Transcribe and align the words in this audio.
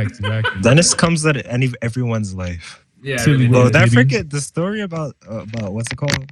exactly. 0.00 0.60
Dennis 0.62 0.94
comes 0.94 1.24
at 1.26 1.44
any 1.46 1.72
everyone's 1.82 2.34
life. 2.34 2.84
Yeah, 3.02 3.22
really 3.24 3.46
little 3.48 3.52
Bro, 3.52 3.64
did. 3.64 3.72
that 3.74 3.84
Diddy. 3.90 3.96
forget 3.96 4.30
the 4.30 4.40
story 4.40 4.80
about 4.80 5.14
uh, 5.30 5.40
about 5.42 5.72
what's 5.72 5.90
it 5.92 5.96
called? 5.96 6.30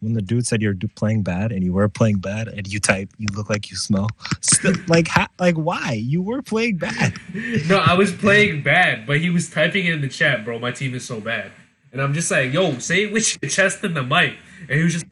When 0.00 0.12
the 0.12 0.22
dude 0.22 0.46
said 0.46 0.62
you're 0.62 0.76
playing 0.94 1.22
bad 1.22 1.52
and 1.52 1.64
you 1.64 1.72
were 1.72 1.88
playing 1.88 2.18
bad 2.18 2.48
and 2.48 2.66
you 2.66 2.78
type 2.78 3.10
you 3.18 3.26
look 3.34 3.48
like 3.50 3.70
you 3.70 3.76
smell. 3.76 4.08
Still, 4.42 4.74
like 4.86 5.08
ha- 5.08 5.28
like 5.40 5.56
why 5.56 5.92
you 5.92 6.22
were 6.22 6.42
playing 6.42 6.76
bad? 6.76 7.14
No, 7.68 7.78
I 7.78 7.94
was 7.94 8.12
playing 8.12 8.62
bad, 8.62 9.06
but 9.06 9.18
he 9.18 9.30
was 9.30 9.50
typing 9.50 9.86
it 9.86 9.94
in 9.94 10.00
the 10.02 10.08
chat, 10.08 10.44
bro. 10.44 10.58
My 10.58 10.70
team 10.70 10.94
is 10.94 11.04
so 11.04 11.20
bad. 11.20 11.50
And 11.92 12.00
I'm 12.00 12.12
just 12.14 12.30
like, 12.30 12.52
yo, 12.52 12.78
say 12.78 13.04
it 13.04 13.12
with 13.12 13.38
your 13.42 13.50
chest 13.50 13.82
in 13.82 13.94
the 13.94 14.02
mic. 14.02 14.34
And 14.68 14.78
he 14.78 14.84
was 14.84 14.92
just, 14.92 15.06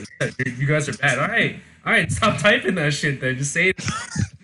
you 0.59 0.66
guys 0.66 0.89
are 0.89 0.96
bad. 0.98 1.18
All 1.18 1.29
right, 1.29 1.57
all 1.84 1.93
right, 1.93 2.11
stop 2.12 2.39
typing 2.39 2.75
that 2.77 2.93
shit 2.93 3.21
then. 3.21 3.36
Just 3.36 3.52
say 3.52 3.71
it. 3.71 3.82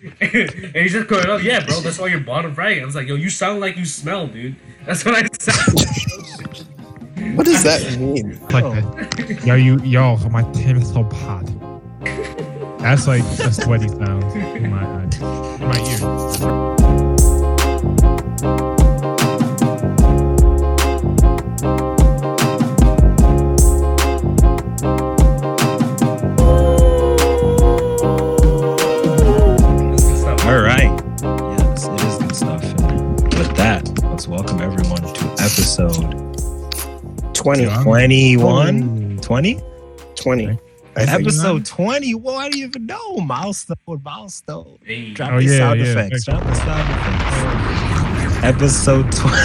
and 0.21 0.75
he's 0.75 0.93
just 0.93 1.07
going, 1.07 1.25
oh, 1.27 1.37
yeah, 1.37 1.63
bro, 1.65 1.79
that's 1.81 1.99
all 1.99 2.07
your 2.07 2.21
bottom 2.21 2.55
right. 2.55 2.81
I 2.81 2.85
was 2.85 2.95
like, 2.95 3.07
yo, 3.07 3.15
you 3.15 3.29
sound 3.29 3.59
like 3.59 3.77
you 3.77 3.85
smell, 3.85 4.27
dude. 4.27 4.55
That's 4.85 5.05
what 5.05 5.15
I 5.15 5.27
said. 5.39 5.55
What 7.35 7.45
does 7.45 7.63
that 7.63 7.99
mean? 7.99 8.39
Like 8.47 8.63
that. 8.63 9.43
Yo, 9.45 9.53
you, 9.55 9.79
yo, 9.81 10.17
my 10.29 10.43
team 10.53 10.77
is 10.77 10.91
so 10.91 11.03
hot. 11.03 11.45
That's 12.79 13.07
like 13.07 13.21
a 13.21 13.53
sweaty 13.53 13.89
sound 13.89 14.23
in 14.57 14.71
my 14.71 14.83
uh, 14.83 15.57
in 15.59 15.67
my 15.67 16.65
ear. 16.65 16.70
That, 34.21 34.29
let's 34.29 34.49
welcome 34.49 34.61
everyone 34.61 35.01
to 35.01 35.25
episode 35.43 37.33
20. 37.33 37.63
Yeah. 37.63 37.83
21? 37.83 39.17
20? 39.21 39.61
20. 40.15 40.47
Okay. 40.47 40.59
I 40.95 41.05
think. 41.05 41.21
Episode 41.21 41.65
21. 41.65 42.35
I 42.35 42.49
don't 42.49 42.57
even 42.59 42.85
know. 42.85 43.17
Milestone. 43.17 43.77
Milestone. 44.03 44.77
Hey, 44.83 45.11
Drop 45.13 45.31
Oh, 45.31 45.37
the 45.37 45.43
yeah, 45.45 45.57
sound 45.57 45.79
yeah, 45.79 45.85
effects. 45.87 46.25
thank 46.25 46.39
Drop 46.39 46.47
the 46.49 46.55
sound 46.55 46.89
effects. 48.29 48.43
Episode 48.43 49.11
20. 49.11 49.37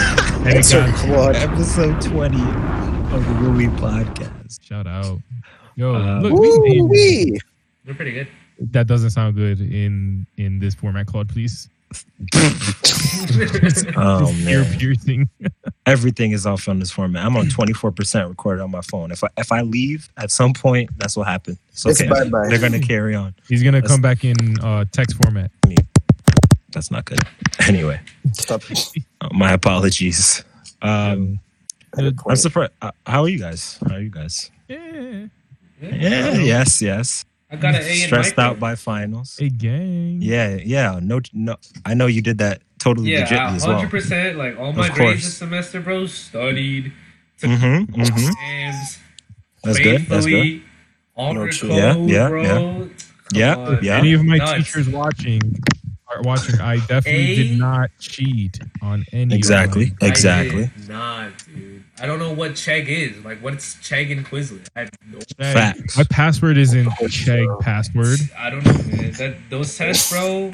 Hey, 0.45 0.55
That's 0.55 0.75
our 0.75 0.81
guys, 0.89 1.03
quad. 1.05 1.37
episode 1.37 2.00
20 2.00 2.37
of 2.43 3.25
the 3.25 3.34
WUWY 3.41 3.69
Podcast. 3.78 4.62
shout 4.62 4.87
out. 4.87 5.19
Yo, 5.77 5.95
Uh, 5.95 6.20
look, 6.20 6.33
we, 6.39 7.39
we're 7.87 7.95
pretty 7.95 8.12
good. 8.12 8.28
that 8.72 8.87
doesn't 8.87 9.11
sound 9.11 9.37
good 9.37 9.61
in 9.61 10.27
in 10.37 10.59
this 10.59 10.75
format, 10.75 11.06
Claude. 11.06 11.28
Please. 11.28 11.69
Oh, 13.98 14.33
Ear 14.47 14.62
man. 14.64 14.78
piercing. 14.78 15.28
Everything 15.84 16.30
is 16.33 16.47
off 16.47 16.69
on 16.69 16.78
this 16.78 16.91
format. 16.91 17.25
I'm 17.25 17.36
on 17.36 17.47
24% 17.47 18.28
recorded 18.28 18.62
on 18.62 18.70
my 18.70 18.80
phone. 18.80 19.11
If 19.12 19.22
I, 19.25 19.28
if 19.36 19.53
I 19.53 19.61
leave 19.62 20.08
at 20.16 20.30
some 20.30 20.53
point, 20.55 20.91
that's 20.98 21.16
what 21.16 21.27
happened. 21.27 21.58
It's 21.70 21.84
It's 21.84 22.00
okay. 22.00 22.08
bye-bye. 22.08 22.48
They're 22.48 22.58
going 22.58 22.72
to 22.72 22.80
carry 22.80 23.14
on. 23.14 23.34
He's 23.48 23.62
gonna 23.62 23.78
That's- 23.80 23.91
come 23.92 24.00
back 24.00 24.25
in 24.25 24.58
uh, 24.61 24.84
text 24.92 25.16
format. 25.22 25.50
That's 26.72 26.91
not 26.91 27.05
good. 27.05 27.20
Anyway, 27.66 27.98
Stop. 28.33 28.62
uh, 29.20 29.28
my 29.33 29.53
apologies. 29.53 30.44
Um, 30.83 31.41
I'm 31.98 32.36
surprised. 32.36 32.70
Uh, 32.81 32.92
how 33.06 33.22
are 33.22 33.28
you 33.28 33.41
guys? 33.41 33.78
How 33.88 33.97
are 33.97 34.00
you 34.00 34.10
guys? 34.10 34.50
Yeah. 34.69 35.27
Yeah, 35.83 36.33
yes, 36.34 36.81
yes. 36.81 37.25
I 37.50 37.56
got 37.56 37.75
an 37.77 37.83
A 37.83 37.94
Stressed 37.94 38.36
micro. 38.36 38.50
out 38.52 38.58
by 38.61 38.75
finals. 38.75 39.39
A 39.41 39.48
gang. 39.48 40.19
Yeah, 40.20 40.56
yeah. 40.62 40.98
No, 41.02 41.20
no. 41.33 41.56
I 41.84 41.94
know 41.94 42.06
you 42.06 42.20
did 42.22 42.38
that 42.38 42.62
totally 42.78 43.12
Yeah, 43.12 43.25
legitly 43.27 43.56
as 43.56 43.66
well. 43.66 43.77
hundred 43.77 43.91
percent. 43.91 44.36
Like 44.36 44.58
all 44.58 44.72
my 44.72 44.88
Of 44.88 44.94
grades 44.94 45.25
this 45.25 45.36
semester, 45.36 45.80
bro. 45.80 46.06
Studied, 46.06 46.92
took 47.38 47.50
Mm-hmm, 47.50 47.92
mm-hmm. 47.92 48.00
exams, 48.00 48.98
That's 49.62 49.78
good. 49.78 50.00
That's 50.06 50.27
good. 50.27 50.42
faithfully, 50.42 50.62
honor 51.16 51.47
No, 51.47 51.50
true. 51.53 51.69
code, 51.69 51.78
Yeah, 51.78 51.97
yeah, 51.97 52.28
bro. 52.28 52.43
yeah. 52.43 52.84
Yeah, 53.32 53.56
on, 53.56 53.78
yeah. 53.84 53.97
Any 53.98 54.12
of 54.15 54.25
my 54.25 54.37
Nuts. 54.37 54.53
teachers 54.54 54.88
watching 54.88 55.41
are 56.09 56.22
watching. 56.22 56.60
I 56.60 56.76
definitely 56.87 57.32
A? 57.32 57.34
did 57.37 57.59
not 57.59 57.91
cheat 58.00 58.59
on 58.82 59.04
any. 59.12 59.34
of 59.34 59.38
Exactly. 59.38 59.92
Exactly. 60.03 60.65
I 60.65 60.66
did 60.78 60.88
not, 60.88 61.32
dude. 61.47 61.75
I 62.01 62.07
don't 62.07 62.19
know 62.19 62.33
what 62.33 62.53
Chegg 62.53 62.89
is. 62.89 63.25
Like, 63.25 63.39
what's 63.43 63.77
Chegg 63.77 64.12
and 64.12 64.25
Quizlet? 64.27 64.69
I 64.77 64.81
have 64.81 64.91
no. 65.11 65.19
Facts. 65.39 65.97
My 65.97 66.05
password 66.05 66.59
isn't 66.59 66.87
Chegg 66.87 67.61
password. 67.61 68.19
I 68.39 68.51
don't 68.51 68.65
know, 68.65 68.73
man. 68.97 69.12
That 69.12 69.37
those 69.51 69.77
tests, 69.77 70.11
bro. 70.12 70.53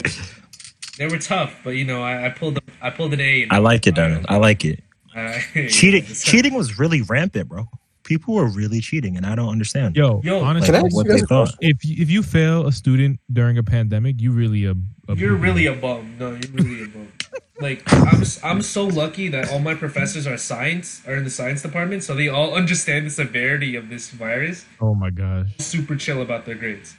They 0.98 1.06
were 1.08 1.18
tough, 1.18 1.54
but 1.64 1.70
you 1.70 1.84
know, 1.84 2.02
I, 2.02 2.26
I 2.26 2.28
pulled 2.30 2.58
I 2.80 2.90
pulled 2.90 3.12
an 3.14 3.20
A. 3.20 3.46
I 3.50 3.58
like 3.58 3.86
it, 3.86 3.94
Darren. 3.94 4.24
I 4.28 4.36
like 4.36 4.64
it. 4.64 4.82
I, 5.16 5.42
Cheating, 5.68 6.04
cheating 6.04 6.54
was 6.54 6.78
really 6.78 7.02
rampant, 7.02 7.48
bro. 7.48 7.68
People 8.04 8.34
were 8.34 8.46
really 8.48 8.80
cheating, 8.80 9.16
and 9.16 9.24
I 9.26 9.34
don't 9.34 9.48
understand. 9.48 9.94
Yo, 9.96 10.20
Yo, 10.24 10.42
honestly, 10.42 10.72
Like 10.72 10.92
what 10.92 11.06
you 11.06 11.12
guys 11.12 11.20
they 11.20 11.26
thought. 11.26 11.50
if 11.60 11.84
you, 11.84 11.96
if 12.02 12.10
you 12.10 12.22
fail 12.22 12.66
a 12.66 12.72
student 12.72 13.20
during 13.32 13.58
a 13.58 13.62
pandemic, 13.62 14.20
you 14.20 14.32
really 14.32 14.64
a, 14.64 14.72
a 14.72 15.14
You're 15.14 15.32
boo-boo. 15.32 15.42
really 15.42 15.66
a 15.66 15.74
bum. 15.74 16.16
No, 16.18 16.30
you're 16.30 16.50
really 16.52 16.82
a 16.84 16.86
bum. 16.88 17.11
Like 17.60 17.82
I'm, 17.92 18.22
I'm 18.42 18.62
so 18.62 18.86
lucky 18.86 19.28
that 19.28 19.50
all 19.50 19.58
my 19.58 19.74
professors 19.74 20.26
are 20.26 20.36
science, 20.36 21.02
are 21.06 21.14
in 21.14 21.24
the 21.24 21.30
science 21.30 21.62
department, 21.62 22.02
so 22.02 22.14
they 22.14 22.28
all 22.28 22.54
understand 22.54 23.06
the 23.06 23.10
severity 23.10 23.76
of 23.76 23.88
this 23.88 24.10
virus. 24.10 24.64
Oh 24.80 24.94
my 24.94 25.10
gosh. 25.10 25.48
Super 25.58 25.96
chill 25.96 26.22
about 26.22 26.46
their 26.46 26.54
grades. 26.54 26.96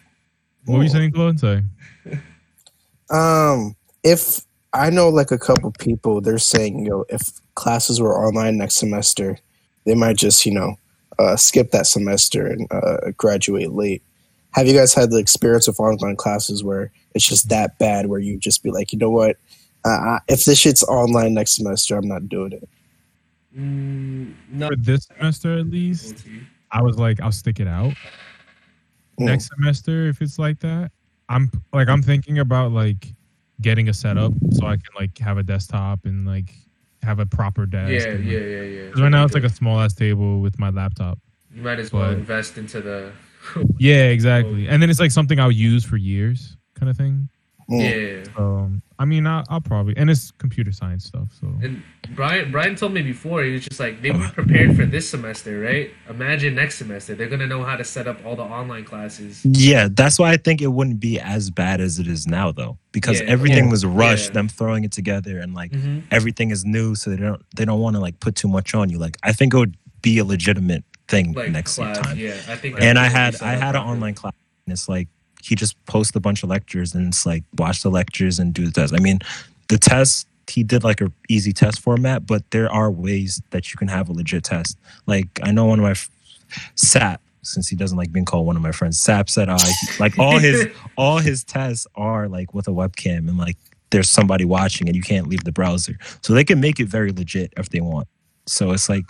What 0.65 0.77
were 0.77 0.83
you 0.83 0.89
saying, 0.89 1.11
Claude? 1.11 1.39
Sorry. 1.39 1.63
Um, 3.09 3.75
if 4.03 4.39
I 4.73 4.89
know 4.89 5.09
like 5.09 5.29
a 5.29 5.37
couple 5.37 5.71
people, 5.71 6.19
they're 6.19 6.39
saying, 6.39 6.85
yo, 6.85 7.05
if 7.09 7.21
classes 7.53 8.01
were 8.01 8.25
online 8.25 8.57
next 8.57 8.75
semester, 8.75 9.37
they 9.85 9.93
might 9.93 10.17
just, 10.17 10.45
you 10.45 10.53
know, 10.53 10.77
uh, 11.19 11.35
skip 11.35 11.71
that 11.71 11.85
semester 11.85 12.47
and 12.47 12.67
uh, 12.71 13.11
graduate 13.15 13.71
late. 13.71 14.01
Have 14.53 14.67
you 14.67 14.73
guys 14.73 14.93
had 14.93 15.11
the 15.11 15.17
experience 15.17 15.67
of 15.67 15.79
online 15.79 16.15
classes 16.15 16.63
where 16.63 16.91
it's 17.13 17.27
just 17.27 17.49
that 17.49 17.77
bad, 17.77 18.07
where 18.07 18.19
you 18.19 18.37
just 18.37 18.63
be 18.63 18.71
like, 18.71 18.91
you 18.91 18.97
know 18.99 19.09
what, 19.11 19.37
uh, 19.85 20.19
if 20.27 20.45
this 20.45 20.59
shit's 20.59 20.83
online 20.83 21.33
next 21.33 21.55
semester, 21.55 21.95
I'm 21.97 22.07
not 22.07 22.29
doing 22.29 22.53
it. 22.53 22.67
Mm, 23.57 24.33
no. 24.51 24.67
For 24.69 24.75
this 24.75 25.05
semester, 25.05 25.59
at 25.59 25.67
least, 25.69 26.25
I 26.71 26.81
was 26.81 26.97
like, 26.97 27.21
I'll 27.21 27.31
stick 27.31 27.59
it 27.59 27.67
out. 27.67 27.91
Mm. 29.19 29.25
Next 29.25 29.49
semester, 29.55 30.07
if 30.07 30.21
it's 30.21 30.39
like 30.39 30.59
that, 30.61 30.91
I'm 31.29 31.51
like, 31.71 31.87
I'm 31.87 32.01
thinking 32.01 32.39
about 32.39 32.71
like 32.71 33.13
getting 33.61 33.89
a 33.89 33.93
setup 33.93 34.33
so 34.51 34.65
I 34.65 34.75
can 34.77 34.85
like 34.99 35.17
have 35.19 35.37
a 35.37 35.43
desktop 35.43 36.05
and 36.05 36.25
like 36.25 36.53
have 37.03 37.19
a 37.19 37.25
proper 37.25 37.65
desk. 37.65 37.91
Yeah, 38.05 38.13
and, 38.13 38.25
yeah, 38.25 38.37
like- 38.39 38.47
yeah, 38.47 38.61
yeah. 38.61 38.89
'cause 38.91 39.01
right 39.01 39.09
now 39.09 39.23
it's 39.23 39.33
like 39.33 39.43
a 39.43 39.49
small 39.49 39.79
ass 39.79 39.93
table 39.93 40.41
with 40.41 40.57
my 40.59 40.69
laptop. 40.69 41.19
You 41.53 41.61
might 41.61 41.79
as 41.79 41.93
well 41.93 42.09
but- 42.09 42.17
invest 42.17 42.57
into 42.57 42.81
the. 42.81 43.11
Yeah, 43.77 44.05
exactly. 44.17 44.67
And 44.67 44.81
then 44.81 44.89
it's 44.89 44.99
like 44.99 45.11
something 45.11 45.39
I'll 45.39 45.51
use 45.51 45.83
for 45.85 45.97
years, 45.97 46.57
kind 46.75 46.89
of 46.89 46.97
thing. 46.97 47.29
Yeah. 47.69 48.23
Um, 48.37 48.81
I 48.99 49.05
mean, 49.05 49.25
I'll, 49.27 49.43
I'll 49.49 49.59
probably, 49.61 49.95
and 49.97 50.09
it's 50.09 50.31
computer 50.31 50.71
science 50.71 51.05
stuff. 51.05 51.27
So 51.39 51.47
And 51.61 51.81
Brian, 52.15 52.51
Brian 52.51 52.75
told 52.75 52.93
me 52.93 53.01
before 53.01 53.43
he 53.43 53.51
was 53.51 53.65
just 53.65 53.79
like 53.79 54.01
they 54.01 54.11
were 54.11 54.27
prepared 54.29 54.75
for 54.75 54.85
this 54.85 55.09
semester, 55.09 55.59
right? 55.59 55.89
Imagine 56.09 56.55
next 56.55 56.77
semester 56.77 57.15
they're 57.15 57.27
gonna 57.27 57.47
know 57.47 57.63
how 57.63 57.75
to 57.75 57.83
set 57.83 58.07
up 58.07 58.23
all 58.25 58.35
the 58.35 58.43
online 58.43 58.85
classes. 58.85 59.43
Yeah, 59.45 59.87
that's 59.91 60.19
why 60.19 60.31
I 60.31 60.37
think 60.37 60.61
it 60.61 60.67
wouldn't 60.67 60.99
be 60.99 61.19
as 61.19 61.49
bad 61.49 61.81
as 61.81 61.99
it 61.99 62.07
is 62.07 62.27
now, 62.27 62.51
though, 62.51 62.77
because 62.91 63.19
Yeah. 63.19 63.27
everything 63.27 63.65
Yeah. 63.65 63.71
was 63.71 63.85
rushed. 63.85 64.27
Yeah. 64.27 64.33
Them 64.33 64.47
throwing 64.47 64.83
it 64.83 64.91
together 64.91 65.39
and 65.39 65.53
like 65.53 65.71
Mm-hmm. 65.71 65.99
everything 66.11 66.51
is 66.51 66.63
new, 66.65 66.95
so 66.95 67.09
they 67.09 67.17
don't 67.17 67.41
they 67.55 67.65
don't 67.65 67.79
want 67.81 67.95
to 67.95 67.99
like 68.01 68.19
put 68.19 68.35
too 68.35 68.47
much 68.47 68.73
on 68.75 68.89
you. 68.89 68.99
Like 68.99 69.17
I 69.23 69.33
think 69.33 69.53
it 69.53 69.57
would 69.57 69.75
be 70.01 70.17
a 70.19 70.25
legitimate 70.25 70.83
thing 71.07 71.33
Like 71.33 71.51
next 71.51 71.75
class, 71.75 71.97
time. 71.99 72.17
yeah. 72.17 72.35
I 72.47 72.55
think. 72.55 72.79
and 72.81 72.97
I 72.99 73.07
had 73.09 73.41
I 73.41 73.55
had 73.55 73.75
an 73.75 73.81
online 73.81 74.13
class, 74.13 74.33
and 74.65 74.71
it's 74.73 74.87
like 74.87 75.07
he 75.43 75.55
just 75.55 75.83
posts 75.85 76.15
a 76.15 76.19
bunch 76.19 76.43
of 76.43 76.49
lectures, 76.49 76.95
and 76.95 77.07
it's 77.07 77.25
like 77.25 77.43
watch 77.57 77.83
the 77.83 77.89
lectures 77.89 78.39
and 78.39 78.53
do 78.53 78.65
the 78.65 78.71
test. 78.71 78.93
I 78.93 78.99
mean, 78.99 79.19
the 79.67 79.77
test 79.77 80.27
he 80.49 80.63
did 80.63 80.83
like 80.83 81.01
a 81.01 81.11
easy 81.29 81.53
test 81.53 81.81
format, 81.81 82.25
but 82.25 82.49
there 82.51 82.71
are 82.71 82.91
ways 82.91 83.41
that 83.51 83.71
you 83.71 83.77
can 83.77 83.87
have 83.87 84.09
a 84.09 84.13
legit 84.13 84.43
test. 84.43 84.77
Like 85.05 85.27
I 85.43 85.51
know 85.51 85.65
one 85.65 85.79
of 85.79 85.83
my 85.83 85.91
f- 85.91 86.09
Sap, 86.75 87.21
since 87.41 87.67
he 87.67 87.75
doesn't 87.75 87.97
like 87.97 88.11
being 88.11 88.25
called 88.25 88.45
one 88.45 88.55
of 88.55 88.61
my 88.61 88.71
friends, 88.71 88.99
Sap 88.99 89.29
said, 89.29 89.49
uh, 89.49 89.57
like 89.99 90.17
all 90.17 90.39
his 90.39 90.67
all 90.97 91.17
his 91.17 91.43
tests 91.43 91.87
are 91.95 92.27
like 92.27 92.53
with 92.53 92.67
a 92.67 92.71
webcam 92.71 93.27
and 93.27 93.37
like 93.37 93.57
there's 93.89 94.09
somebody 94.09 94.45
watching 94.45 94.87
and 94.87 94.95
you 94.95 95.03
can't 95.03 95.27
leave 95.27 95.43
the 95.43 95.51
browser, 95.51 95.97
so 96.21 96.33
they 96.33 96.43
can 96.43 96.59
make 96.59 96.79
it 96.79 96.87
very 96.87 97.11
legit 97.11 97.53
if 97.57 97.69
they 97.69 97.81
want. 97.81 98.07
So 98.45 98.71
it's 98.71 98.89
like 98.89 99.05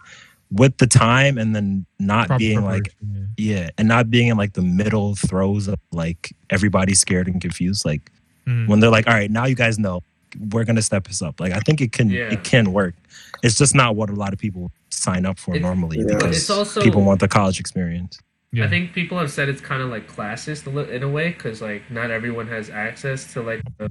with 0.53 0.77
the 0.77 0.87
time 0.87 1.37
and 1.37 1.55
then 1.55 1.85
not 1.99 2.27
proper 2.27 2.39
being 2.39 2.63
like 2.63 2.93
yeah. 3.01 3.23
yeah, 3.37 3.69
and 3.77 3.87
not 3.87 4.09
being 4.09 4.27
in 4.27 4.37
like 4.37 4.53
the 4.53 4.61
middle 4.61 5.15
throes 5.15 5.67
of 5.67 5.79
like 5.91 6.31
everybody's 6.49 6.99
scared 6.99 7.27
and 7.27 7.41
confused. 7.41 7.85
Like 7.85 8.11
Mm. 8.45 8.67
when 8.67 8.81
they're 8.81 8.89
like, 8.91 9.07
"All 9.07 9.13
right, 9.13 9.31
now 9.31 9.45
you 9.45 9.55
guys 9.55 9.79
know 9.79 10.03
we're 10.51 10.65
gonna 10.65 10.81
step 10.81 11.07
this 11.07 11.21
up." 11.21 11.39
Like 11.39 11.53
I 11.53 11.59
think 11.59 11.79
it 11.79 11.93
can 11.93 12.09
Yeah. 12.09 12.29
it 12.29 12.43
can 12.43 12.73
work. 12.73 12.93
It's 13.41 13.57
just 13.57 13.73
not 13.73 13.95
what 13.95 14.09
a 14.09 14.13
lot 14.15 14.33
of 14.33 14.39
people 14.39 14.69
sign 14.89 15.25
up 15.25 15.39
for 15.39 15.55
It- 15.55 15.61
normally 15.61 15.99
Yeah. 15.99 16.15
because 16.17 16.35
It's 16.37 16.49
also- 16.49 16.81
people 16.83 17.03
want 17.03 17.21
the 17.21 17.29
college 17.29 17.57
experience. 17.59 18.19
yeah. 18.51 18.65
I 18.65 18.67
think 18.69 18.91
people 18.93 19.17
have 19.17 19.31
said 19.31 19.47
it's 19.47 19.61
kind 19.61 19.81
of 19.81 19.89
like 19.89 20.11
classist 20.13 20.67
a 20.67 20.69
li- 20.71 20.93
in 20.93 21.03
a 21.03 21.09
way 21.09 21.29
because 21.29 21.61
like 21.61 21.89
not 21.89 22.11
everyone 22.11 22.47
has 22.47 22.69
access 22.69 23.31
to 23.33 23.41
like 23.41 23.61
the 23.77 23.89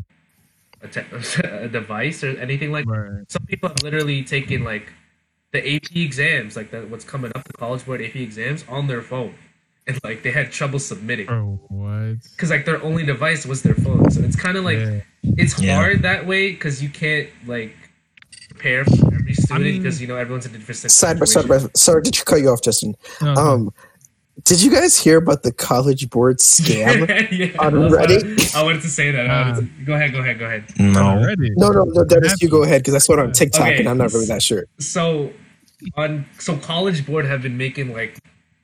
a, 0.83 0.89
te- 0.89 1.11
a 1.45 1.69
device 1.69 2.23
or 2.23 2.37
anything 2.39 2.73
like. 2.73 2.85
Right. 2.87 3.25
Some 3.31 3.47
people 3.47 3.71
have 3.71 3.83
literally 3.83 4.23
taken 4.23 4.65
like 4.65 4.93
the 5.53 5.77
AP 5.77 5.95
exams, 5.97 6.57
like 6.57 6.71
the, 6.71 6.81
what's 6.83 7.05
coming 7.05 7.31
up, 7.35 7.45
the 7.45 7.53
College 7.53 7.85
Board 7.87 8.01
AP 8.03 8.17
exams, 8.17 8.65
on 8.69 8.87
their 8.87 9.03
phone, 9.03 9.35
and 9.87 9.99
like 10.05 10.23
they 10.23 10.31
had 10.31 10.51
trouble 10.51 10.79
submitting 10.79 11.29
Oh, 11.31 11.61
what? 11.69 12.17
because 12.35 12.51
like 12.51 12.65
their 12.65 12.83
only 12.83 13.05
device 13.05 13.45
was 13.47 13.63
their 13.63 13.75
phone. 13.75 14.11
So 14.11 14.21
it's 14.23 14.37
kind 14.37 14.57
of 14.57 14.65
like 14.65 14.79
Yeah. 14.79 15.01
it's 15.23 15.61
Yeah. 15.61 15.77
hard 15.77 16.03
that 16.03 16.27
way 16.27 16.53
because 16.53 16.83
you 16.83 16.89
can't 16.89 17.29
like 17.47 17.75
prepare 18.51 18.85
for 18.85 19.15
every 19.15 19.35
student 19.35 19.65
mean- 19.65 19.83
because 19.83 20.01
you 20.01 20.07
know 20.07 20.17
everyone's 20.17 20.47
in 20.47 20.55
a 20.55 20.59
different 20.59 20.91
Side 20.91 21.19
by 21.19 21.25
side 21.27 21.49
by 21.49 21.59
sorry, 21.75 22.03
did 22.03 22.17
you 22.17 22.25
cut 22.25 22.41
you 22.41 22.49
off, 22.49 22.63
Justin? 22.63 22.95
No, 23.21 23.35
Um, 23.35 23.75
did 24.45 24.63
you 24.63 24.71
guys 24.73 24.99
hear 24.99 25.19
about 25.19 25.43
the 25.43 25.53
college 25.53 26.09
board 26.11 26.39
scam? 26.39 27.07
yeah, 27.31 27.57
On 27.59 27.73
Reddit? 27.91 28.55
I 28.55 28.63
wanted 28.63 28.83
to 28.83 28.89
say 28.89 29.11
that. 29.11 29.29
I 29.29 29.51
wanted 29.51 29.61
to- 29.79 29.85
go 29.85 29.95
ahead, 29.95 30.13
go 30.13 30.19
ahead, 30.21 30.39
go 30.39 30.47
ahead. 30.47 30.65
No. 30.79 31.19
No, 31.57 31.71
no, 31.71 31.85
no, 31.85 32.05
Dennis, 32.05 32.41
you 32.43 32.49
go 32.49 32.63
ahead 32.63 32.83
because 32.83 32.95
I 32.95 32.99
saw 32.99 33.15
it 33.15 33.19
on 33.21 33.33
TikTok 33.33 33.63
Okay. 33.69 33.79
and 33.79 33.89
I'm 33.89 33.99
not 33.99 34.13
really 34.13 34.27
that 34.27 34.43
sure. 34.43 34.65
So 34.79 35.33
on 35.97 36.27
so 36.39 36.57
College 36.57 37.07
Board 37.07 37.25
have 37.27 37.43
been 37.43 37.57
making 37.57 37.93
like 37.93 38.19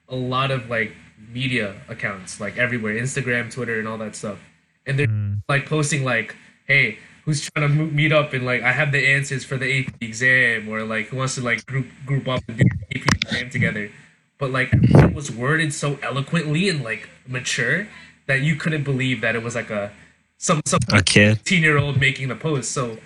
a 0.09 0.17
lot 0.17 0.51
of 0.51 0.69
like 0.71 0.93
media 1.31 1.75
accounts 1.89 2.41
like 2.41 2.57
everywhere, 2.59 2.95
Instagram, 2.95 3.53
Twitter, 3.53 3.79
and 3.79 3.87
all 3.89 3.99
that 3.99 4.15
stuff, 4.17 4.39
and 4.87 4.99
they're 4.99 5.07
Mm. 5.07 5.43
like 5.49 5.67
posting 5.67 6.05
like, 6.05 6.35
"Hey, 6.67 6.99
who's 7.25 7.49
trying 7.51 7.69
to 7.69 7.75
meet 7.75 8.13
up 8.13 8.33
and 8.33 8.47
like 8.47 8.63
I 8.63 8.73
have 8.73 8.93
the 8.93 9.07
answers 9.07 9.45
for 9.45 9.57
the 9.59 9.67
AP 9.81 9.95
exam," 10.01 10.69
or 10.69 10.85
like 10.85 11.09
who 11.09 11.17
wants 11.17 11.35
to 11.35 11.43
like 11.43 11.67
group 11.67 11.87
group 12.07 12.27
up 12.29 12.41
and 12.49 12.57
do 12.59 12.65
the 12.65 12.97
AP 12.99 13.07
exam 13.27 13.51
together. 13.51 13.91
But 14.38 14.50
like 14.52 14.70
it 14.73 15.14
was 15.14 15.31
worded 15.31 15.73
so 15.75 15.99
eloquently 16.02 16.69
and 16.69 16.82
like 16.85 17.08
mature 17.26 17.88
that 18.26 18.40
you 18.43 18.55
couldn't 18.56 18.85
believe 18.85 19.20
that 19.20 19.35
it 19.35 19.43
was 19.43 19.55
like 19.55 19.70
a 19.70 19.90
some 20.37 20.61
some 20.67 20.81
A 20.93 21.02
kid. 21.02 21.38
18 21.40 21.62
year 21.62 21.79
old 21.79 21.99
making 22.00 22.29
the 22.29 22.37
post. 22.37 22.70
So 22.70 22.99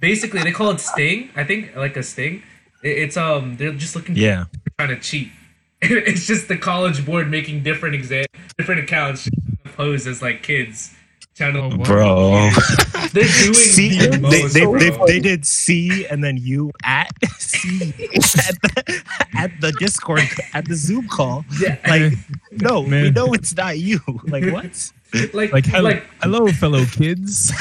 basically, 0.00 0.42
they 0.42 0.50
call 0.52 0.70
it 0.70 0.80
sting. 0.80 1.30
I 1.36 1.44
think 1.44 1.76
like 1.76 1.96
a 1.96 2.02
sting. 2.02 2.42
It- 2.82 2.98
It's 2.98 3.16
um 3.16 3.56
they're 3.56 3.72
just 3.72 3.94
looking 3.94 4.16
Yeah. 4.16 4.46
trying 4.78 4.88
to 4.90 5.00
cheat. 5.00 5.30
It's 5.82 6.26
just 6.26 6.48
the 6.48 6.56
college 6.58 7.06
board 7.06 7.30
making 7.30 7.62
different 7.62 7.94
exam 7.94 8.26
different 8.58 8.82
accounts 8.82 9.28
pose 9.76 10.06
as 10.06 10.20
like 10.20 10.42
kids 10.42 10.92
trying 11.40 11.54
to. 11.54 11.60
Oh. 11.62 11.84
Bro. 11.84 12.50
They're 13.12 13.24
doing 13.24 13.54
C, 13.74 13.98
the 13.98 14.18
they, 14.30 14.42
they, 14.46 14.64
bro. 14.64 14.78
they, 14.78 15.12
they 15.12 15.20
did 15.20 15.46
C 15.46 16.06
and 16.06 16.22
then 16.22 16.36
you 16.36 16.70
at 16.84 17.08
C 17.38 17.92
at 17.98 18.60
the, 18.62 19.02
at 19.34 19.50
the 19.60 19.72
Discord 19.78 20.22
at 20.54 20.66
the 20.66 20.74
Zoom 20.76 21.08
call. 21.08 21.44
yeah, 21.60 21.76
Like, 21.88 22.12
no, 22.52 22.82
we 22.82 23.10
know 23.10 23.32
it's 23.32 23.56
not 23.56 23.78
you. 23.78 24.00
Like, 24.24 24.44
what? 24.52 24.92
like 25.34 25.52
Like, 25.52 25.66
hello, 25.66 25.90
like 25.90 26.04
hello, 26.22 26.46
fellow 26.48 26.84
kids. 26.84 27.52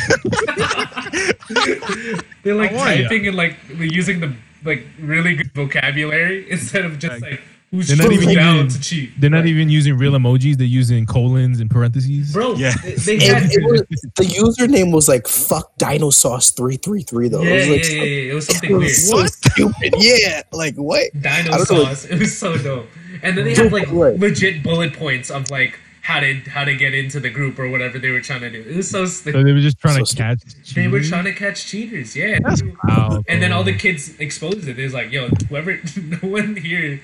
they're 2.43 2.55
like 2.55 2.71
How 2.71 2.79
are 2.79 2.93
ya? 2.93 3.03
typing 3.03 3.27
and 3.27 3.35
like 3.37 3.55
using 3.69 4.19
the 4.19 4.33
like 4.63 4.85
really 4.99 5.35
good 5.35 5.51
vocabulary 5.53 6.49
instead 6.51 6.85
of 6.85 6.99
just 6.99 7.21
Like, 7.21 7.31
like 7.31 7.41
who's 7.71 7.87
They're 7.87 7.97
not 7.97 8.11
even 8.11 8.33
down 8.35 8.55
using- 8.65 8.81
to 8.81 8.87
cheat. 8.87 9.21
They're 9.21 9.29
not 9.29 9.45
even 9.45 9.69
using 9.69 9.97
real 9.97 10.13
emojis. 10.13 10.57
They're 10.57 10.65
using 10.67 11.05
colons 11.05 11.59
and 11.59 11.69
parentheses. 11.69 12.33
bro. 12.33 12.53
Yeah. 12.55 12.73
they, 12.83 12.93
they 12.95 13.19
had 13.25 13.43
it 13.51 13.63
was, 13.63 13.81
the 14.15 14.23
username 14.23 14.91
was 14.93 15.07
like 15.07 15.27
fuck 15.27 15.75
dino 15.77 16.09
sauce 16.09 16.51
333 16.51 17.29
though. 17.29 17.41
yeah, 17.43 17.49
it 17.51 17.55
was 17.55 17.65
yeah, 17.67 17.71
like 17.73 17.83
yeah, 17.83 17.89
so- 17.89 18.03
yeah, 18.03 18.31
It 18.31 18.33
was 18.33 18.49
it 18.49 18.51
something 18.53 18.71
weird. 18.71 18.81
was 18.83 19.07
so 19.09 19.25
stupid. 19.25 19.93
Yeah, 19.97 20.41
like 20.51 20.75
what? 20.75 21.11
Dino 21.13 21.29
I 21.29 21.43
don't 21.43 21.71
know. 21.71 21.83
sauce. 21.85 22.05
It 22.05 22.19
was 22.19 22.37
so 22.37 22.57
dope. 22.57 22.87
And 23.21 23.37
then 23.37 23.45
they 23.45 23.53
had 23.55 23.71
like 23.71 23.89
legit 23.91 24.63
bullet 24.63 24.93
points 24.93 25.29
of 25.29 25.49
like 25.51 25.79
how 26.01 26.19
to 26.19 26.35
how 26.49 26.63
to 26.63 26.75
get 26.75 26.93
into 26.93 27.19
the 27.19 27.29
group 27.29 27.59
or 27.59 27.69
whatever 27.69 27.99
they 27.99 28.09
were 28.09 28.21
trying 28.21 28.41
to 28.41 28.49
do. 28.49 28.61
It 28.61 28.75
was 28.75 28.89
so 28.89 29.05
So 29.05 29.31
they 29.31 29.53
were 29.53 29.59
just 29.59 29.79
trying 29.79 30.05
So 30.05 30.05
to 30.05 30.15
catch. 30.15 30.73
They 30.73 30.87
were 30.87 31.01
trying 31.01 31.25
to 31.25 31.33
catch 31.33 31.65
cheaters, 31.65 32.15
yeah. 32.15 32.39
That's 32.43 32.61
wild, 32.83 33.25
and 33.27 33.41
then 33.41 33.51
all 33.51 33.63
the 33.63 33.75
kids 33.75 34.17
exposed 34.19 34.67
it. 34.67 34.79
It 34.79 34.83
was 34.83 34.93
like, 34.93 35.11
yo, 35.11 35.29
whoever, 35.49 35.79
no 36.01 36.17
one 36.29 36.55
here. 36.55 36.99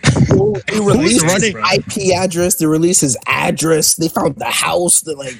They 0.68 0.80
released 0.80 1.24
his 1.24 1.54
running? 1.54 1.56
IP 1.74 2.16
address. 2.16 2.56
They 2.56 2.66
released 2.66 3.02
his 3.02 3.18
address. 3.28 3.96
They 3.96 4.08
found 4.08 4.36
the 4.36 4.46
house. 4.46 5.02
They 5.02 5.14
like 5.14 5.38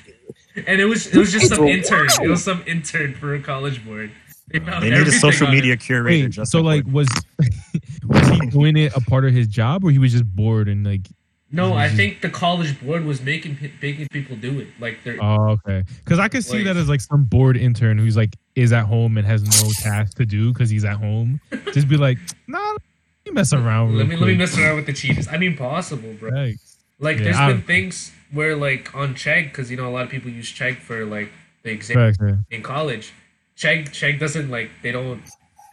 And 0.68 0.80
it 0.80 0.86
was 0.86 1.08
it 1.08 1.18
was 1.18 1.32
just 1.32 1.50
some 1.50 1.62
were 1.62 1.68
intern. 1.68 2.08
It 2.22 2.30
was 2.30 2.44
some 2.44 2.64
intern 2.68 3.16
for 3.16 3.36
a 3.36 3.42
college 3.42 3.86
board. 3.86 4.12
They, 4.48 4.60
They 4.60 4.92
need 4.92 5.08
a 5.08 5.12
social 5.12 5.48
media 5.50 5.76
curator. 5.76 6.26
Wait, 6.26 6.30
just 6.32 6.52
so 6.52 6.62
like, 6.62 6.86
was 6.86 7.08
was 8.06 8.28
he 8.30 8.40
doing 8.48 8.78
it 8.78 8.96
a 8.96 9.02
part 9.02 9.26
of 9.26 9.34
his 9.34 9.48
job, 9.48 9.84
or 9.84 9.90
he 9.92 9.98
was 9.98 10.12
just 10.12 10.26
bored 10.26 10.70
and 10.70 10.86
like? 10.86 11.08
No, 11.52 11.74
I 11.74 11.88
Mhm. 11.90 11.96
think 11.96 12.22
the 12.22 12.30
college 12.30 12.80
board 12.82 13.06
was 13.06 13.22
making 13.22 13.58
making 13.82 14.08
people 14.12 14.36
do 14.36 14.60
it. 14.60 14.68
Like 14.80 15.00
they're 15.04 15.18
Oh, 15.24 15.52
okay. 15.66 15.84
Because 16.04 16.20
I 16.20 16.28
could 16.28 16.44
see 16.44 16.58
Like- 16.58 16.66
that 16.66 16.78
as 16.78 16.90
like 16.90 17.02
some 17.02 17.24
bored 17.26 17.56
intern 17.56 17.98
who's 17.98 18.18
like 18.18 18.36
is 18.56 18.74
at 18.74 18.86
home 18.86 19.18
and 19.18 19.26
has 19.28 19.44
no 19.44 19.70
task 19.80 20.18
to 20.18 20.26
do 20.26 20.52
because 20.52 20.70
he's 20.70 20.84
at 20.86 20.98
home. 20.98 21.40
Just 21.74 21.88
be 21.88 21.98
like, 21.98 22.18
nah, 22.48 22.58
let 22.72 22.82
me 23.28 23.32
mess 23.34 23.54
around. 23.54 23.96
let 23.98 24.08
me 24.08 24.16
let 24.16 24.22
me 24.22 24.36
quick." 24.36 24.38
mess 24.40 24.58
around 24.58 24.76
with 24.78 24.86
the 24.88 24.94
cheaters. 24.94 25.28
I 25.28 25.38
mean, 25.38 25.56
possible, 25.56 26.14
bro. 26.20 26.32
Like, 26.32 26.56
Like, 26.98 27.18
Yeah, 27.18 27.24
there's 27.26 27.36
I- 27.38 27.52
been 27.52 27.62
things 27.64 28.12
where, 28.32 28.56
like, 28.56 28.96
on 28.96 29.16
Chegg, 29.16 29.46
because 29.52 29.70
you 29.70 29.76
know 29.76 29.88
a 29.88 29.92
lot 29.92 30.06
of 30.06 30.10
people 30.10 30.32
use 30.32 30.50
Chegg 30.52 30.78
for 30.78 31.04
like 31.06 31.30
the 31.64 31.72
exam 31.72 31.96
facts, 32.14 32.18
in 32.50 32.62
college. 32.64 33.12
Chegg 33.58 33.90
Chegg 33.90 34.18
doesn't 34.18 34.50
like 34.50 34.70
they 34.82 34.92
don't 34.94 35.22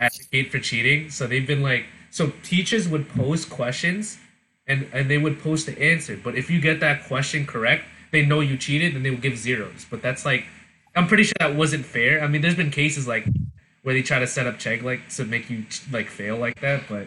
advocate 0.01 0.51
for 0.51 0.59
cheating, 0.59 1.11
so 1.11 1.27
they've 1.29 1.47
been 1.47 1.63
like 1.63 1.85
so 2.11 2.33
teachers 2.43 2.89
would 2.89 3.09
pose 3.09 3.45
questions, 3.45 4.19
and 4.67 4.89
and 4.93 5.11
they 5.11 5.19
would 5.19 5.41
post 5.41 5.67
the 5.67 5.81
answer. 5.81 6.17
But 6.23 6.35
if 6.37 6.51
you 6.51 6.61
get 6.61 6.81
that 6.81 7.05
question 7.05 7.47
correct, 7.47 7.85
they 8.13 8.25
know 8.25 8.41
you 8.41 8.57
cheated, 8.57 8.95
and 8.95 9.05
they 9.05 9.11
will 9.11 9.19
give 9.19 9.37
zeros. 9.39 9.87
But 9.91 10.03
that's 10.03 10.25
like, 10.25 10.45
I'm 10.95 11.07
pretty 11.07 11.25
sure 11.25 11.35
that 11.41 11.55
wasn't 11.57 11.85
fair. 11.85 12.23
I 12.23 12.27
mean, 12.29 12.43
there's 12.43 12.57
been 12.57 12.71
cases 12.71 13.07
like 13.09 13.27
where 13.83 13.95
they 13.95 14.03
try 14.03 14.19
to 14.21 14.27
set 14.27 14.47
up 14.47 14.57
Chegg 14.59 14.83
like 14.83 15.09
to 15.11 15.25
make 15.25 15.51
you 15.51 15.65
like 15.91 16.09
fail 16.09 16.37
like 16.37 16.61
that, 16.61 16.83
but 16.89 17.07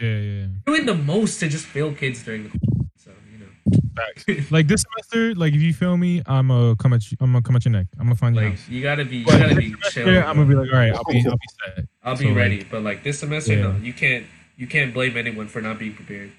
yeah, 0.00 0.18
yeah. 0.18 0.46
doing 0.66 0.86
the 0.86 0.94
most 0.94 1.40
to 1.40 1.48
just 1.48 1.66
fail 1.66 1.92
kids 1.92 2.22
during 2.22 2.44
the 2.44 2.50
so 2.96 3.10
you 3.32 3.38
know. 3.38 4.42
Like 4.50 4.68
this 4.68 4.82
semester, 4.88 5.34
like 5.34 5.54
if 5.54 5.60
you 5.62 5.72
fail 5.72 5.96
me, 5.96 6.22
I'm 6.26 6.48
gonna 6.48 6.76
come 6.76 6.92
at 6.92 7.10
you. 7.10 7.16
I'm 7.20 7.32
gonna 7.32 7.42
come 7.42 7.56
at 7.56 7.64
your 7.64 7.72
neck. 7.72 7.86
I'm 7.98 8.06
gonna 8.06 8.14
find 8.16 8.34
your 8.36 8.44
Like 8.44 8.54
house. 8.58 8.68
you 8.68 8.82
gotta 8.82 9.04
be, 9.04 9.18
you 9.18 9.24
But 9.24 9.38
gotta 9.38 9.54
next 9.54 9.58
be 9.58 9.70
semester, 9.70 10.04
chill. 10.04 10.18
I'm 10.22 10.36
gonna 10.36 10.46
be 10.48 10.54
like, 10.54 10.68
all 10.72 10.78
right, 10.78 10.92
I'll 10.92 11.04
be, 11.04 11.24
I'll 11.26 11.32
be 11.32 11.48
set. 11.76 11.86
I'll 12.04 12.16
be 12.16 12.22
so, 12.24 12.28
like, 12.28 12.36
ready. 12.36 12.64
But 12.70 12.82
like 12.82 13.02
this 13.02 13.18
semester, 13.18 13.54
Yeah. 13.54 13.62
no, 13.62 13.76
you 13.78 13.92
can't, 13.92 14.26
you 14.56 14.66
can't 14.68 14.92
blame 14.94 15.16
anyone 15.16 15.48
for 15.48 15.60
not 15.60 15.78
being 15.80 15.94
prepared. 15.94 16.30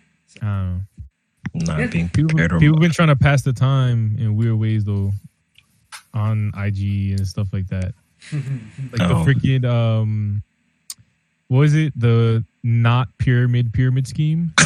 I 0.42 0.46
don't 0.46 0.76
know. 0.76 0.82
not 1.66 1.80
Yeah. 1.80 1.88
being 1.88 2.10
People, 2.10 2.30
prepared. 2.30 2.54
or- 2.54 2.60
people 2.60 2.80
been 2.80 2.92
trying 2.92 3.08
to 3.10 3.16
pass 3.16 3.42
the 3.44 3.54
time 3.54 4.16
in 4.20 4.36
weird 4.36 4.56
ways 4.56 4.84
though, 4.86 5.12
on 6.14 6.52
IG 6.56 7.12
and 7.12 7.26
stuff 7.28 7.48
like 7.54 7.68
that. 7.68 7.94
Like 8.34 9.02
Oh. 9.02 9.24
the 9.24 9.34
freaking 9.34 9.66
um, 9.66 10.44
what 11.48 11.60
was 11.60 11.76
it? 11.76 11.94
The 12.00 12.44
not 12.64 13.10
pyramid 13.20 13.72
pyramid 13.74 14.08
scheme. 14.08 14.54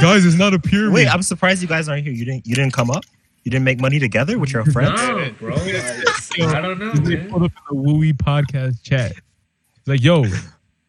Guys, 0.00 0.24
it's 0.24 0.36
not 0.36 0.54
a 0.54 0.58
pyramid. 0.58 0.94
Wait, 0.94 1.08
I'm 1.08 1.22
surprised 1.22 1.60
you 1.62 1.68
guys 1.68 1.88
aren't 1.88 2.04
here. 2.04 2.12
You 2.12 2.24
didn't. 2.24 2.46
You 2.46 2.54
didn't 2.54 2.72
come 2.72 2.90
up. 2.90 3.04
You 3.44 3.50
didn't 3.50 3.64
make 3.64 3.80
money 3.80 3.98
together 3.98 4.38
with 4.38 4.52
your 4.52 4.64
friends. 4.66 5.00
No, 5.00 5.30
bro. 5.38 5.54
I, 5.56 5.58
I 6.40 6.60
don't 6.60 6.78
know, 6.78 6.92
They 6.92 7.16
man. 7.16 7.30
put 7.30 7.42
up 7.42 7.52
in 7.70 7.82
the 7.82 7.92
WUWY 7.92 8.12
podcast 8.16 8.82
chat. 8.82 9.12
It's 9.12 9.86
like, 9.88 10.02
yo, 10.02 10.24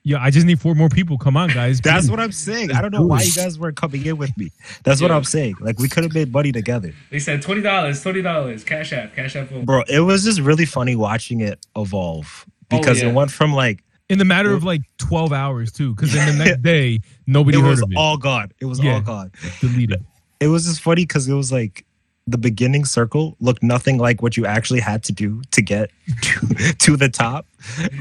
yo, 0.09 0.17
I 0.17 0.29
just 0.31 0.45
need 0.45 0.59
four 0.59 0.73
more 0.75 0.89
people. 0.89 1.17
Come 1.17 1.37
on, 1.37 1.49
guys. 1.49 1.79
That's 1.83 2.05
please. 2.05 2.11
what 2.11 2.19
I'm 2.19 2.31
saying. 2.31 2.71
I 2.71 2.81
don't 2.81 2.91
know 2.91 3.03
why 3.05 3.21
you 3.21 3.31
guys 3.33 3.59
weren't 3.59 3.77
coming 3.77 4.05
in 4.05 4.17
with 4.17 4.35
me. 4.37 4.49
That's 4.83 5.01
what 5.01 5.11
I'm 5.11 5.23
saying. 5.23 5.55
Like 5.61 5.77
we 5.79 5.87
could 5.87 6.03
have 6.03 6.13
made 6.13 6.31
money 6.31 6.51
together, 6.51 6.93
They 7.11 7.19
said 7.19 7.41
twenty 7.41 7.61
dollars, 7.61 8.01
twenty 8.01 8.21
dollars, 8.21 8.63
cash 8.63 8.91
app, 8.93 9.15
cash 9.15 9.35
app. 9.35 9.49
phone. 9.49 9.65
bro. 9.65 9.83
It 9.87 9.99
was 10.01 10.23
just 10.23 10.39
really 10.41 10.65
funny 10.65 10.95
watching 10.95 11.41
it 11.41 11.65
evolve 11.75 12.45
oh, 12.47 12.77
because 12.77 13.01
Oh, 13.01 13.05
yeah. 13.05 13.11
it 13.11 13.15
went 13.15 13.31
from 13.31 13.53
like 13.53 13.83
in 14.09 14.17
the 14.17 14.25
matter 14.25 14.51
of 14.53 14.63
like 14.63 14.81
12 14.97 15.31
hours 15.31 15.71
too, 15.71 15.93
because 15.93 16.11
then 16.13 16.35
the 16.37 16.43
next 16.45 16.63
day 16.63 16.99
nobody 17.27 17.59
it 17.59 17.61
heard 17.61 17.69
was 17.69 17.81
of 17.83 17.91
it. 17.91 17.95
all 17.97 18.17
gone. 18.17 18.51
It 18.59 18.65
was 18.65 18.79
Yeah. 18.83 18.95
all 18.95 19.01
gone. 19.01 19.31
deleted. 19.61 20.03
It 20.39 20.47
was 20.47 20.65
just 20.65 20.81
funny 20.81 21.03
because 21.03 21.27
it 21.27 21.33
was 21.33 21.51
like 21.51 21.85
the 22.31 22.37
beginning 22.37 22.85
circle 22.85 23.35
looked 23.39 23.63
nothing 23.63 23.97
like 23.97 24.21
what 24.21 24.37
you 24.37 24.45
actually 24.45 24.79
had 24.79 25.03
to 25.03 25.11
do 25.11 25.41
to 25.51 25.61
get 25.61 25.91
to, 26.21 26.73
to 26.79 26.95
the 26.97 27.09
top. 27.09 27.45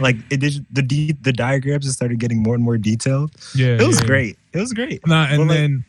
Like 0.01 0.17
it 0.31 0.41
did 0.41 0.65
the 0.71 0.83
de- 0.83 1.13
the 1.21 1.33
diagrams 1.33 1.85
just 1.85 1.97
started 1.97 2.19
getting 2.19 2.43
more 2.43 2.55
and 2.55 2.63
more 2.63 2.79
detailed. 2.79 3.33
Yeah, 3.55 3.77
It 3.81 3.87
was 3.87 4.01
yeah. 4.01 4.07
great. 4.07 4.39
It 4.53 4.59
was 4.61 4.73
great. 4.73 5.07
Nah, 5.07 5.27
and 5.27 5.39
But, 5.39 5.49
like- 5.49 5.57
then 5.57 5.85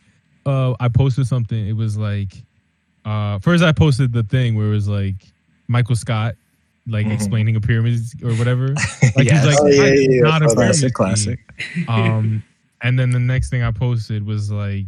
uh, 0.46 0.74
I 0.80 0.88
posted 0.88 1.26
something. 1.26 1.66
It 1.68 1.74
was 1.76 1.96
like, 1.96 2.32
uh, 3.04 3.38
first 3.40 3.62
I 3.62 3.72
posted 3.72 4.12
the 4.12 4.22
thing 4.22 4.56
where 4.56 4.66
it 4.66 4.70
was 4.70 4.88
like 4.88 5.16
Michael 5.68 5.96
Scott, 5.96 6.34
like 6.86 7.06
Mhm. 7.06 7.12
explaining 7.14 7.56
a 7.56 7.60
pyramid 7.60 8.00
or 8.24 8.32
whatever. 8.34 8.74
Like 9.16 9.26
Yes. 9.26 9.44
he's 9.44 9.54
like, 9.54 9.58
Oh, 9.62 9.66
yeah, 9.66 9.82
"It's 9.84 10.00
yeah, 10.02 10.14
yeah. 10.16 10.20
not 10.22 10.42
a 10.42 10.46
Oh, 10.46 10.54
pyramid 10.54 10.94
classic, 10.94 10.94
classic. 10.94 11.38
Um, 11.88 12.42
and 12.82 12.98
then 12.98 13.10
the 13.10 13.18
next 13.20 13.50
thing 13.50 13.62
I 13.62 13.70
posted 13.70 14.24
was 14.24 14.50
like 14.50 14.86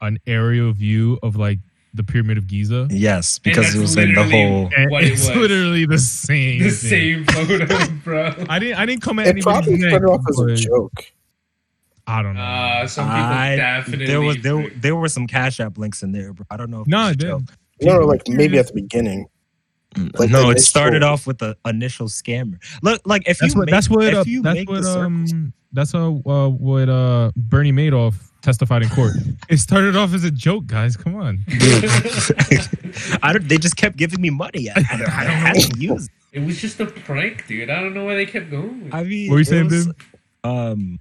an 0.00 0.18
aerial 0.26 0.72
view 0.72 1.18
of 1.22 1.36
like 1.36 1.58
the 1.94 2.04
pyramid 2.04 2.38
of 2.38 2.46
Giza. 2.46 2.86
Yes, 2.90 3.38
because 3.38 3.74
it 3.74 3.80
was 3.80 3.96
in 3.96 4.14
the 4.14 4.22
whole. 4.24 4.70
And 4.76 4.90
What 4.90 5.04
it 5.04 5.12
it's 5.12 5.26
was. 5.28 5.36
literally 5.36 5.86
the 5.86 5.98
same. 5.98 6.62
the 6.62 6.70
thing. 6.70 7.24
same 7.24 7.46
photo, 7.46 7.92
bro. 8.04 8.32
I 8.48 8.58
didn't. 8.58 8.78
I 8.78 8.86
didn't 8.86 9.02
come 9.02 9.18
at 9.18 9.26
it 9.26 9.30
anybody's 9.30 9.44
probably 9.66 9.76
neck, 9.78 9.90
started 9.90 10.06
off 10.08 10.20
as 10.28 10.38
a 10.38 10.54
joke. 10.56 11.04
I 12.06 12.22
don't 12.22 12.34
know. 12.34 12.40
Uh, 12.42 12.86
some 12.86 13.06
people 13.06 13.18
I, 13.20 13.56
definitely. 13.56 14.06
there 14.06 14.20
was 14.20 14.36
there 14.42 14.68
there 14.76 14.96
were 14.96 15.08
some 15.08 15.26
cash 15.26 15.60
app 15.60 15.78
links 15.78 16.02
in 16.02 16.12
there, 16.12 16.32
bro. 16.32 16.46
I 16.50 16.56
don't 16.56 16.70
know. 16.70 16.80
If 16.82 16.86
no, 16.88 17.08
it 17.08 17.22
it 17.22 17.32
was 17.32 17.42
a 17.42 17.44
joke. 17.46 17.56
No, 17.82 17.98
like 18.06 18.22
maybe 18.28 18.58
at 18.58 18.66
the 18.68 18.72
beginning. 18.74 19.26
Like 20.14 20.30
no, 20.30 20.50
it 20.50 20.60
started 20.60 21.02
off 21.02 21.26
with 21.26 21.38
the 21.38 21.56
initial 21.66 22.06
scammer. 22.06 22.58
Look, 22.82 23.00
like 23.04 23.22
if 23.26 23.38
That's 23.38 23.54
you 23.54 23.58
what. 23.58 23.66
make, 23.66 23.72
That's 23.72 23.90
what. 23.90 24.04
if 24.04 24.14
Uh, 24.14 24.24
you 24.26 24.42
that's 24.42 24.54
make 24.54 24.68
what. 24.68 24.76
the 24.82 24.84
circle- 24.84 25.02
Um. 25.04 25.52
That's 25.72 25.92
how. 25.92 26.22
Uh, 26.26 26.48
what. 26.48 26.88
Uh. 26.88 27.30
Bernie 27.36 27.72
Madoff 27.72 28.29
testified 28.42 28.82
in 28.82 28.88
court. 28.90 29.12
it 29.48 29.58
started 29.58 29.96
off 29.96 30.12
as 30.14 30.24
a 30.24 30.30
joke, 30.30 30.66
guys. 30.66 30.96
Come 30.96 31.14
on. 31.16 31.40
I 33.22 33.32
don't, 33.32 33.48
they 33.48 33.58
just 33.58 33.76
kept 33.76 33.96
giving 33.96 34.20
me 34.20 34.30
money. 34.30 34.68
I, 34.70 34.74
I, 34.92 34.96
don't- 34.96 35.08
I 35.08 35.24
had 35.24 35.54
to 35.56 35.78
use. 35.78 36.06
it. 36.06 36.10
It 36.40 36.46
was 36.46 36.60
just 36.60 36.78
a 36.80 36.86
prank, 36.86 37.46
dude. 37.48 37.70
I 37.70 37.80
don't 37.80 37.92
know 37.94 38.04
why 38.04 38.14
they 38.14 38.26
kept 38.26 38.50
going. 38.50 38.84
with. 38.84 38.94
I 38.94 39.02
mean, 39.02 39.28
What 39.28 39.34
were 39.34 39.38
you 39.40 39.44
saying, 39.44 39.64
was- 39.68 39.86
Bim? 39.86 39.94
Um, 40.44 41.00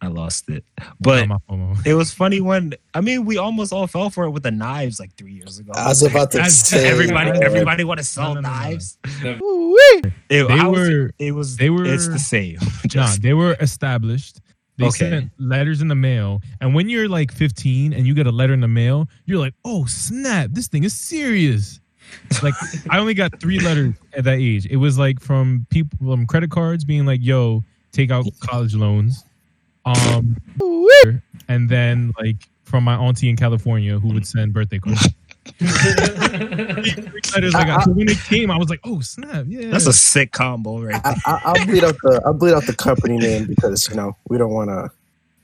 I 0.00 0.06
lost 0.06 0.48
it, 0.48 0.64
but 1.00 1.26
my 1.26 1.38
fault, 1.48 1.58
my 1.58 1.74
fault. 1.74 1.84
it 1.86 1.94
was 1.94 2.14
funny 2.14 2.40
when 2.40 2.72
I 2.94 3.00
mean 3.00 3.24
we 3.24 3.36
almost 3.36 3.72
all 3.72 3.88
fell 3.88 4.10
for 4.10 4.22
it 4.26 4.30
with 4.30 4.44
the 4.44 4.52
knives 4.52 5.00
like 5.00 5.12
three 5.16 5.32
years 5.32 5.58
ago. 5.58 5.72
I 5.74 5.88
was 5.88 6.04
about 6.04 6.30
to 6.30 6.40
As- 6.40 6.56
say 6.68 6.88
everybody, 6.88 7.32
man. 7.32 7.42
everybody 7.42 7.82
want 7.82 7.98
to 7.98 8.04
sell 8.04 8.34
No, 8.36 8.40
no, 8.40 8.48
no, 8.48 8.54
no. 8.54 8.60
knives. 8.62 8.96
The- 9.22 9.42
Ooh-wee. 9.42 10.02
It, 10.30 10.46
They 10.46 10.54
I 10.54 10.66
was- 10.68 10.88
were- 10.88 11.10
it 11.18 11.32
was. 11.32 11.56
they 11.56 11.68
were- 11.68 11.84
It's 11.84 12.06
the 12.06 12.20
same. 12.20 12.58
Nah, 12.94 13.12
they 13.20 13.34
were 13.34 13.56
established. 13.60 14.40
They 14.78 14.86
Okay. 14.86 15.10
sent 15.10 15.32
letters 15.38 15.82
in 15.82 15.88
the 15.88 15.94
mail, 15.96 16.40
and 16.60 16.72
when 16.74 16.88
you're 16.88 17.08
like 17.08 17.32
15 17.32 17.92
and 17.92 18.06
you 18.06 18.14
get 18.14 18.26
a 18.26 18.32
letter 18.32 18.54
in 18.54 18.60
the 18.60 18.68
mail, 18.68 19.08
you're 19.26 19.38
like, 19.38 19.54
"Oh 19.64 19.84
snap! 19.86 20.50
This 20.52 20.68
thing 20.68 20.84
is 20.84 20.92
serious." 20.94 21.80
Like 22.42 22.54
I 22.88 22.98
only 22.98 23.12
got 23.12 23.38
three 23.40 23.58
letters 23.60 23.94
at 24.16 24.24
that 24.24 24.38
age. 24.38 24.66
It 24.66 24.76
was 24.76 24.96
like 24.98 25.20
from 25.20 25.66
people 25.70 25.98
from 25.98 26.26
credit 26.26 26.50
cards 26.50 26.84
being 26.84 27.04
like, 27.04 27.20
"Yo, 27.22 27.64
take 27.92 28.10
out 28.10 28.24
college 28.40 28.74
loans," 28.74 29.24
um, 29.84 30.36
and 31.48 31.68
then 31.68 32.12
like 32.18 32.48
from 32.64 32.84
my 32.84 32.94
auntie 32.94 33.28
in 33.28 33.36
California 33.36 33.98
who 33.98 34.08
would 34.14 34.26
send 34.26 34.52
birthday 34.52 34.78
cards. 34.78 35.08
Three 35.58 37.20
letters 37.34 37.54
I 37.54 37.64
got. 37.64 37.84
So 37.84 37.90
when 37.92 38.08
it 38.08 38.18
came, 38.18 38.50
I 38.50 38.56
was 38.56 38.70
like, 38.70 38.80
"Oh 38.84 39.00
snap! 39.00 39.46
Yeah." 39.48 39.70
that's 39.70 39.86
a 39.86 39.92
sick 39.92 40.32
combo, 40.32 40.80
right? 40.80 41.00
I, 41.04 41.16
I, 41.26 41.40
I'll 41.44 41.66
bleed 41.66 41.84
out 41.84 41.96
the 42.02 42.22
I'll 42.24 42.34
bleed 42.34 42.54
out 42.54 42.66
the 42.66 42.74
company 42.76 43.18
name 43.18 43.46
because 43.46 43.88
you 43.88 43.96
know 43.96 44.16
we 44.28 44.38
don't 44.38 44.52
want 44.52 44.70
to 44.70 44.90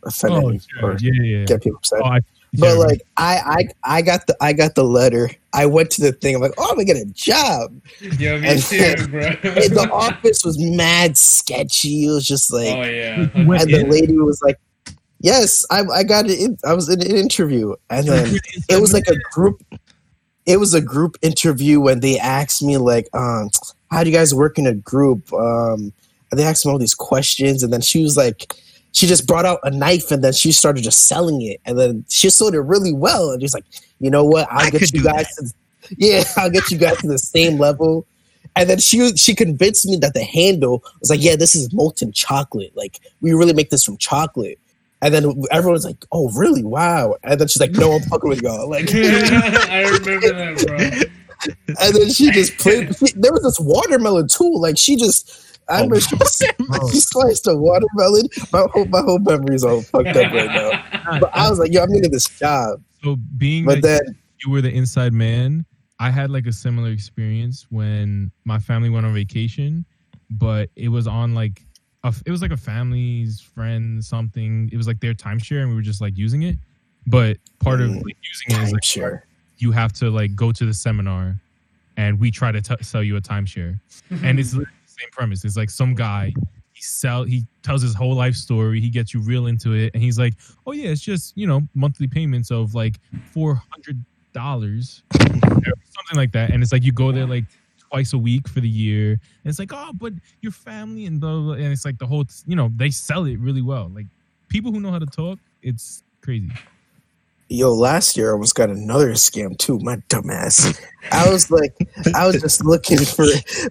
offend 0.05 0.35
oh 0.35 0.57
sure. 0.59 0.91
or 0.91 0.97
yeah, 0.99 1.11
yeah. 1.15 1.39
yeah. 1.39 1.45
get 1.47 1.63
people 1.63 1.79
upset. 1.79 2.01
Oh, 2.03 2.07
I, 2.07 2.21
but 2.57 2.67
yeah, 2.67 2.73
like 2.75 3.03
I, 3.17 3.69
I 3.85 3.97
I 3.97 4.03
got 4.03 4.27
the 4.29 4.37
I 4.41 4.53
got 4.53 4.77
the 4.77 4.85
letter. 4.85 5.31
I 5.53 5.67
went 5.67 5.91
to 5.93 6.01
the 6.01 6.13
thing. 6.13 6.37
I'm 6.37 6.41
like, 6.41 6.55
oh, 6.59 6.69
I'm 6.71 6.77
gonna 6.77 6.85
get 6.85 6.97
a 6.97 7.07
job. 7.07 7.75
Yo, 8.01 8.39
me 8.39 8.49
And- 8.49 8.63
too, 8.63 9.09
bro. 9.09 9.21
The 9.43 9.89
office 9.93 10.45
was 10.45 10.59
mad 10.59 11.17
sketchy. 11.19 12.07
It 12.07 12.11
was 12.11 12.27
just 12.27 12.53
like, 12.53 12.69
oh 12.69 12.83
yeah. 12.83 13.29
And 13.35 13.49
the 13.49 13.87
lady 13.89 14.17
was 14.17 14.41
like, 14.43 14.61
yes, 15.21 15.67
I 15.71 15.83
I 15.93 16.05
got 16.05 16.27
it. 16.29 16.61
I 16.65 16.75
was 16.75 16.89
in 16.89 17.03
an 17.03 17.17
interview, 17.17 17.75
and 17.91 18.07
then 18.07 18.39
it 18.69 18.81
was 18.81 18.93
like 18.93 19.09
a 19.09 19.17
group 19.33 19.61
it 20.47 20.59
was 20.59 20.75
a 20.75 20.81
group 20.81 21.17
interview 21.23 21.81
when 21.81 22.01
they 22.01 22.19
asked 22.19 22.63
me 22.63 22.77
like 22.77 23.09
um 23.15 23.51
how 23.91 24.03
do 24.03 24.11
you 24.11 24.17
guys 24.17 24.35
work 24.35 24.59
in 24.59 24.67
a 24.67 24.75
group? 24.75 25.33
Um 25.33 25.93
and 26.31 26.41
they 26.41 26.45
asked 26.45 26.67
me 26.67 26.73
all 26.73 26.79
these 26.79 26.95
questions 26.95 27.63
and 27.63 27.73
then 27.73 27.81
she 27.81 28.03
was 28.03 28.17
like 28.17 28.55
she 28.93 29.07
just 29.07 29.27
brought 29.27 29.45
out 29.45 29.61
a 29.65 29.71
knife 29.71 30.11
and 30.11 30.23
then 30.23 30.33
she 30.33 30.53
started 30.53 30.83
just 30.83 31.07
selling 31.07 31.43
it 31.43 31.61
and 31.65 31.79
then 31.79 32.05
she 32.09 32.31
sold 32.31 32.55
it 32.55 32.61
really 32.61 32.93
well 32.93 33.31
and 33.31 33.43
she's 33.43 33.55
like 33.55 33.65
you 34.01 34.11
know 34.11 34.25
what? 34.25 34.49
I'll 34.51 34.67
I 34.67 34.71
get 34.71 34.93
you 34.93 35.03
guys 35.03 35.35
to, 35.37 35.51
yeah 35.97 36.25
i'll 36.37 36.51
get 36.51 36.71
you 36.71 36.79
guys 36.79 36.99
to 36.99 37.09
the 37.09 37.19
same 37.19 37.59
level. 37.59 38.07
And 38.57 38.71
then 38.71 38.79
she 38.79 39.17
she 39.17 39.35
convinced 39.35 39.87
me 39.87 39.97
that 39.97 40.15
the 40.15 40.25
handle 40.25 40.85
was 41.01 41.11
like 41.11 41.23
yeah 41.23 41.37
this 41.37 41.55
is 41.55 41.73
molten 41.73 42.13
chocolate. 42.13 42.77
Like 42.77 43.01
we 43.21 43.33
really 43.33 43.55
make 43.55 43.71
this 43.71 43.85
from 43.85 43.97
chocolate 43.97 44.59
and 45.05 45.15
then 45.15 45.33
everyone's 45.53 45.85
like 45.85 46.05
oh 46.13 46.29
really 46.33 46.65
wow 46.65 47.15
and 47.23 47.39
then 47.41 47.47
she's 47.47 47.61
like 47.61 47.73
no 47.73 47.93
i'm 47.93 48.01
fucking 48.03 48.29
with 48.29 48.43
y'all 48.43 48.69
like 48.69 48.89
I 48.95 49.83
remember 49.83 50.33
that, 50.33 50.67
bro. 50.67 51.11
and 51.81 51.95
then 51.95 52.11
she 52.11 52.31
just 52.31 52.57
played. 52.59 52.95
She, 52.97 53.13
there 53.17 53.33
was 53.33 53.43
this 53.43 53.61
watermelon 53.61 54.29
too. 54.29 54.53
Like 54.55 54.79
she 54.79 54.97
just, 54.97 55.61
I 55.69 55.81
oh. 55.81 55.89
remember 55.89 56.01
she, 56.01 56.17
Oh. 56.73 56.91
she 56.91 57.01
sliced 57.01 57.47
a 57.47 57.57
watermelon. 57.57 58.29
My 58.53 58.67
whole 58.73 58.87
my 58.87 59.01
whole 59.03 59.19
memory's 59.19 59.65
all 59.65 59.83
fucked 59.83 60.09
up 60.09 60.33
right 60.33 60.47
now. 60.47 61.19
But 61.21 61.31
I 61.35 61.51
was 61.51 61.59
like, 61.59 61.73
yo, 61.73 61.83
I'm 61.83 61.93
gonna 61.93 62.09
this 62.09 62.29
job. 62.39 62.81
So 63.03 63.17
being 63.37 63.65
But 63.65 63.83
that 63.83 64.03
then, 64.07 64.17
you 64.45 64.53
were 64.53 64.63
the 64.63 64.73
inside 64.73 65.13
man, 65.13 65.67
I 65.99 66.11
had 66.11 66.31
like 66.31 66.47
a 66.47 66.53
similar 66.53 66.91
experience 66.91 67.67
when 67.71 68.31
my 68.45 68.59
family 68.59 68.91
went 68.91 69.07
on 69.07 69.15
vacation, 69.15 69.85
but 70.31 70.71
it 70.77 70.89
was 70.89 71.07
on 71.07 71.35
like 71.35 71.64
a, 72.05 72.15
it 72.27 72.31
was 72.31 72.41
like 72.43 72.53
a 72.53 72.57
family's 72.57 73.41
friend 73.41 74.05
something. 74.05 74.69
It 74.73 74.77
was 74.77 74.87
like 74.87 75.01
their 75.01 75.15
timeshare, 75.15 75.61
and 75.63 75.69
we 75.71 75.75
were 75.75 75.83
just 75.83 76.01
like 76.01 76.17
using 76.17 76.43
it. 76.45 76.57
But 77.07 77.39
part 77.59 77.81
of 77.81 77.91
Mm. 77.91 78.05
like 78.05 78.17
using 78.23 78.61
it 78.61 78.63
is 78.67 78.73
like 78.73 78.83
timeshare. 78.83 79.23
you 79.59 79.73
have 79.73 79.93
to 79.95 80.11
like 80.11 80.35
go 80.37 80.53
to 80.53 80.65
the 80.65 80.73
seminar, 80.75 81.37
and 81.97 82.19
we 82.21 82.31
try 82.31 82.53
to 82.53 82.61
t- 82.63 82.77
sell 82.83 83.03
you 83.03 83.17
a 83.17 83.21
timeshare, 83.21 83.79
and 84.23 84.39
it's 84.39 84.55
literally 84.55 84.77
the 84.87 84.93
same 85.01 85.11
premise. 85.11 85.45
It's 85.45 85.57
like 85.57 85.71
some 85.71 85.95
guy 85.95 86.33
he 86.73 86.83
sell 86.83 87.25
he 87.25 87.47
tells 87.63 87.83
his 87.83 87.95
whole 87.95 88.15
life 88.15 88.35
story. 88.35 88.81
He 88.81 88.91
gets 88.91 89.13
you 89.15 89.21
real 89.21 89.47
into 89.47 89.73
it, 89.75 89.91
and 89.95 90.03
he's 90.03 90.19
like, 90.19 90.35
"Oh 90.67 90.73
yeah, 90.73 90.89
it's 90.91 91.01
just 91.01 91.37
you 91.37 91.47
know 91.47 91.63
monthly 91.75 92.07
payments 92.09 92.51
of 92.51 92.75
like 92.75 92.99
four 93.33 93.61
hundred 93.71 94.05
dollars, 94.33 95.03
something 95.13 96.17
like 96.17 96.33
that." 96.33 96.51
And 96.51 96.63
it's 96.63 96.73
like 96.73 96.83
you 96.85 96.93
go 96.93 97.13
there 97.13 97.27
like 97.27 97.45
twice 97.95 98.13
a 98.13 98.19
week 98.19 98.49
for 98.49 98.61
the 98.61 98.69
year, 98.69 99.13
and 99.13 99.21
it's 99.45 99.61
like, 99.61 99.71
"Oh, 99.73 99.93
but 99.95 100.13
your 100.41 100.51
family 100.51 101.07
and 101.07 101.21
blah, 101.21 101.31
blah, 101.31 101.43
blah. 101.43 101.55
and 101.55 101.73
it's 101.73 101.85
like 101.85 101.99
the 101.99 102.07
whole 102.07 102.25
you 102.45 102.57
know 102.57 102.71
they 102.75 102.91
sell 102.91 103.25
it 103.27 103.39
really 103.39 103.63
well. 103.63 103.89
Like 103.95 104.07
people 104.49 104.73
who 104.73 104.81
know 104.81 104.91
how 104.91 104.99
to 104.99 105.07
talk, 105.07 105.39
it's 105.63 106.03
crazy. 106.21 106.51
Yo, 107.49 107.73
last 107.73 108.17
year 108.17 108.31
I 108.31 108.33
almost 108.33 108.57
got 108.57 108.71
another 108.71 109.13
scam 109.13 109.57
too. 109.57 109.79
My 109.79 109.97
dumbass. 110.09 110.81
I 111.13 111.31
was 111.31 111.51
like, 111.51 111.73
I 112.15 112.27
was 112.27 112.41
just 112.41 112.65
looking 112.65 112.99
for, 112.99 113.27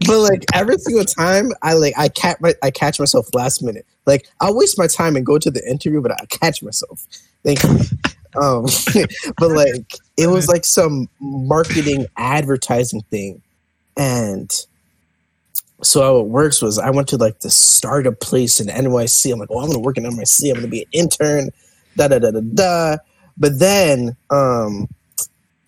but 0.07 0.19
like 0.19 0.45
every 0.53 0.77
single 0.77 1.03
time 1.03 1.51
I 1.61 1.73
like 1.73 1.93
I 1.97 2.07
catch 2.07 2.39
my 2.39 2.53
I 2.63 2.71
catch 2.71 2.99
myself 2.99 3.27
last 3.33 3.61
minute. 3.61 3.85
Like 4.05 4.29
I'll 4.39 4.55
waste 4.55 4.77
my 4.77 4.87
time 4.87 5.17
and 5.17 5.25
go 5.25 5.37
to 5.37 5.51
the 5.51 5.67
interview, 5.69 6.01
but 6.01 6.11
I 6.13 6.25
catch 6.27 6.63
myself. 6.63 7.05
Thank 7.43 7.61
you. 7.63 7.79
Um, 8.41 8.65
but 9.37 9.51
like 9.51 9.93
it 10.17 10.27
was 10.27 10.47
like 10.47 10.65
some 10.65 11.09
marketing 11.19 12.05
advertising 12.15 13.01
thing, 13.11 13.41
and 13.97 14.51
so 15.81 16.01
how 16.01 16.19
it 16.19 16.27
works 16.27 16.61
was 16.61 16.79
I 16.79 16.89
went 16.89 17.07
to 17.09 17.17
like 17.17 17.39
the 17.41 17.49
startup 17.49 18.19
place 18.19 18.59
in 18.59 18.67
NYC. 18.67 19.31
I'm 19.31 19.39
like, 19.39 19.49
oh, 19.51 19.59
I'm 19.59 19.67
gonna 19.67 19.79
work 19.79 19.97
in 19.97 20.05
NYC. 20.05 20.49
I'm 20.49 20.55
gonna 20.55 20.67
be 20.67 20.83
an 20.83 20.89
intern. 20.91 21.49
Da 21.97 22.07
da 22.07 22.19
da 22.19 22.31
da 22.31 22.39
da. 22.39 22.97
But 23.37 23.59
then, 23.59 24.15
um, 24.29 24.87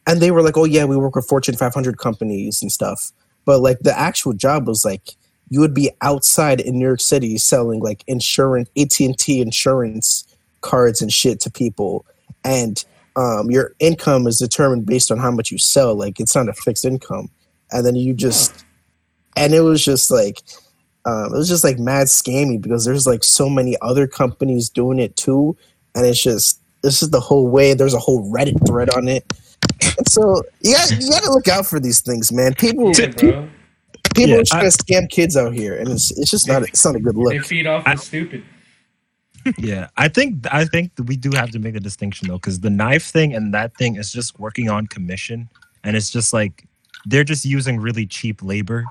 and 0.08 0.22
they 0.22 0.32
were 0.32 0.41
like, 0.41 0.58
"Oh 0.58 0.65
yeah, 0.65 0.86
we 0.86 0.98
work 0.98 1.15
with 1.15 1.27
Fortune 1.27 1.55
500 1.55 1.98
companies 1.98 2.62
and 2.62 2.72
stuff." 2.72 3.12
But 3.46 3.60
like 3.60 3.79
the 3.79 3.98
actual 3.98 4.34
job 4.34 4.67
was 4.67 4.86
like 4.86 5.15
you 5.50 5.60
would 5.60 5.74
be 5.74 5.91
outside 6.01 6.60
in 6.60 6.77
New 6.77 6.86
York 6.86 7.01
City 7.01 7.38
selling 7.38 7.79
like 7.79 8.03
insurance, 8.08 8.70
AT 8.77 9.00
and 9.00 9.17
T 9.17 9.41
insurance 9.41 10.25
cards 10.62 11.01
and 11.01 11.12
shit 11.12 11.39
to 11.41 11.51
people, 11.51 12.05
and 12.44 12.84
um, 13.15 13.50
your 13.50 13.74
income 13.79 14.27
is 14.27 14.39
determined 14.39 14.86
based 14.86 15.12
on 15.12 15.17
how 15.17 15.32
much 15.32 15.51
you 15.51 15.58
sell. 15.58 15.96
Like 15.96 16.20
it's 16.20 16.36
not 16.36 16.50
a 16.50 16.53
fixed 16.53 16.86
income, 16.86 17.29
and 17.75 17.86
then 17.86 17.96
you 17.96 18.13
just, 18.13 18.65
and 19.36 19.53
it 19.53 19.62
was 19.62 19.84
just 19.84 20.10
like. 20.12 20.41
Um, 21.08 21.25
it 21.36 21.38
was 21.38 21.48
just 21.48 21.63
like 21.63 21.77
mad 21.77 22.08
scammy 22.08 22.60
because 22.60 22.84
there's 22.84 23.05
like 23.05 23.24
so 23.24 23.48
many 23.48 23.77
other 23.84 24.08
companies 24.08 24.70
doing 24.72 24.98
it 24.98 25.15
too, 25.15 25.55
and 25.94 26.03
it's 26.03 26.20
just 26.20 26.60
this 26.82 27.03
is 27.03 27.12
the 27.12 27.20
whole 27.20 27.48
way. 27.48 27.75
There's 27.75 27.94
a 27.94 28.00
whole 28.00 28.27
Reddit 28.34 28.65
thread 28.65 28.89
on 28.89 29.08
it. 29.08 29.24
And 30.00 30.10
so 30.10 30.41
you 30.62 30.74
got 30.74 30.89
you 31.00 31.08
got 31.08 31.22
to 31.22 31.29
look 31.29 31.48
out 31.48 31.67
for 31.67 31.79
these 31.79 32.01
things, 32.01 32.32
man. 32.32 32.55
People 32.55 32.91
Yeah, 32.98 33.10
bro. 33.10 33.48
people 34.15 34.29
Yeah, 34.32 34.38
are 34.39 34.44
trying 34.46 34.63
to 34.72 34.75
scam 34.75 35.08
kids 35.08 35.38
out 35.38 35.53
here, 35.53 35.77
and 35.77 35.89
it's 35.89 36.10
it's 36.17 36.32
just 36.32 36.48
not 36.48 36.63
it's 36.63 36.84
not 36.84 36.96
a 36.96 37.00
good 37.00 37.15
look. 37.15 37.34
They 37.34 37.38
feed 37.39 37.67
off 37.67 37.84
I- 37.86 37.94
the 37.94 38.01
stupid. 38.01 38.44
yeah, 39.60 39.89
I 39.98 40.08
think 40.08 40.48
I 40.51 40.65
think 40.65 40.96
that 40.96 41.03
we 41.03 41.17
do 41.17 41.29
have 41.36 41.51
to 41.51 41.60
make 41.60 41.75
a 41.75 41.79
distinction 41.79 42.29
though, 42.29 42.38
because 42.38 42.62
the 42.62 42.72
knife 42.72 43.05
thing 43.05 43.36
and 43.36 43.53
that 43.53 43.77
thing 43.77 43.96
is 43.98 44.12
just 44.12 44.39
working 44.39 44.72
on 44.72 44.88
commission, 44.88 45.50
and 45.84 45.96
it's 45.96 46.10
just 46.10 46.34
like 46.34 46.65
they're 47.06 47.24
just 47.24 47.46
using 47.46 47.80
really 47.80 48.06
cheap 48.06 48.42
labor 48.44 48.86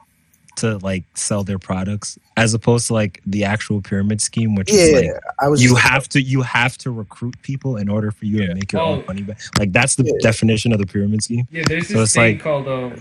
to 0.57 0.79
like 0.79 1.03
sell 1.15 1.43
their 1.43 1.59
products, 1.59 2.17
as 2.37 2.55
opposed 2.55 2.87
to 2.87 2.95
like 2.95 3.21
the 3.27 3.43
actual 3.45 3.81
pyramid 3.83 4.21
scheme, 4.21 4.55
which 4.55 4.71
Yeah, 4.73 4.79
is 4.79 4.93
like 4.93 5.11
I 5.41 5.49
was. 5.49 5.63
you 5.63 5.71
just- 5.71 5.83
have 5.83 6.09
to 6.11 6.23
you 6.23 6.43
have 6.43 6.79
to 6.79 6.91
recruit 6.93 7.35
people 7.43 7.77
in 7.77 7.89
order 7.89 8.11
for 8.13 8.25
you 8.27 8.41
Yeah. 8.41 8.47
to 8.49 8.55
make 8.55 8.73
your 8.73 8.83
Oh. 8.83 8.87
own 8.95 9.05
money 9.07 9.23
back. 9.23 9.39
Like 9.59 9.73
that's 9.73 9.97
the 9.97 10.05
Yeah. 10.05 10.13
definition 10.23 10.73
of 10.73 10.79
the 10.79 10.87
pyramid 10.87 11.23
scheme. 11.25 11.49
Yeah, 11.51 11.65
there's 11.67 11.89
So 11.89 11.95
this 11.95 12.03
it's 12.11 12.15
thing 12.15 12.35
like- 12.37 12.43
called 12.43 12.69
um, 12.69 12.95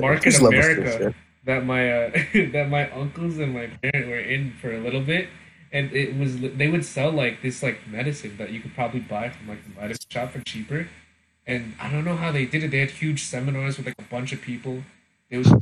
Market 0.00 0.22
there's 0.22 0.42
levels 0.42 0.64
to 0.66 0.72
America. 0.72 0.98
this, 1.06 1.14
that 1.44 1.64
my 1.64 1.90
uh, 1.90 2.10
that 2.52 2.68
my 2.68 2.90
uncles 2.90 3.38
and 3.38 3.54
my 3.54 3.66
parents 3.82 4.08
were 4.08 4.18
in 4.20 4.52
for 4.60 4.72
a 4.72 4.78
little 4.78 5.00
bit, 5.00 5.28
and 5.72 5.90
it 5.92 6.14
was 6.16 6.38
they 6.40 6.68
would 6.68 6.84
sell 6.84 7.10
like 7.10 7.40
this 7.42 7.62
like 7.62 7.78
medicine 7.90 8.34
that 8.36 8.50
you 8.52 8.60
could 8.60 8.74
probably 8.74 9.00
buy 9.00 9.30
from 9.30 9.48
like 9.48 9.64
the 9.64 9.80
medicine 9.80 10.06
shop 10.10 10.30
for 10.32 10.40
cheaper, 10.40 10.86
and 11.46 11.74
I 11.80 11.90
don't 11.90 12.04
know 12.04 12.16
how 12.16 12.32
they 12.32 12.44
did 12.44 12.62
it. 12.64 12.70
They 12.70 12.80
had 12.80 12.90
huge 12.90 13.22
seminars 13.22 13.76
with 13.76 13.86
like 13.86 13.96
a 13.98 14.02
bunch 14.02 14.32
of 14.32 14.40
people. 14.40 14.82
It 15.30 15.38
was 15.38 15.52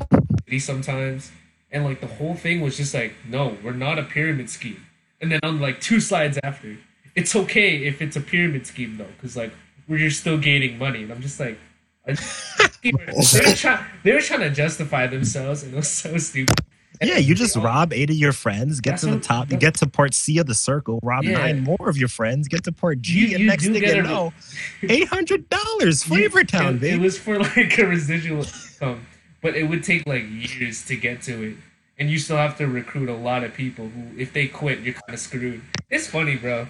sometimes, 0.65 1.31
and 1.71 1.85
like 1.85 2.01
the 2.01 2.07
whole 2.07 2.35
thing 2.35 2.61
was 2.61 2.77
just 2.77 2.93
like, 2.93 3.15
no, 3.29 3.57
we're 3.63 3.73
not 3.73 3.99
a 3.99 4.03
pyramid 4.03 4.51
scheme. 4.51 4.85
And 5.21 5.31
then 5.31 5.41
on 5.43 5.61
like 5.61 5.81
two 5.81 6.01
slides 6.01 6.39
after, 6.43 6.77
it's 7.15 7.35
okay 7.37 7.85
if 7.85 8.03
it's 8.03 8.17
a 8.17 8.21
pyramid 8.21 8.67
scheme 8.67 8.97
though, 8.97 9.09
because 9.17 9.37
like 9.37 9.53
we're 9.89 9.99
just 9.99 10.21
still 10.21 10.39
gaining 10.39 10.79
money, 10.79 11.03
and 11.03 11.13
I'm 11.13 11.21
just 11.21 11.39
like, 11.39 11.59
they 12.07 12.93
were 12.93 13.55
trying. 13.55 13.85
They 14.03 14.13
were 14.13 14.21
trying 14.21 14.41
to 14.41 14.51
justify 14.51 15.07
themselves, 15.07 15.63
and 15.63 15.75
it 15.75 15.77
was 15.77 15.91
so 15.91 16.17
stupid. 16.19 16.59
Yeah, 17.03 17.17
you 17.17 17.35
just 17.35 17.57
rob 17.57 17.93
eight 17.95 18.11
of 18.11 18.17
your 18.17 18.33
friends, 18.33 18.81
get 18.81 18.91
That's 18.91 19.03
to 19.05 19.11
the 19.13 19.21
top, 19.21 19.51
you 19.51 19.57
get 19.57 19.75
to 19.77 19.87
part 19.87 20.13
C 20.13 20.37
of 20.39 20.47
the 20.47 20.55
circle, 20.55 21.01
rob 21.03 21.25
Yeah. 21.25 21.39
nine 21.39 21.61
more 21.61 21.89
of 21.89 21.97
your 21.97 22.09
friends, 22.09 22.47
get 22.47 22.63
to 22.65 22.73
part 22.73 23.01
G, 23.01 23.19
You- 23.21 23.31
and 23.37 23.41
you 23.41 23.47
next 23.47 23.65
thing 23.65 23.75
you 23.83 24.03
know, 24.03 24.35
eight 24.83 25.09
hundred 25.09 25.49
dollars, 25.49 26.03
Flavor 26.03 26.45
Town, 26.45 26.77
it, 26.77 26.83
it 26.85 27.01
was 27.01 27.19
for 27.19 27.39
like 27.39 27.79
a 27.79 27.87
residual 27.87 28.45
income, 28.45 29.07
but 29.41 29.57
it 29.57 29.65
would 29.65 29.83
take 29.83 30.07
like 30.07 30.25
years 30.29 30.85
to 30.87 30.97
get 30.97 31.23
to 31.23 31.43
it, 31.53 31.57
and 31.99 32.11
you 32.11 32.19
still 32.19 32.37
have 32.37 32.59
to 32.59 32.67
recruit 32.67 33.09
a 33.09 33.15
lot 33.15 33.45
of 33.45 33.55
people 33.55 33.89
who, 33.89 34.19
if 34.21 34.35
they 34.35 34.47
quit, 34.47 34.81
you're 34.81 34.95
kind 34.95 35.15
of 35.15 35.19
screwed. 35.21 35.63
It's 35.89 36.07
funny, 36.07 36.37
bro. 36.37 36.67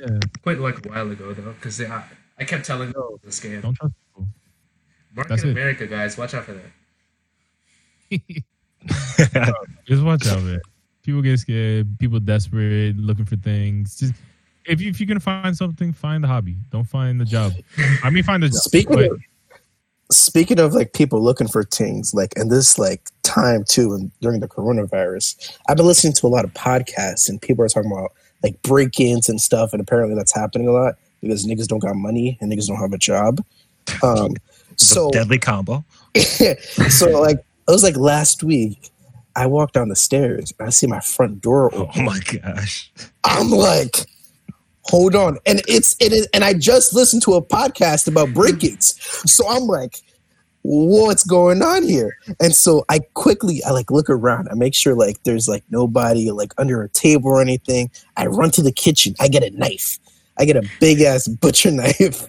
Yeah. 0.00 0.18
Quit 0.42 0.60
like 0.60 0.84
a 0.86 0.88
while 0.88 1.10
ago 1.10 1.34
though, 1.34 1.52
because 1.52 1.78
I, 1.82 2.04
I 2.38 2.44
kept 2.44 2.64
telling 2.64 2.90
them 2.92 3.02
it 3.02 3.24
was 3.26 3.38
a 3.38 3.42
scam. 3.48 3.60
Don't 3.60 3.74
trust 3.74 3.92
people. 4.08 4.28
Market 5.14 5.44
America, 5.44 5.86
guys, 5.86 6.16
watch 6.16 6.32
out 6.32 6.44
for 6.44 6.54
that. 6.54 8.20
Just 9.86 10.02
watch 10.02 10.26
out, 10.26 10.42
man. 10.42 10.60
People 11.02 11.22
get 11.22 11.38
scared. 11.38 11.98
People 11.98 12.18
desperate, 12.20 12.96
looking 12.96 13.24
for 13.26 13.36
things. 13.36 13.98
Just 13.98 14.14
if 14.64 14.80
you 14.80 14.90
if 14.90 15.00
you're 15.00 15.06
gonna 15.06 15.20
find 15.20 15.56
something, 15.56 15.92
find 15.92 16.24
the 16.24 16.28
hobby. 16.28 16.56
Don't 16.70 16.84
find 16.84 17.20
the 17.20 17.24
job. 17.24 17.52
I 18.02 18.10
mean, 18.10 18.22
find 18.22 18.42
the 18.42 18.48
job. 18.48 18.56
Speaking 18.56 18.96
but 18.96 19.10
of 19.10 19.22
speaking 20.10 20.58
of 20.58 20.74
like 20.74 20.92
people 20.92 21.22
looking 21.22 21.48
for 21.48 21.64
things, 21.64 22.14
like 22.14 22.32
in 22.36 22.48
this 22.48 22.78
like 22.78 23.08
time 23.22 23.64
too, 23.68 23.92
and 23.92 24.10
during 24.20 24.40
the 24.40 24.48
coronavirus, 24.48 25.58
I've 25.68 25.76
been 25.76 25.86
listening 25.86 26.12
to 26.14 26.26
a 26.26 26.28
lot 26.28 26.44
of 26.44 26.52
podcasts, 26.54 27.28
and 27.28 27.40
people 27.40 27.64
are 27.64 27.68
talking 27.68 27.90
about 27.90 28.12
like 28.42 28.60
break-ins 28.62 29.28
and 29.28 29.40
stuff, 29.40 29.72
and 29.72 29.80
apparently 29.80 30.14
that's 30.14 30.34
happening 30.34 30.68
a 30.68 30.72
lot 30.72 30.96
because 31.20 31.46
niggas 31.46 31.66
don't 31.66 31.78
got 31.80 31.96
money 31.96 32.38
and 32.40 32.52
niggas 32.52 32.68
don't 32.68 32.76
have 32.76 32.92
a 32.92 32.98
job. 32.98 33.44
Um, 34.02 34.34
so 34.76 35.10
deadly 35.10 35.38
combo. 35.38 35.84
so 36.88 37.20
like 37.20 37.38
it 37.38 37.70
was 37.70 37.82
like 37.82 37.96
last 37.96 38.42
week. 38.42 38.90
I 39.36 39.46
walk 39.46 39.72
down 39.72 39.88
the 39.88 39.96
stairs 39.96 40.52
and 40.58 40.68
I 40.68 40.70
see 40.70 40.86
my 40.86 41.00
front 41.00 41.40
door 41.40 41.70
Oh 41.74 41.90
my 41.96 42.20
gosh. 42.20 42.90
I'm 43.24 43.50
like, 43.50 43.96
hold 44.82 45.14
on. 45.14 45.38
And 45.46 45.62
it's 45.66 45.96
it 46.00 46.12
is 46.12 46.28
and 46.32 46.44
I 46.44 46.54
just 46.54 46.94
listened 46.94 47.22
to 47.22 47.34
a 47.34 47.42
podcast 47.42 48.06
about 48.08 48.32
break-ins. 48.34 48.94
So 49.30 49.48
I'm 49.48 49.64
like, 49.64 49.98
what's 50.62 51.24
going 51.24 51.62
on 51.62 51.82
here? 51.82 52.16
And 52.40 52.54
so 52.54 52.84
I 52.88 53.00
quickly 53.14 53.62
I 53.64 53.70
like 53.70 53.90
look 53.90 54.08
around. 54.08 54.48
I 54.50 54.54
make 54.54 54.74
sure 54.74 54.94
like 54.94 55.22
there's 55.24 55.48
like 55.48 55.64
nobody 55.70 56.30
like 56.30 56.52
under 56.58 56.82
a 56.82 56.88
table 56.88 57.30
or 57.30 57.42
anything. 57.42 57.90
I 58.16 58.26
run 58.26 58.50
to 58.52 58.62
the 58.62 58.72
kitchen. 58.72 59.14
I 59.20 59.28
get 59.28 59.42
a 59.42 59.50
knife. 59.50 59.98
I 60.36 60.44
get 60.46 60.56
a 60.56 60.68
big 60.80 61.00
ass 61.00 61.28
butcher 61.28 61.70
knife. 61.72 62.26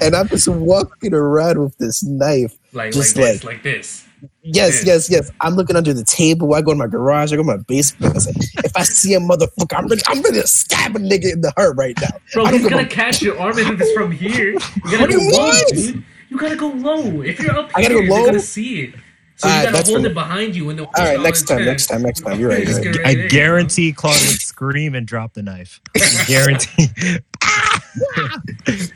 and 0.02 0.14
I'm 0.16 0.28
just 0.28 0.48
walking 0.48 1.14
around 1.14 1.58
with 1.60 1.76
this 1.78 2.02
knife. 2.02 2.56
Like 2.72 2.92
Just 2.92 3.16
like 3.16 3.24
this, 3.26 3.44
like- 3.44 3.54
like 3.54 3.62
this. 3.62 4.06
Yes, 4.46 4.84
Yeah. 4.84 4.92
yes, 4.92 5.10
yes. 5.10 5.30
I'm 5.40 5.54
looking 5.54 5.74
under 5.74 5.94
the 5.94 6.04
table. 6.04 6.54
I 6.54 6.60
go 6.60 6.72
to 6.72 6.76
my 6.76 6.86
garage. 6.86 7.32
I 7.32 7.36
go 7.36 7.42
to 7.42 7.46
my 7.46 7.56
basement. 7.56 8.14
I 8.14 8.18
say, 8.18 8.32
if 8.62 8.76
I 8.76 8.82
see 8.82 9.14
a 9.14 9.18
motherfucker, 9.18 9.76
I'm 9.76 9.86
ready, 9.88 10.02
I'm 10.06 10.20
ready 10.20 10.40
to 10.42 10.46
stab 10.46 10.94
a 10.94 10.98
nigga 10.98 11.32
in 11.32 11.40
the 11.40 11.50
heart 11.56 11.76
right 11.78 11.98
now. 12.00 12.08
Bro, 12.34 12.46
he's 12.46 12.62
gonna 12.68 12.82
a- 12.82 12.86
catch 12.86 13.22
your 13.22 13.40
arm 13.40 13.58
if 13.58 13.80
it's 13.80 13.92
from 13.92 14.12
here. 14.12 14.52
You 14.52 14.58
gotta 14.84 14.98
What 14.98 15.10
go 15.10 15.16
you 15.18 15.32
low, 15.32 15.60
dude. 15.70 16.04
You 16.28 16.38
gotta 16.38 16.56
go 16.56 16.68
low. 16.68 17.22
If 17.22 17.40
you're 17.40 17.56
up 17.56 17.70
I 17.74 17.80
here, 17.80 17.90
gotta 17.90 17.94
go 17.94 18.00
they're 18.14 18.20
low? 18.20 18.26
gonna 18.26 18.40
see 18.40 18.82
it. 18.82 18.94
So 19.36 19.48
you 19.48 19.54
Alright, 19.54 19.72
gotta 19.72 19.86
hold 19.90 20.02
for- 20.02 20.06
it 20.08 20.14
behind 20.14 20.54
you. 20.54 20.68
And 20.70 20.78
the 20.78 20.84
All 20.84 20.90
right, 20.98 21.18
next 21.20 21.44
time, 21.44 21.64
next 21.64 21.86
time, 21.86 22.02
next 22.02 22.20
time. 22.20 22.38
You're 22.38 22.50
right. 22.50 22.68
You're 22.68 22.92
right. 22.92 23.06
I 23.06 23.14
guarantee 23.28 23.92
Claude 23.92 24.12
would 24.20 24.40
scream 24.40 24.94
and 24.94 25.06
drop 25.06 25.32
the 25.34 25.42
knife. 25.42 25.80
I 25.96 26.24
guarantee. 26.28 26.88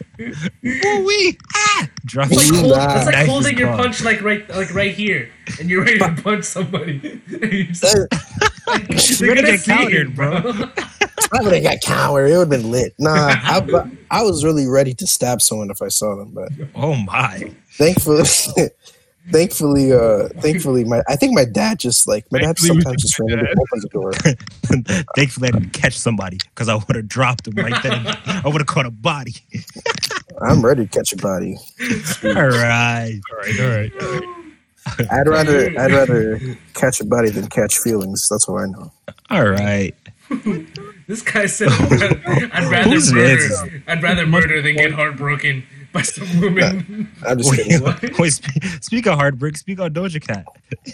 Woo-wee! 0.18 1.38
Ah! 1.54 1.88
Drop 2.04 2.28
It's 2.30 2.50
like, 2.50 2.60
hold, 2.60 2.72
it's 2.72 3.04
like 3.06 3.14
knife 3.14 3.22
is 3.24 3.28
holding 3.28 3.58
your 3.58 3.68
gone. 3.68 3.78
punch 3.78 4.02
like 4.02 4.22
right, 4.22 4.48
like 4.50 4.74
right 4.74 4.92
here, 4.94 5.30
and 5.60 5.70
you're 5.70 5.84
ready 5.84 5.98
to 5.98 6.22
punch 6.22 6.44
somebody. 6.44 7.20
You're 7.28 7.64
just- 7.64 7.82
That- 7.82 8.08
like, 8.66 9.20
You're 9.20 9.34
gonna 9.34 9.42
get 9.46 9.60
see 9.60 9.72
it, 9.72 9.76
countered, 9.76 10.14
bro. 10.16 10.28
I 11.32 11.42
would 11.42 11.52
have 11.54 11.62
got 11.62 11.80
coward. 11.82 12.30
It 12.30 12.36
would 12.36 12.50
have 12.52 12.62
been 12.62 12.70
lit. 12.70 12.94
Nah, 12.98 13.10
I, 13.14 13.90
I 14.10 14.22
was 14.22 14.44
really 14.44 14.66
ready 14.66 14.94
to 14.94 15.06
stab 15.06 15.40
someone 15.40 15.70
if 15.70 15.80
I 15.82 15.88
saw 15.88 16.16
them, 16.16 16.32
but 16.32 16.50
Oh 16.74 16.94
my! 16.94 17.52
thankfully, 17.72 18.24
thankfully, 19.30 19.92
uh, 19.92 20.28
thankfully, 20.40 20.84
my 20.84 21.02
I 21.08 21.16
think 21.16 21.34
my 21.34 21.44
dad 21.44 21.78
just 21.78 22.06
like 22.08 22.30
my 22.32 22.38
dad 22.38 22.56
Thankfully, 22.58 22.70
we 22.76 22.82
sometimes 22.82 23.02
just 23.02 23.20
my 23.20 23.26
randomly 23.26 23.54
dad. 23.54 23.58
opens 23.60 23.82
the 23.82 23.88
door. 23.88 24.12
Thankfully, 25.16 25.48
I 25.48 25.50
didn't 25.52 25.72
catch 25.72 25.96
somebody 25.98 26.38
because 26.54 26.68
I 26.68 26.74
would 26.74 26.96
have 26.96 27.08
dropped 27.08 27.46
him 27.48 27.54
right 27.54 27.82
then. 27.82 28.06
I 28.26 28.42
would 28.46 28.60
have 28.60 28.66
caught 28.66 28.86
a 28.86 28.90
body. 28.90 29.34
I'm 30.40 30.64
ready 30.64 30.86
to 30.86 30.90
catch 30.90 31.12
a 31.12 31.16
body. 31.16 31.56
All 32.24 32.32
right. 32.32 33.20
All 33.30 33.38
right, 33.38 33.60
all 33.60 33.68
right. 33.68 33.92
All 34.02 34.12
right. 34.12 34.24
I'd 35.10 35.28
rather 35.28 35.78
I'd 35.78 35.92
rather 35.92 36.40
catch 36.74 37.00
a 37.00 37.04
body 37.04 37.30
than 37.30 37.46
catch 37.48 37.78
feelings. 37.78 38.28
That's 38.28 38.48
all 38.48 38.58
I 38.58 38.66
know. 38.66 38.92
All 39.30 39.48
right. 39.48 39.94
This 41.08 41.22
guy 41.22 41.46
said, 41.46 41.70
"I'd 41.70 42.68
rather 42.70 42.90
Who's 42.90 43.10
murder. 43.14 43.36
this? 43.36 43.64
I'd 43.86 44.02
rather 44.02 44.26
murder 44.26 44.60
than 44.60 44.74
get 44.76 44.92
heartbroken 44.92 45.62
by 45.92 46.02
some 46.02 46.40
woman." 46.40 47.08
I'm 47.26 47.38
just 47.38 47.54
kidding. 47.54 47.82
What? 47.82 48.18
wait 48.18 48.30
speak, 48.32 48.62
speak 48.80 49.06
of 49.06 49.14
heartbreak. 49.14 49.56
Speak 49.56 49.80
on 49.80 49.92
Doja 49.92 50.20
Cat. 50.26 50.44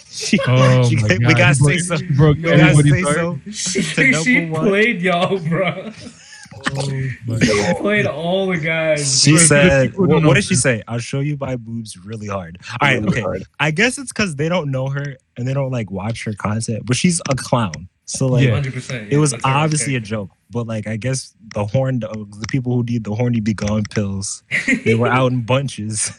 She- 0.09 0.39
Oh 0.47 0.87
she- 0.89 0.95
my 0.97 1.07
we 1.09 1.17
God. 1.19 1.37
gotta 1.37 1.71
He 1.71 1.77
say 1.77 1.77
so. 1.79 1.97
he 1.97 2.05
broke 2.13 2.37
We 2.37 2.43
gotta 2.43 2.75
say 2.83 3.01
heart. 3.01 3.15
so. 3.15 3.39
She, 3.51 3.81
she 4.13 4.47
played 4.49 5.01
y'all, 5.01 5.37
bro. 5.39 5.91
Oh, 6.73 6.89
my 7.27 7.37
She 7.39 7.73
played 7.79 8.05
all 8.05 8.47
the 8.47 8.57
guys. 8.57 9.21
She 9.21 9.33
For- 9.33 9.37
for 9.39 9.43
said, 9.45 9.97
what, 9.97 10.23
what 10.23 10.33
did 10.35 10.45
she 10.45 10.55
say? 10.55 10.81
I'll 10.87 10.99
show 10.99 11.19
you 11.19 11.37
my 11.39 11.57
boobs 11.57 11.97
really 11.97 12.27
hard. 12.27 12.57
All 12.79 12.87
right, 12.87 12.95
Really 13.01 13.09
okay. 13.09 13.21
hard. 13.21 13.43
I 13.59 13.71
guess 13.71 13.97
it's 13.97 14.11
because 14.13 14.35
they 14.37 14.47
don't 14.47 14.71
know 14.71 14.87
her 14.87 15.17
and 15.37 15.45
they 15.47 15.53
don't 15.53 15.71
like 15.71 15.91
watch 15.91 16.23
her 16.23 16.33
content, 16.33 16.85
but 16.85 16.95
she's 16.95 17.21
a 17.29 17.35
clown. 17.35 17.89
So 18.05 18.27
like, 18.27 18.45
Yeah. 18.45 18.53
Hundred 18.53 18.73
percent. 18.73 19.11
it 19.11 19.17
was 19.17 19.33
obviously 19.43 19.95
a 19.95 19.99
joke. 19.99 20.29
But 20.51 20.67
like, 20.67 20.87
I 20.87 20.95
guess 20.95 21.33
the 21.53 21.65
horn, 21.65 22.03
uh, 22.03 22.11
the 22.13 22.45
people 22.49 22.73
who 22.75 22.83
need 22.83 23.03
the 23.03 23.15
horny 23.15 23.39
be 23.39 23.53
gone 23.53 23.83
pills, 23.89 24.43
they 24.85 24.93
were 24.95 25.07
out 25.07 25.31
in 25.31 25.41
bunches, 25.41 26.11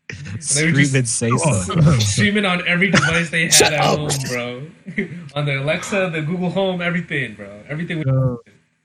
screaming, 0.40 1.04
say 1.04 1.30
oh, 1.32 1.62
so. 1.62 1.80
streaming 1.98 2.44
on 2.44 2.66
every 2.66 2.90
device 2.90 3.30
they 3.30 3.44
had 3.44 3.74
at 3.74 3.84
home, 3.84 4.08
bro. 4.28 4.66
on 5.34 5.44
the 5.44 5.60
Alexa, 5.60 6.10
the 6.12 6.22
Google 6.22 6.50
Home, 6.50 6.80
everything, 6.80 7.34
bro. 7.34 7.62
Everything. 7.68 7.98
Was, 7.98 8.06
Yo, 8.06 8.38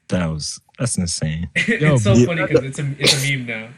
That 0.09 0.25
was 0.27 0.59
that's 0.77 0.97
insane. 0.97 1.49
it's 1.55 2.03
so 2.03 2.13
yeah. 2.13 2.25
funny 2.25 2.41
because 2.45 2.63
it's 2.65 2.79
a 2.79 2.95
it's 2.99 3.25
a 3.25 3.37
meme 3.37 3.45
now. 3.45 3.69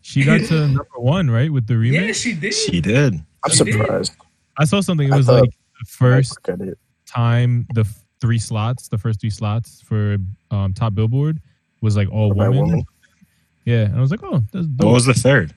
she 0.00 0.24
got 0.24 0.40
to 0.48 0.66
number 0.68 0.84
one, 0.96 1.30
right, 1.30 1.52
with 1.52 1.66
the 1.66 1.74
remix. 1.74 2.06
Yeah, 2.06 2.12
she 2.12 2.32
did. 2.34 2.54
She 2.54 2.80
did. 2.80 3.14
I'm 3.44 3.50
She 3.50 3.64
did. 3.64 3.74
surprised. 3.74 4.12
I 4.58 4.64
saw 4.64 4.80
something. 4.80 5.08
It 5.12 5.16
was 5.16 5.28
like 5.28 5.50
the 5.50 5.86
first 5.86 6.38
Look 6.48 6.60
at 6.60 6.66
it. 6.66 6.78
Time 7.12 7.66
the 7.74 7.84
three 8.20 8.38
slots, 8.38 8.88
the 8.88 8.98
first 8.98 9.20
three 9.20 9.30
slots 9.30 9.80
for 9.82 10.16
um, 10.50 10.72
top 10.72 10.94
Billboard 10.94 11.40
was 11.80 11.96
like 11.96 12.10
all 12.10 12.32
By 12.34 12.48
women. 12.48 12.84
Yeah, 13.64 13.82
and 13.84 13.96
I 13.96 14.00
was 14.00 14.10
like, 14.10 14.22
oh, 14.22 14.42
that's 14.52 14.66
dope. 14.66 14.86
What 14.86 14.94
was 14.94 15.06
the 15.06 15.14
third? 15.14 15.54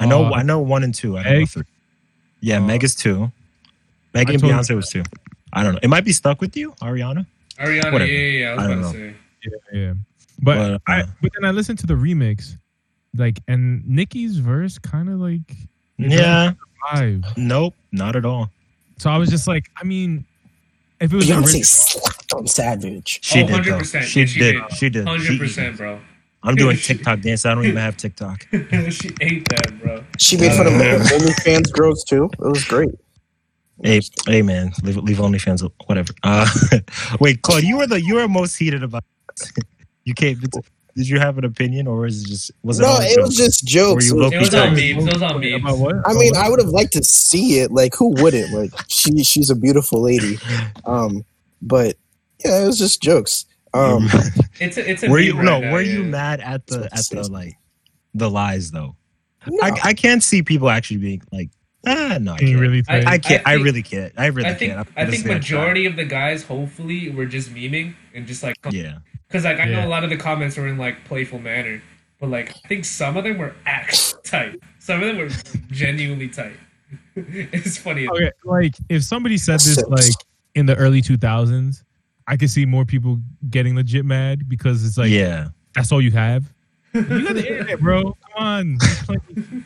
I 0.00 0.06
know. 0.06 0.26
Uh, 0.26 0.30
I 0.32 0.42
know 0.42 0.60
one 0.60 0.82
and 0.84 0.94
two. 0.94 1.18
I 1.18 1.22
don't 1.24 1.38
know 1.40 1.46
three. 1.46 1.62
Yeah, 2.40 2.58
Uh, 2.58 2.60
Meg 2.62 2.84
is 2.84 2.94
two. 2.94 3.30
Meg 4.14 4.30
I 4.30 4.34
and 4.34 4.42
Beyonce 4.42 4.74
was 4.76 4.88
two. 4.88 5.02
I 5.52 5.62
don't 5.62 5.74
know. 5.74 5.80
It 5.82 5.88
might 5.88 6.04
be 6.04 6.12
stuck 6.12 6.40
with 6.40 6.56
you, 6.56 6.72
Ariana. 6.80 7.26
Ariana, 7.58 7.92
Whatever. 7.92 8.10
yeah, 8.10 8.18
yeah, 8.18 8.38
yeah. 8.40 8.50
I 8.50 8.54
was 8.54 8.64
I 8.64 8.68
don't 8.68 8.78
about 8.78 8.92
to 8.92 8.98
say. 8.98 9.14
Yeah, 9.72 9.78
yeah. 9.80 9.94
But 10.40 10.54
But, 10.56 10.82
I 10.86 11.00
uh, 11.00 11.06
but 11.20 11.32
then 11.38 11.44
I 11.48 11.50
listened 11.52 11.78
to 11.80 11.86
the 11.86 11.94
remix, 11.94 12.56
like, 13.16 13.40
and 13.48 13.84
Nicki's 13.88 14.36
verse 14.38 14.78
kind 14.78 15.08
of 15.08 15.18
like 15.18 15.40
Yeah. 15.98 16.52
vibe. 16.92 17.24
Nope. 17.36 17.74
Not 17.90 18.14
at 18.14 18.24
all. 18.24 18.50
So 18.98 19.10
I 19.10 19.18
was 19.18 19.30
just 19.30 19.48
like, 19.48 19.64
I 19.76 19.84
mean, 19.84 20.24
if 21.00 21.12
it 21.12 21.16
was 21.16 21.26
Beyonce 21.26 21.44
original, 21.44 21.64
slapped 21.64 22.32
on 22.34 22.46
Savage. 22.46 23.20
She 23.22 23.42
Oh, 23.42 23.46
did. 23.46 23.64
Though. 23.64 23.78
100%. 23.78 24.02
She, 24.02 24.20
Yeah, 24.20 24.26
she 24.26 24.38
did. 24.40 24.52
did. 24.52 24.72
She 24.76 24.88
did. 24.90 25.06
Hundred 25.06 25.38
percent, 25.38 25.76
bro. 25.76 26.00
I'm 26.42 26.54
doing 26.54 26.76
TikTok 26.88 27.20
dance. 27.20 27.44
I 27.46 27.54
don't 27.54 27.64
even 27.64 27.76
have 27.78 27.96
TikTok. 27.96 28.46
she 28.90 29.10
ate 29.20 29.48
that, 29.48 29.78
bro. 29.82 30.04
She 30.18 30.36
made 30.36 30.52
fun 30.52 30.66
of 30.66 30.72
Uh, 30.74 31.04
OnlyFans 31.04 31.72
girls 31.72 32.04
too. 32.04 32.30
It 32.32 32.38
was 32.40 32.64
great. 32.64 32.90
Hey, 33.82 34.00
hey, 34.26 34.42
man, 34.42 34.72
leave, 34.82 34.96
leave 34.96 35.18
OnlyFans, 35.18 35.68
whatever. 35.86 36.12
Uh, 36.24 36.48
wait, 37.20 37.42
Claude, 37.42 37.62
you 37.62 37.76
were 37.76 37.86
the 37.86 38.00
you 38.02 38.16
were 38.16 38.26
most 38.28 38.56
heated 38.56 38.82
about. 38.82 39.04
you 40.04 40.14
can't. 40.14 40.38
Did 40.98 41.08
you 41.08 41.20
have 41.20 41.38
an 41.38 41.44
opinion, 41.44 41.86
or 41.86 41.98
was 42.00 42.22
it 42.24 42.26
just 42.26 42.50
was 42.64 42.80
it? 42.80 42.82
No, 42.82 42.88
all 42.88 43.00
a 43.00 43.04
it 43.04 43.20
was 43.20 43.36
just 43.36 43.64
jokes. 43.64 44.10
Were 44.12 44.18
you 44.22 44.24
It 44.32 44.38
was 44.40 44.52
Low-key 44.52 44.58
on 44.58 44.74
tight. 44.74 44.94
memes. 44.96 45.06
It 45.06 45.12
was 45.14 45.22
on 45.22 45.40
memes. 45.40 45.62
about 45.62 45.78
what? 45.78 45.94
I 46.04 46.12
mean, 46.14 46.34
I 46.36 46.48
would 46.50 46.58
have 46.58 46.70
liked 46.70 46.92
to 46.94 47.04
see 47.04 47.60
it. 47.60 47.70
Like, 47.70 47.94
who 47.94 48.08
wouldn't? 48.20 48.52
Like, 48.52 48.72
she 48.88 49.22
she's 49.22 49.48
a 49.48 49.54
beautiful 49.54 50.02
lady. 50.02 50.38
Um, 50.84 51.24
but 51.62 51.96
yeah, 52.44 52.62
it 52.62 52.66
was 52.66 52.78
just 52.78 53.00
jokes. 53.00 53.44
Um, 53.74 54.08
It's 54.60 54.76
a, 54.76 54.90
it's 54.90 55.02
a 55.04 55.08
were 55.08 55.20
you 55.20 55.34
right 55.36 55.44
no? 55.44 55.60
now, 55.60 55.72
were 55.72 55.82
yeah. 55.82 55.92
you 55.98 56.02
mad 56.04 56.40
at 56.40 56.66
the 56.66 56.88
at 56.92 57.06
the 57.10 57.20
it 57.20 57.30
like 57.30 57.54
the 58.14 58.28
lies 58.28 58.72
though? 58.72 58.96
no. 59.46 59.58
I 59.62 59.70
I 59.84 59.94
can't 59.94 60.22
see 60.22 60.42
people 60.42 60.68
actually 60.68 60.96
being 60.98 61.22
like 61.30 61.50
ah 61.86 62.18
no. 62.20 62.32
I 62.32 62.38
Can 62.38 62.48
you 62.48 62.54
can't. 62.54 62.60
really 62.60 62.82
I- 62.88 63.12
I 63.14 63.18
can't. 63.18 63.46
I, 63.46 63.54
think- 63.54 63.64
really 63.64 63.82
can't. 63.82 64.12
I 64.16 64.26
really 64.26 64.48
I 64.50 64.54
think 64.54 64.72
can't. 64.74 64.88
I 64.96 65.06
think 65.06 65.26
majority 65.26 65.86
of 65.86 65.94
the 65.96 66.04
guys 66.04 66.42
hopefully 66.42 67.10
were 67.10 67.26
just 67.26 67.50
memeing 67.54 67.94
and 68.18 68.26
just 68.26 68.42
like 68.42 68.60
try. 68.62 68.72
Yeah. 68.72 68.98
because 69.26 69.44
like 69.44 69.58
I 69.58 69.64
know 69.64 69.86
a 69.86 69.88
lot 69.88 70.04
of 70.04 70.10
the 70.10 70.16
comments 70.16 70.56
were 70.56 70.68
in 70.68 70.76
like 70.76 71.04
playful 71.04 71.38
manner, 71.38 71.80
but 72.20 72.28
like 72.28 72.50
I 72.64 72.68
think 72.68 72.84
some 72.84 73.16
of 73.16 73.24
them 73.24 73.38
were 73.38 73.54
actually 73.64 74.22
tight. 74.24 74.60
Some 74.78 75.00
of 75.02 75.06
them 75.08 75.18
were 75.18 75.28
genuinely 75.70 76.28
tight. 76.28 76.56
it's 77.16 77.78
funny. 77.78 78.08
Okay, 78.08 78.30
like 78.44 78.74
if 78.88 79.02
somebody 79.04 79.38
said 79.38 79.60
this 79.60 79.82
like 79.88 80.12
in 80.54 80.66
the 80.66 80.76
early 80.76 81.00
2000s, 81.02 81.82
I 82.26 82.36
could 82.36 82.50
see 82.50 82.66
more 82.66 82.84
people 82.84 83.18
getting 83.50 83.74
legit 83.76 84.04
mad 84.04 84.48
because 84.48 84.84
it's 84.84 84.98
like 84.98 85.10
yeah. 85.10 85.48
that's 85.74 85.92
all 85.92 86.00
you 86.02 86.10
have. 86.12 86.44
You 86.94 87.02
got 87.22 87.34
the 87.34 87.46
internet, 87.46 87.80
bro. 87.80 88.02
Come 88.02 88.14
on. 88.36 88.78
There's 88.78 89.02
plenty- 89.04 89.64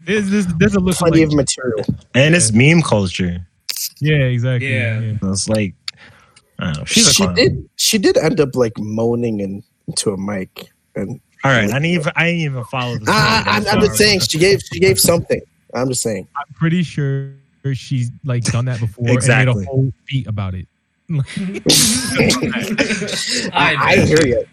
There's 0.00 0.30
this 0.30 0.46
there's 0.58 0.74
a 0.74 0.80
look 0.80 0.96
Plenty 0.96 1.20
like, 1.24 1.28
of 1.28 1.34
material. 1.34 1.84
And 2.14 2.34
it's 2.34 2.52
meme 2.52 2.82
culture. 2.82 3.44
yeah, 4.00 4.16
exactly. 4.16 4.72
Yeah. 4.72 5.00
yeah. 5.00 5.18
So 5.20 5.30
It's 5.32 5.48
like, 5.48 5.74
I. 6.58 6.84
She's 6.84 7.12
She 7.12 7.26
did. 7.34 7.68
She 7.76 7.98
did 7.98 8.16
end 8.16 8.40
up 8.40 8.54
like 8.54 8.78
moaning 8.78 9.40
in, 9.40 9.62
into 9.86 10.10
a 10.10 10.16
mic, 10.16 10.70
and 10.94 11.20
All 11.42 11.50
right. 11.50 11.64
I 11.64 11.66
didn't 11.66 11.84
even, 11.86 12.12
I 12.16 12.24
didn't 12.26 12.40
even 12.40 12.64
follow 12.64 12.96
the 12.96 13.06
ah, 13.08 13.38
I, 13.46 13.60
story. 13.60 13.70
I'm, 13.70 13.78
I'm 13.78 13.86
just 13.86 13.98
saying 13.98 14.20
she 14.20 14.38
gave 14.38 14.62
she 14.62 14.80
gave 14.80 14.98
something. 14.98 15.40
I'm 15.74 15.88
just 15.88 16.02
saying. 16.02 16.28
I'm 16.36 16.54
pretty 16.54 16.82
sure 16.82 17.32
she's 17.72 18.10
like 18.24 18.44
done 18.44 18.66
that 18.66 18.80
before 18.80 19.08
Exactly. 19.10 19.50
and 19.50 19.60
made 19.60 19.66
a 19.66 19.70
whole 19.70 19.92
beat 20.06 20.26
about 20.26 20.54
it. 20.54 20.68
I, 23.52 23.76
I 23.78 23.96
hear 24.06 24.26
you. 24.26 24.44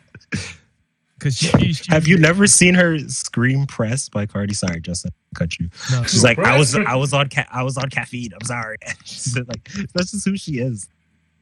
Cause 1.19 1.37
she, 1.37 1.73
she 1.73 1.85
Have 1.89 2.07
you 2.07 2.17
never 2.17 2.47
seen 2.47 2.73
her 2.73 2.97
scream 3.07 3.67
press 3.67 4.09
by 4.09 4.25
Cardi? 4.25 4.55
Sorry, 4.55 4.81
Justin, 4.81 5.11
cut 5.35 5.59
you. 5.59 5.69
No. 5.91 6.01
She's 6.03 6.23
like, 6.23 6.39
I 6.39 6.57
was, 6.57 6.75
I 6.75 6.95
was 6.95 7.13
on, 7.13 7.29
ca- 7.29 7.47
I 7.51 7.61
was 7.61 7.77
on 7.77 7.89
caffeine. 7.89 8.31
I'm 8.33 8.45
sorry. 8.45 8.77
She's 9.05 9.37
like, 9.37 9.69
that's 9.93 10.11
just 10.11 10.25
who 10.25 10.35
she 10.35 10.57
is. 10.59 10.89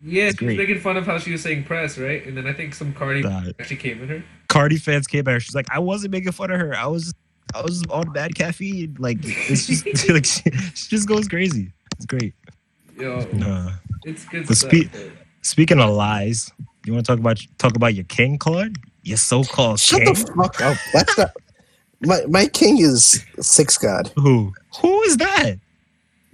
Yeah, 0.02 0.26
It's 0.30 0.40
she 0.40 0.46
was 0.46 0.56
making 0.56 0.80
fun 0.80 0.96
of 0.98 1.06
how 1.06 1.18
she 1.18 1.32
was 1.32 1.42
saying 1.42 1.66
press, 1.66 1.98
right? 1.98 2.26
And 2.26 2.36
then 2.38 2.48
I 2.48 2.54
think 2.54 2.74
some 2.74 2.94
Cardi 2.94 3.22
That- 3.22 3.56
actually 3.60 3.76
came 3.78 4.02
at 4.04 4.10
her. 4.10 4.24
Cardi 4.48 4.78
fans 4.78 5.08
came 5.08 5.28
at 5.28 5.34
her. 5.34 5.40
She's 5.40 5.54
like, 5.56 5.68
I 5.72 5.80
wasn't 5.80 6.12
making 6.12 6.32
fun 6.32 6.52
of 6.52 6.60
her. 6.60 6.76
I 6.76 6.88
was, 6.88 7.14
I 7.54 7.62
was 7.62 7.84
on 7.90 8.12
bad 8.14 8.34
caffeine. 8.36 8.96
Like, 9.00 9.18
it's 9.22 9.68
just 9.68 9.86
like 10.10 10.26
she, 10.26 10.50
she 10.76 10.90
just 10.90 11.08
goes 11.08 11.28
crazy. 11.28 11.72
It's 11.98 12.06
great. 12.06 12.34
Yo, 12.98 13.20
Uh, 13.44 13.72
it's 14.06 14.26
good 14.26 14.48
The 14.48 14.56
stuff. 14.56 14.72
spe- 14.72 15.12
speaking 15.42 15.80
of 15.80 15.90
lies, 15.92 16.52
you 16.86 16.94
want 16.94 17.06
to 17.06 17.12
talk 17.12 17.20
about 17.20 17.40
talk 17.58 17.76
about 17.76 17.94
your 17.94 18.06
king, 18.06 18.38
Claude? 18.38 18.78
Your 19.04 19.18
so-called 19.18 19.80
Shut 19.80 20.02
king. 20.04 20.14
the 20.14 20.34
fuck 20.36 20.60
up. 20.62 20.78
That's 20.94 21.18
not. 21.18 21.32
My 22.02 22.22
my 22.30 22.46
king 22.48 22.78
is 22.80 23.24
six 23.42 23.78
god 23.78 24.12
who? 24.16 24.54
Who 24.82 25.02
is 25.04 25.18
that? 25.18 25.56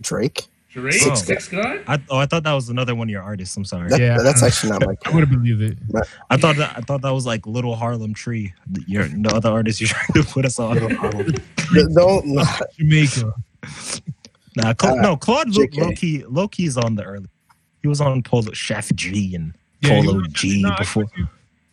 Drake. 0.02 0.48
Drake, 0.76 1.02
Oh. 1.06 1.16
Six 1.16 1.48
God? 1.48 1.84
I, 1.88 2.00
oh, 2.10 2.18
I 2.18 2.26
thought 2.26 2.44
that 2.44 2.54
was 2.54 2.70
another 2.70 2.94
one 2.96 3.08
of 3.08 3.12
your 3.12 3.22
artists. 3.24 3.56
I'm 3.56 3.64
sorry. 3.66 3.90
That, 3.90 4.00
Yeah, 4.00 4.18
that's 4.18 4.44
actually 4.44 4.72
not 4.74 4.86
my 4.86 4.96
I 5.06 5.10
would 5.12 5.22
have 5.22 5.30
believed 5.32 5.62
it. 5.62 5.78
I 6.30 6.38
thought 6.38 6.58
that 6.58 6.74
I 6.78 6.82
thought 6.82 7.02
that 7.02 7.12
was 7.12 7.26
like 7.26 7.48
Little 7.48 7.76
Harlem 7.76 8.14
Tree. 8.14 8.54
Your 8.86 9.08
the 9.08 9.34
other 9.34 9.50
artist 9.50 9.80
you're 9.80 9.88
trying 9.94 10.24
to 10.24 10.30
put 10.30 10.46
us 10.46 10.60
on. 10.60 10.78
Don't. 11.94 12.26
Jamaica. 12.78 13.34
Nah, 14.58 14.74
Cla- 14.74 14.92
Uh, 14.94 14.96
no, 15.02 15.18
Claude 15.18 15.50
low, 15.56 15.66
JK. 15.66 16.26
low 16.30 16.48
key 16.48 16.70
low 16.70 16.84
on 16.84 16.96
the 16.96 17.04
early. 17.04 17.28
He 17.82 17.88
was 17.88 18.02
on 18.02 18.22
Polo 18.24 18.52
Chef 18.54 18.92
G 18.96 19.34
and 19.36 19.54
Yeah, 19.82 20.02
Polo 20.02 20.20
was- 20.20 20.28
G 20.30 20.62
no, 20.62 20.76
before. 20.78 21.06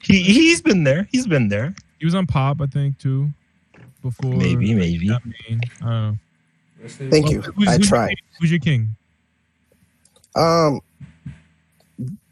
He 0.00 0.22
he's 0.22 0.60
been 0.62 0.84
there. 0.84 1.08
He's 1.12 1.26
been 1.26 1.48
there. 1.48 1.74
He 1.98 2.04
was 2.04 2.14
on 2.14 2.26
Pop, 2.26 2.60
I 2.60 2.66
think, 2.66 2.98
too. 2.98 3.30
Before 4.02 4.32
Maybe, 4.32 4.74
maybe. 4.74 5.10
I 5.12 5.18
mean, 5.24 5.60
I 5.80 6.18
don't 6.82 6.82
know. 6.82 6.88
Rest 6.88 7.00
in- 7.00 7.10
Thank 7.10 7.30
you. 7.30 7.40
Who's- 7.42 7.68
I 7.68 7.72
who's 7.76 7.78
your 7.80 7.88
tried. 7.88 8.16
Who's 8.40 8.50
your 8.50 8.60
king? 8.60 8.96
Um, 10.34 10.80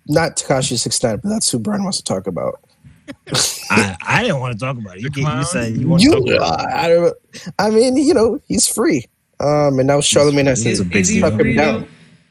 not 0.07 0.37
Tekashi 0.37 0.79
six 0.79 1.03
nine, 1.03 1.19
but 1.23 1.29
that's 1.29 1.51
who 1.51 1.59
Brian 1.59 1.83
wants 1.83 1.99
to 1.99 2.05
talk 2.05 2.27
about. 2.27 2.61
I, 3.71 3.97
I 4.07 4.23
didn't 4.23 4.41
want 4.41 4.59
to 4.59 4.65
talk 4.65 4.77
about 4.79 4.97
it. 4.97 5.03
You, 5.03 5.11
The 5.11 5.21
you 5.21 5.25
clown? 5.27 5.45
said 5.45 5.77
you 5.77 5.89
want 5.89 6.03
to 6.03 6.11
talk 6.11 6.29
about 6.29 6.61
uh, 6.61 6.67
I, 6.73 6.89
don't, 6.89 7.17
I 7.59 7.71
mean, 7.71 7.97
you 7.97 8.15
know, 8.15 8.41
he's 8.47 8.67
free. 8.69 9.07
Um, 9.41 9.79
and 9.79 9.87
now 9.87 9.99
Charlamagne 9.99 10.47
has 10.47 10.65
Is, 10.67 10.81
a 10.81 10.85
to 10.85 10.89
big 10.91 11.01
is 11.03 11.09
he 11.09 11.21
deal. 11.21 11.31
suck 11.31 11.41
him 11.41 11.57
down. 11.57 11.89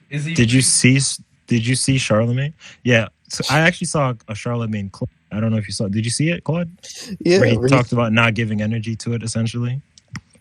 Is 0.09 0.25
he. 0.25 0.33
Did 0.33 0.51
you 0.51 0.61
see 0.61 0.99
Did 1.47 1.65
you 1.65 1.75
see 1.75 1.95
Charlamagne? 1.97 2.53
Yeah, 2.83 3.07
so 3.29 3.43
I 3.49 3.59
actually 3.59 3.87
saw 3.87 4.11
a 4.27 4.33
Charlamagne 4.33 4.91
clip. 4.91 5.09
I 5.31 5.39
don't 5.39 5.51
know 5.51 5.57
if 5.57 5.67
you 5.67 5.73
saw. 5.73 5.87
Did 5.87 6.05
you 6.05 6.11
see 6.11 6.29
it, 6.31 6.43
Claude? 6.43 6.69
Yeah, 7.19 7.39
Where 7.39 7.49
he 7.49 7.57
really- 7.57 7.69
talked 7.69 7.91
about 7.91 8.13
not 8.13 8.33
giving 8.33 8.61
energy 8.61 8.95
to 8.97 9.13
it, 9.13 9.21
essentially. 9.23 9.81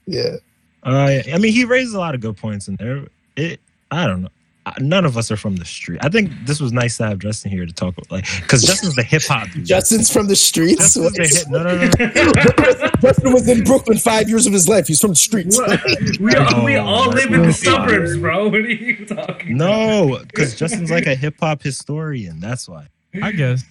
yeah. 0.07 0.37
Uh, 0.85 1.21
I 1.33 1.39
mean, 1.39 1.53
he 1.53 1.65
raised 1.65 1.95
a 1.95 1.99
lot 1.99 2.15
of 2.15 2.21
good 2.21 2.37
points 2.37 2.69
in 2.69 2.77
there. 2.77 3.07
It, 3.37 3.61
I 3.91 4.07
don't 4.07 4.23
know. 4.23 4.29
Uh, 4.67 4.73
None 4.81 5.05
of 5.07 5.17
us 5.17 5.31
are 5.31 5.37
from 5.37 5.57
the 5.57 5.65
street. 5.65 5.99
I 6.03 6.09
think 6.09 6.31
this 6.45 6.61
was 6.61 6.73
nice 6.73 6.99
to 6.99 7.07
have 7.07 7.19
Justin 7.21 7.51
here 7.51 7.65
to 7.65 7.73
talk 7.73 7.97
about, 7.97 8.11
like, 8.11 8.27
because 8.43 8.63
Justin's 8.65 8.95
the 8.97 9.03
hip 9.03 9.23
hop. 9.27 9.49
Justin's 9.63 10.11
from 10.13 10.29
the 10.29 10.37
streets. 10.37 10.95
Justin's 10.95 11.15
the 11.15 11.27
hip. 11.27 11.49
No, 11.49 11.63
no, 11.63 11.77
no. 12.85 12.91
Justin 13.01 13.33
was 13.33 13.49
in 13.49 13.65
Brooklyn 13.65 13.97
five 13.99 14.29
years 14.29 14.47
of 14.47 14.53
his 14.53 14.69
life. 14.69 14.87
He's 14.87 15.01
from 15.01 15.11
the 15.11 15.17
streets. 15.17 15.57
What? 15.59 15.81
We 16.21 16.35
all, 16.35 16.65
we 16.65 16.77
Oh, 16.77 16.85
all 16.85 17.09
live 17.09 17.33
in 17.33 17.43
the 17.43 17.53
suburbs, 17.53 18.19
bro. 18.19 18.49
What 18.49 18.61
are 18.61 18.69
you 18.69 19.07
talking 19.07 19.57
about? 19.57 19.69
No, 20.09 20.19
because 20.27 20.55
Justin's 20.55 20.91
like 20.91 21.07
a 21.07 21.15
hip 21.15 21.37
hop 21.41 21.63
historian. 21.63 22.39
That's 22.41 22.69
why. 22.69 22.89
I 23.23 23.33
guess. 23.33 23.65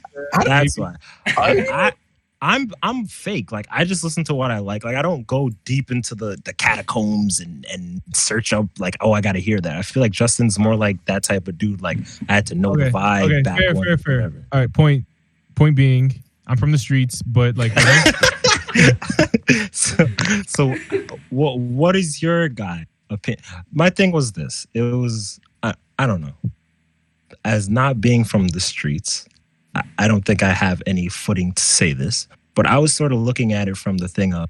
That's 0.46 0.78
why. 0.80 0.96
I, 1.28 1.68
I, 1.72 1.94
I'm 2.42 2.72
I'm 2.84 3.06
fake. 3.06 3.52
Like 3.52 3.68
I 3.72 3.84
just 3.84 4.04
listen 4.04 4.24
to 4.26 4.36
what 4.36 4.52
I 4.52 4.60
like. 4.60 4.84
Like 4.84 4.96
I 4.96 5.02
don't 5.02 5.26
go 5.26 5.50
deep 5.66 5.90
into 5.90 6.14
the 6.16 6.40
the 6.46 6.54
catacombs 6.54 7.40
and 7.40 7.66
and 7.72 8.02
search 8.14 8.54
up 8.54 8.68
like 8.78 8.96
oh 9.02 9.14
I 9.14 9.22
got 9.22 9.32
to 9.34 9.40
hear 9.40 9.60
that. 9.62 9.76
I 9.76 9.82
feel 9.82 10.02
like 10.02 10.12
Justin's 10.12 10.60
more 10.60 10.76
like 10.76 11.04
that 11.06 11.24
type 11.24 11.48
of 11.48 11.58
dude. 11.58 11.82
Like 11.82 11.98
I 12.30 12.36
had 12.36 12.46
to 12.48 12.56
know 12.56 12.76
the 12.76 12.84
Okay, 12.86 12.92
vibe 12.92 13.24
okay, 13.26 13.42
back 13.42 13.60
fair, 13.60 13.74
fair, 13.74 13.98
fair. 13.98 14.16
whatever. 14.18 14.46
All 14.52 14.60
right, 14.60 14.72
point. 14.72 15.06
Point 15.56 15.76
being, 15.76 16.14
I'm 16.46 16.56
from 16.58 16.72
the 16.72 16.78
streets, 16.78 17.24
but 17.24 17.58
like, 17.58 17.72
so, 19.72 20.06
so 20.46 20.76
what 21.32 21.58
what 21.58 21.96
is 21.96 22.22
your 22.22 22.48
guy 22.48 22.86
opinion? 23.10 23.42
My 23.72 23.90
thing 23.90 24.12
was 24.12 24.34
this. 24.34 24.68
It 24.76 24.84
was 24.84 25.40
I, 25.64 25.74
I 25.98 26.06
don't 26.06 26.22
know. 26.22 26.34
As 27.44 27.70
not 27.70 28.02
being 28.02 28.24
from 28.24 28.50
the 28.50 28.60
streets, 28.60 29.27
I, 29.98 30.08
don't 30.08 30.26
think 30.26 30.44
I 30.44 30.54
have 30.54 30.82
any 30.86 31.08
footing 31.10 31.54
to 31.54 31.62
say 31.62 31.94
this, 31.94 32.28
but 32.56 32.66
I 32.66 32.78
was 32.78 32.94
sort 32.94 33.12
of 33.12 33.20
looking 33.20 33.54
at 33.54 33.68
it 33.68 33.78
from 33.78 33.98
the 33.98 34.08
thing 34.08 34.34
of 34.34 34.50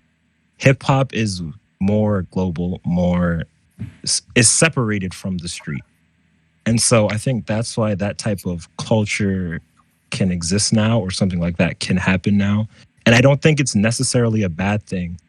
hip 0.57 0.83
hop 0.83 1.13
is 1.13 1.41
more 1.79 2.23
global, 2.23 2.81
more 2.85 3.43
is 4.35 4.49
separated 4.49 5.13
from 5.13 5.37
the 5.37 5.47
street. 5.47 5.83
And 6.65 6.81
so 6.81 7.09
I 7.09 7.17
think 7.17 7.45
that's 7.45 7.77
why 7.77 7.95
that 7.95 8.17
type 8.17 8.45
of 8.45 8.67
culture 8.77 9.61
can 10.09 10.31
exist 10.31 10.73
now 10.73 10.99
or 10.99 11.11
something 11.11 11.39
like 11.39 11.57
that 11.57 11.79
can 11.79 11.97
happen 11.97 12.37
now. 12.37 12.67
And 13.05 13.15
I 13.15 13.21
don't 13.21 13.41
think 13.41 13.59
it's 13.59 13.75
necessarily 13.75 14.43
a 14.43 14.49
bad 14.49 14.83
thing 14.83 15.19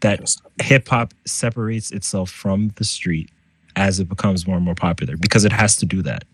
that 0.00 0.34
hip 0.60 0.88
hop 0.88 1.14
separates 1.24 1.90
itself 1.90 2.30
from 2.30 2.72
the 2.76 2.84
street 2.84 3.30
as 3.76 4.00
it 4.00 4.08
becomes 4.08 4.46
more 4.46 4.56
and 4.56 4.64
more 4.64 4.74
popular 4.74 5.16
because 5.16 5.44
it 5.44 5.52
has 5.52 5.76
to 5.76 5.86
do 5.86 6.02
that. 6.02 6.24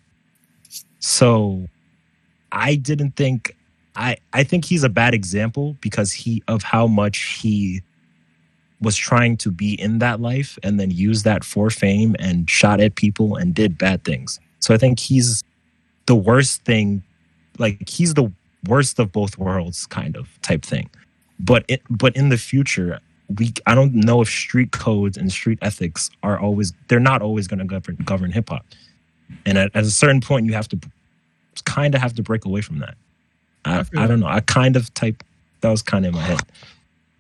So 0.99 1.67
I 2.53 2.77
didn't 2.77 3.17
think 3.17 3.57
I 3.97 4.17
I 4.33 4.45
think 4.45 4.65
he's 4.65 4.85
a 4.85 4.89
bad 4.89 5.15
example 5.15 5.77
because 5.81 6.13
he 6.13 6.43
of 6.47 6.63
how 6.63 6.87
much 6.87 7.41
he 7.41 7.83
was 8.81 8.97
trying 8.97 9.37
to 9.39 9.51
be 9.51 9.81
in 9.81 10.01
that 10.01 10.21
life 10.21 10.59
and 10.63 10.79
then 10.79 10.91
used 10.91 11.25
that 11.25 11.45
for 11.45 11.71
fame 11.71 12.17
and 12.19 12.51
shot 12.51 12.81
at 12.81 12.97
people 12.97 13.37
and 13.37 13.55
did 13.55 13.79
bad 13.79 14.05
things. 14.05 14.41
So 14.59 14.75
I 14.75 14.77
think 14.77 14.99
he's 14.99 15.43
the 16.07 16.17
worst 16.17 16.65
thing 16.65 17.03
like 17.59 17.89
he's 17.89 18.15
the 18.15 18.31
worst 18.69 18.99
of 18.99 19.13
both 19.13 19.39
worlds 19.39 19.87
kind 19.87 20.17
of 20.17 20.29
type 20.43 20.63
thing. 20.63 20.91
But 21.41 21.65
it 21.69 21.83
but 21.91 22.15
in 22.17 22.29
the 22.29 22.39
future 22.39 23.01
we 23.39 23.53
I 23.67 23.75
don't 23.75 23.95
know 23.95 24.21
if 24.21 24.29
street 24.29 24.73
codes 24.73 25.17
and 25.17 25.33
street 25.33 25.59
ethics 25.63 26.11
are 26.23 26.39
always 26.39 26.73
they're 26.89 27.01
not 27.01 27.23
always 27.23 27.47
going 27.47 27.61
to 27.61 27.65
govern 27.65 27.97
govern 28.05 28.31
hip 28.33 28.51
hop. 28.51 28.67
And 29.47 29.57
at, 29.57 29.75
at 29.75 29.85
a 29.85 29.91
certain 29.91 30.21
point 30.21 30.47
you 30.47 30.53
have 30.53 30.69
to 30.69 30.79
kind 31.61 31.95
of 31.95 32.01
have 32.01 32.15
to 32.15 32.23
break 32.23 32.45
away 32.45 32.61
from 32.61 32.79
that. 32.81 32.95
I, 33.65 33.79
I 33.79 34.05
I 34.05 34.07
don't 34.07 34.21
know. 34.21 34.27
I 34.27 34.41
kind 34.41 34.77
of 34.77 34.93
type 34.95 35.23
that 35.61 35.71
was 35.71 35.83
kind 35.83 36.05
of 36.07 36.15
in 36.15 36.21
my 36.21 36.27
head. 36.27 36.41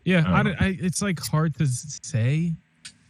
yeah, 0.04 0.24
I, 0.26 0.40
I, 0.64 0.78
it's 0.80 1.00
like 1.02 1.20
hard 1.20 1.56
to 1.58 1.66
say 1.66 2.52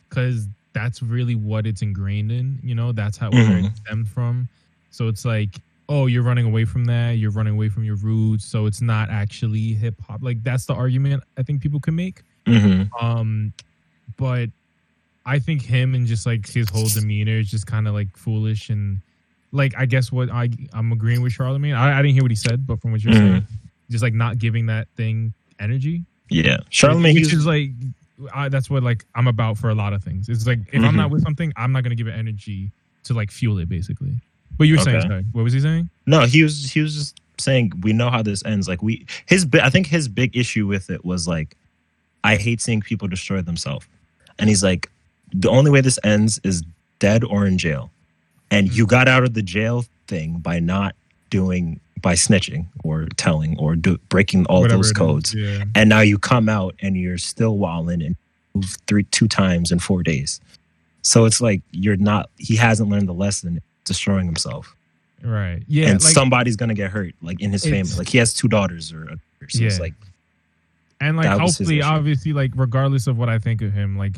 because 0.09 0.47
that's 0.75 1.03
really 1.03 1.35
what 1.35 1.67
it's 1.67 1.83
ingrained 1.83 2.31
in. 2.33 2.59
You 2.63 2.75
know, 2.75 2.93
that's 2.93 3.17
how 3.17 3.31
where 3.31 3.59
it 3.59 3.73
stemmed 3.87 4.09
from. 4.09 4.49
So 4.91 5.09
it's 5.09 5.25
like, 5.25 5.57
oh, 5.89 6.07
you're 6.07 6.23
running 6.23 6.47
away 6.47 6.65
from 6.67 6.85
that. 6.87 7.13
You're 7.13 7.31
running 7.31 7.55
away 7.55 7.69
from 7.71 7.85
your 7.85 7.97
roots. 7.97 8.45
So 8.45 8.67
it's 8.67 8.83
not 8.83 9.09
actually 9.11 9.73
hip 9.73 9.95
hop. 10.07 10.23
Like 10.23 10.43
that's 10.43 10.67
the 10.67 10.75
argument 10.75 11.23
I 11.39 11.43
think 11.43 11.63
people 11.63 11.81
can 11.81 11.95
make. 11.95 12.23
hmm 12.47 12.83
Um, 13.01 13.53
but 14.19 14.51
I 15.25 15.39
think 15.39 15.63
him 15.63 15.95
and 15.95 16.07
just 16.07 16.27
like 16.27 16.47
his 16.49 16.69
whole 16.69 16.87
demeanor 16.89 17.39
is 17.39 17.51
just 17.51 17.67
kind 17.67 17.89
of 17.89 17.95
like 17.95 18.15
foolish 18.17 18.69
and 18.71 19.01
like 19.53 19.75
I 19.77 19.87
guess 19.87 20.11
what 20.11 20.31
I 20.31 20.49
I'm 20.73 20.91
agreeing 20.93 21.23
with 21.23 21.33
Charlamagne. 21.33 21.77
I, 21.77 21.99
I 21.99 22.03
didn't 22.03 22.15
hear 22.15 22.23
what 22.23 22.31
he 22.31 22.37
said, 22.37 22.67
but 22.67 22.81
from 22.81 22.93
what 22.93 23.03
you're 23.05 23.13
Mhm. 23.15 23.19
saying, 23.19 23.47
just 23.91 24.03
like 24.03 24.15
not 24.15 24.39
giving 24.39 24.67
that 24.67 24.89
thing 24.97 25.33
energy. 25.61 26.05
Yeah, 26.31 26.59
Charlamagne. 26.71 27.15
which 27.15 27.33
is 27.33 27.47
like 27.47 27.71
I, 28.33 28.49
that's 28.49 28.71
what 28.71 28.83
like 28.83 29.05
I'm 29.15 29.27
about 29.29 29.59
for 29.59 29.69
a 29.71 29.75
lot 29.75 29.93
of 29.93 30.03
things. 30.03 30.29
It's 30.29 30.47
like 30.47 30.61
if 30.73 30.83
I'm 30.83 30.97
not 30.97 31.11
with 31.11 31.23
something, 31.23 31.53
I'm 31.57 31.73
not 31.73 31.83
gonna 31.83 31.95
give 31.95 32.07
it 32.07 32.13
energy 32.17 32.71
to 33.05 33.15
like 33.15 33.31
fuel 33.31 33.59
it 33.59 33.69
basically. 33.69 34.13
But 34.59 34.65
you 34.69 34.75
were 34.77 34.83
saying, 34.83 35.01
sorry, 35.03 35.25
what 35.33 35.43
was 35.43 35.53
he 35.53 35.61
saying? 35.61 35.91
No, 36.07 36.21
he 36.27 36.43
was 36.43 36.71
he 36.71 36.81
was 36.81 36.95
just 36.95 37.21
saying 37.39 37.73
we 37.83 37.93
know 37.93 38.11
how 38.11 38.23
this 38.23 38.45
ends. 38.45 38.69
Like 38.69 38.83
we 38.83 39.07
his 39.27 39.47
I 39.55 39.71
think 39.71 39.87
his 39.89 40.09
big 40.09 40.37
issue 40.37 40.67
with 40.67 40.89
it 40.91 41.05
was 41.05 41.27
like 41.29 41.57
I 42.25 42.37
hate 42.37 42.61
seeing 42.61 42.81
people 42.81 43.09
destroy 43.09 43.43
themselves. 43.43 43.87
and 44.39 44.49
he's 44.49 44.63
like, 44.63 44.89
the 45.35 45.51
only 45.51 45.71
way 45.71 45.81
this 45.81 45.99
ends 46.05 46.41
is 46.45 46.63
dead 47.01 47.25
or 47.25 47.47
in 47.47 47.59
jail, 47.59 47.91
and 48.53 48.73
you 48.73 48.87
got 48.87 49.09
out 49.09 49.25
of 49.25 49.35
the 49.35 49.43
jail 49.43 49.85
thing 50.07 50.39
by 50.39 50.61
not 50.61 50.95
doing 51.31 51.81
by 52.01 52.15
snitching 52.15 52.67
or 52.85 53.07
telling 53.17 53.57
or 53.59 53.77
do, 53.77 53.97
breaking 54.09 54.45
all 54.47 54.61
Whatever 54.63 54.79
those 54.79 54.93
codes, 54.93 55.35
Yeah. 55.35 55.65
and 55.75 55.89
now 55.89 56.01
you 56.01 56.19
come 56.19 56.49
out 56.49 56.75
and 56.81 56.97
you're 56.97 57.19
still 57.19 57.57
walling 57.59 58.03
and 58.03 58.17
move 58.55 58.77
three 58.87 59.05
two 59.05 59.29
times 59.29 59.71
in 59.73 59.79
four 59.79 60.03
days. 60.03 60.41
So 61.03 61.25
it's 61.25 61.41
like 61.41 61.63
you're 61.73 61.97
not. 61.97 62.29
He 62.39 62.55
hasn't 62.57 62.89
learned 62.91 63.09
the 63.09 63.15
lesson. 63.15 63.61
Destroying 63.85 64.27
himself, 64.27 64.77
Right. 65.25 65.61
Yeah. 65.67 65.89
and 65.89 66.01
like, 66.03 66.13
somebody's 66.13 66.55
gonna 66.55 66.75
get 66.75 66.93
hurt, 66.93 67.15
like 67.21 67.41
in 67.41 67.51
his 67.51 67.65
family. 67.65 67.93
Like 67.99 68.09
he 68.09 68.19
has 68.19 68.33
two 68.33 68.47
daughters, 68.47 68.93
or 68.93 69.07
so 69.09 69.17
it's 69.43 69.59
Yeah. 69.59 69.77
like 69.81 69.95
and 71.01 71.17
like 71.17 71.27
hopefully, 71.27 71.83
obviously, 71.83 72.33
like 72.33 72.53
regardless 72.55 73.09
of 73.09 73.19
what 73.19 73.29
I 73.29 73.39
think 73.41 73.61
of 73.61 73.73
him, 73.73 73.99
like 73.99 74.13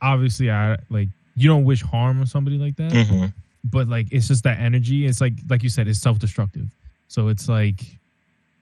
obviously, 0.00 0.50
I 0.52 0.76
like 0.88 1.08
you 1.36 1.48
don't 1.48 1.64
wish 1.64 1.82
harm 1.82 2.20
on 2.20 2.26
somebody 2.26 2.58
like 2.58 2.76
that. 2.76 2.92
mhm. 2.92 3.32
But 3.70 3.88
like 3.88 4.06
it's 4.10 4.28
just 4.28 4.44
that 4.44 4.58
energy 4.58 5.06
it's 5.06 5.20
like 5.20 5.34
like 5.48 5.62
you 5.62 5.68
said 5.68 5.88
it's 5.88 6.00
self-destructive 6.00 6.66
so 7.08 7.28
it's 7.28 7.48
like 7.48 7.80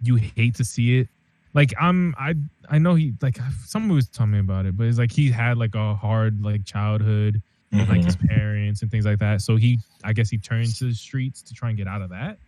you 0.03 0.16
hate 0.16 0.55
to 0.55 0.64
see 0.64 0.99
it 0.99 1.09
like 1.55 1.73
i'm 1.81 2.14
i 2.19 2.35
i 2.71 2.79
know 2.79 2.95
he 2.95 3.12
like 3.23 3.38
someone 3.64 3.95
was 3.97 4.09
telling 4.09 4.33
me 4.33 4.38
about 4.38 4.66
it 4.66 4.77
but 4.77 4.87
it's 4.87 4.99
like 4.99 5.12
he 5.12 5.31
had 5.31 5.57
like 5.57 5.75
a 5.75 5.95
hard 5.95 6.42
like 6.42 6.64
childhood 6.64 7.40
with 7.73 7.88
like 7.88 7.99
mm-hmm. 7.99 8.07
his 8.07 8.16
parents 8.16 8.83
and 8.83 8.90
things 8.90 9.05
like 9.05 9.19
that 9.19 9.40
so 9.40 9.57
he 9.57 9.79
i 10.05 10.12
guess 10.12 10.31
he 10.31 10.38
turned 10.38 10.75
to 10.75 10.85
the 10.85 10.95
streets 10.95 11.42
to 11.42 11.55
try 11.55 11.69
and 11.69 11.77
get 11.79 11.87
out 11.87 12.03
of 12.03 12.11
that 12.11 12.38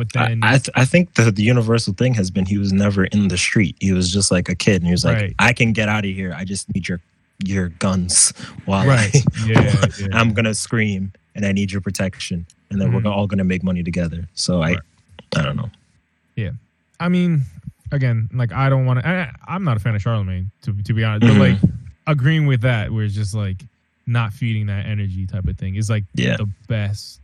but 0.00 0.16
I, 0.16 0.28
then 0.28 0.40
I, 0.42 0.52
th- 0.52 0.70
I 0.74 0.86
think 0.86 1.12
the, 1.12 1.30
the 1.30 1.42
universal 1.42 1.92
thing 1.92 2.14
has 2.14 2.30
been 2.30 2.46
he 2.46 2.56
was 2.56 2.72
never 2.72 3.04
in 3.04 3.28
the 3.28 3.36
street. 3.36 3.76
He 3.80 3.92
was 3.92 4.10
just 4.10 4.30
like 4.30 4.48
a 4.48 4.54
kid, 4.54 4.76
and 4.76 4.86
he 4.86 4.92
was 4.92 5.04
like, 5.04 5.16
Right. 5.16 5.34
"I 5.38 5.52
can 5.52 5.74
get 5.74 5.90
out 5.90 6.06
of 6.06 6.10
here. 6.10 6.32
I 6.34 6.44
just 6.46 6.74
need 6.74 6.88
your 6.88 7.00
your 7.44 7.68
guns 7.68 8.32
while 8.64 8.86
right 8.86 9.14
I, 9.14 9.22
yeah, 9.46 9.84
yeah. 9.98 10.06
I'm 10.12 10.32
gonna 10.32 10.54
scream, 10.54 11.12
and 11.42 11.48
I 11.48 11.52
need 11.52 11.72
your 11.72 11.80
protection, 11.80 12.46
and 12.70 12.80
then 12.80 12.90
Mhm. 12.92 13.02
we're 13.04 13.10
all 13.10 13.26
gonna 13.26 13.44
make 13.44 13.62
money 13.62 13.82
together." 13.82 14.28
So 14.34 14.60
I, 14.62 14.70
Right. 14.72 14.78
I 15.36 15.42
don't 15.42 15.56
know. 15.56 15.70
Yeah, 16.36 16.50
I 16.98 17.08
mean, 17.08 17.42
again, 17.92 18.28
like 18.32 18.52
I 18.52 18.68
don't 18.68 18.84
want 18.86 19.00
to. 19.00 19.32
I'm 19.48 19.64
not 19.64 19.76
a 19.76 19.80
fan 19.80 19.94
of 19.94 20.02
Charlamagne, 20.02 20.46
to 20.62 20.72
to 20.82 20.92
be 20.92 21.02
honest. 21.04 21.26
Mhm. 21.26 21.38
But 21.38 21.48
like 21.50 21.58
agreeing 22.06 22.46
with 22.46 22.60
that, 22.62 22.92
where 22.92 23.04
it's 23.04 23.14
just 23.14 23.34
like 23.34 23.64
not 24.06 24.32
feeding 24.32 24.66
that 24.66 24.86
energy 24.86 25.26
type 25.26 25.46
of 25.46 25.56
thing 25.56 25.76
is 25.76 25.88
like 25.88 26.04
Yeah. 26.14 26.36
the 26.36 26.48
best 26.68 27.20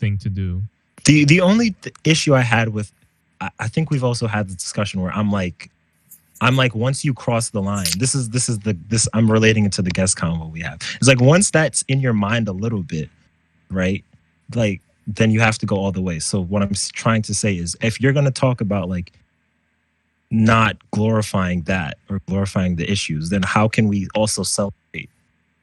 thing 0.00 0.18
to 0.18 0.28
do. 0.30 0.62
The 1.04 1.24
the 1.24 1.40
only 1.40 1.70
th- 1.82 1.94
issue 2.04 2.34
I 2.34 2.40
had 2.40 2.70
with, 2.70 2.90
I, 3.40 3.50
I 3.60 3.68
think 3.68 3.90
we've 3.90 4.04
also 4.04 4.26
had 4.26 4.48
the 4.48 4.54
discussion 4.54 5.00
where 5.02 5.12
I'm 5.12 5.30
like, 5.30 5.70
I'm 6.40 6.56
like, 6.56 6.74
once 6.74 7.04
you 7.04 7.12
cross 7.14 7.50
the 7.50 7.60
line, 7.62 7.86
this 7.98 8.14
is 8.14 8.30
this 8.30 8.48
is 8.48 8.58
the 8.60 8.74
this 8.88 9.06
I'm 9.12 9.30
relating 9.30 9.64
it 9.66 9.72
to 9.72 9.82
the 9.82 9.90
guest 9.90 10.16
combo 10.16 10.46
we 10.48 10.60
have. 10.62 10.78
It's 10.96 11.08
like 11.08 11.20
once 11.20 11.50
that's 11.50 11.82
in 11.88 12.00
your 12.00 12.14
mind 12.14 12.48
a 12.48 12.52
little 12.52 12.82
bit, 12.82 13.10
right? 13.74 14.04
Like 14.54 14.80
then 15.06 15.30
you 15.30 15.40
have 15.40 15.58
to 15.58 15.66
go 15.66 15.76
all 15.76 15.92
the 15.92 16.00
way. 16.00 16.18
So 16.18 16.40
what 16.40 16.62
I'm 16.62 16.72
trying 16.94 17.22
to 17.22 17.34
say 17.34 17.54
is, 17.56 17.76
if 17.82 18.00
you're 18.00 18.12
gonna 18.12 18.30
talk 18.30 18.60
about 18.60 18.88
like 18.88 19.12
not 20.30 20.76
glorifying 20.90 21.62
that 21.62 21.98
or 22.08 22.20
glorifying 22.26 22.76
the 22.76 22.90
issues, 22.90 23.30
then 23.30 23.42
how 23.42 23.68
can 23.68 23.88
we 23.88 24.08
also 24.14 24.42
celebrate 24.42 25.10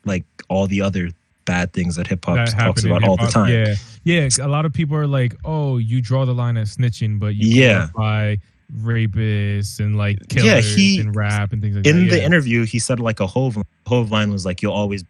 like 0.05 0.23
all 0.49 0.67
the 0.67 0.81
other 0.81 1.09
bad 1.45 1.73
things 1.73 1.95
that 1.95 2.07
hip 2.07 2.23
hop 2.23 2.47
talks 2.49 2.83
in 2.83 2.91
about 2.91 3.03
all 3.03 3.17
the 3.17 3.27
time? 3.27 3.51
Yeah, 3.51 3.75
yeah. 4.03 4.29
A 4.41 4.47
lot 4.47 4.65
of 4.65 4.73
people 4.73 4.95
are 4.95 5.07
like, 5.07 5.35
"Oh, 5.43 5.77
you 5.77 6.01
draw 6.01 6.25
the 6.25 6.33
line 6.33 6.57
at 6.57 6.67
snitching, 6.67 7.19
but 7.19 7.35
you 7.35 7.61
Yeah. 7.63 7.89
by 7.95 8.37
rapists 8.81 9.79
and 9.79 9.97
like 9.97 10.19
killers 10.29 10.45
Yeah, 10.45 10.61
he- 10.61 10.99
and 10.99 11.13
rap 11.15 11.51
and 11.51 11.61
things 11.61 11.75
like 11.75 11.85
in 11.87 12.05
that." 12.05 12.09
the 12.11 12.17
yeah. 12.19 12.25
interview, 12.25 12.63
he 12.65 12.79
said 12.79 12.99
like 12.99 13.19
a 13.19 13.27
Hov 13.27 13.57
Hov 13.87 14.11
line 14.11 14.31
was 14.31 14.45
like, 14.45 14.61
"You'll 14.61 14.73
always 14.73 15.03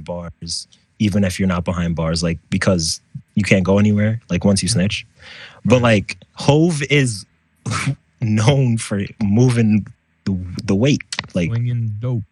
bars, 0.00 0.66
even 0.98 1.24
if 1.24 1.38
you're 1.38 1.48
not 1.48 1.64
behind 1.64 1.96
bars, 1.96 2.22
like 2.22 2.38
because 2.50 3.00
you 3.34 3.42
can't 3.42 3.64
go 3.64 3.78
anywhere. 3.78 4.20
Like 4.30 4.44
once 4.44 4.62
you 4.62 4.68
mm-hmm. 4.68 4.80
snitch." 4.80 5.06
But 5.64 5.82
like 5.82 6.18
Hov 6.34 6.82
is 6.84 7.24
known 8.20 8.78
for 8.78 9.02
moving 9.22 9.86
the 10.24 10.38
the 10.64 10.74
weight. 10.74 11.02
Like 11.34 11.48
Slinging 11.48 11.96
dope. 12.00 12.22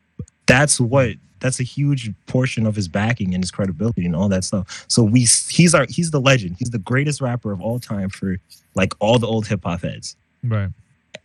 that's 0.47 0.81
what 0.81 1.17
that's 1.41 1.59
a 1.61 1.65
huge 1.65 2.11
portion 2.27 2.67
of 2.67 2.77
his 2.77 2.89
backing 2.89 3.35
and 3.35 3.43
his 3.43 3.51
credibility 3.51 4.07
and 4.07 4.15
all 4.15 4.29
that 4.29 4.45
stuff. 4.45 4.85
So 4.89 5.03
we 5.03 5.21
he's 5.21 5.75
our 5.75 5.87
he's 5.89 6.11
the 6.11 6.21
legend. 6.21 6.57
He's 6.59 6.71
the 6.71 6.79
greatest 6.79 7.21
rapper 7.21 7.53
of 7.53 7.61
all 7.61 7.79
time 7.79 8.09
for 8.11 8.37
like 8.75 8.95
all 9.01 9.19
the 9.19 9.27
old 9.27 9.47
hip 9.47 9.65
hop 9.65 9.83
heads. 9.83 10.17
Right. 10.45 10.71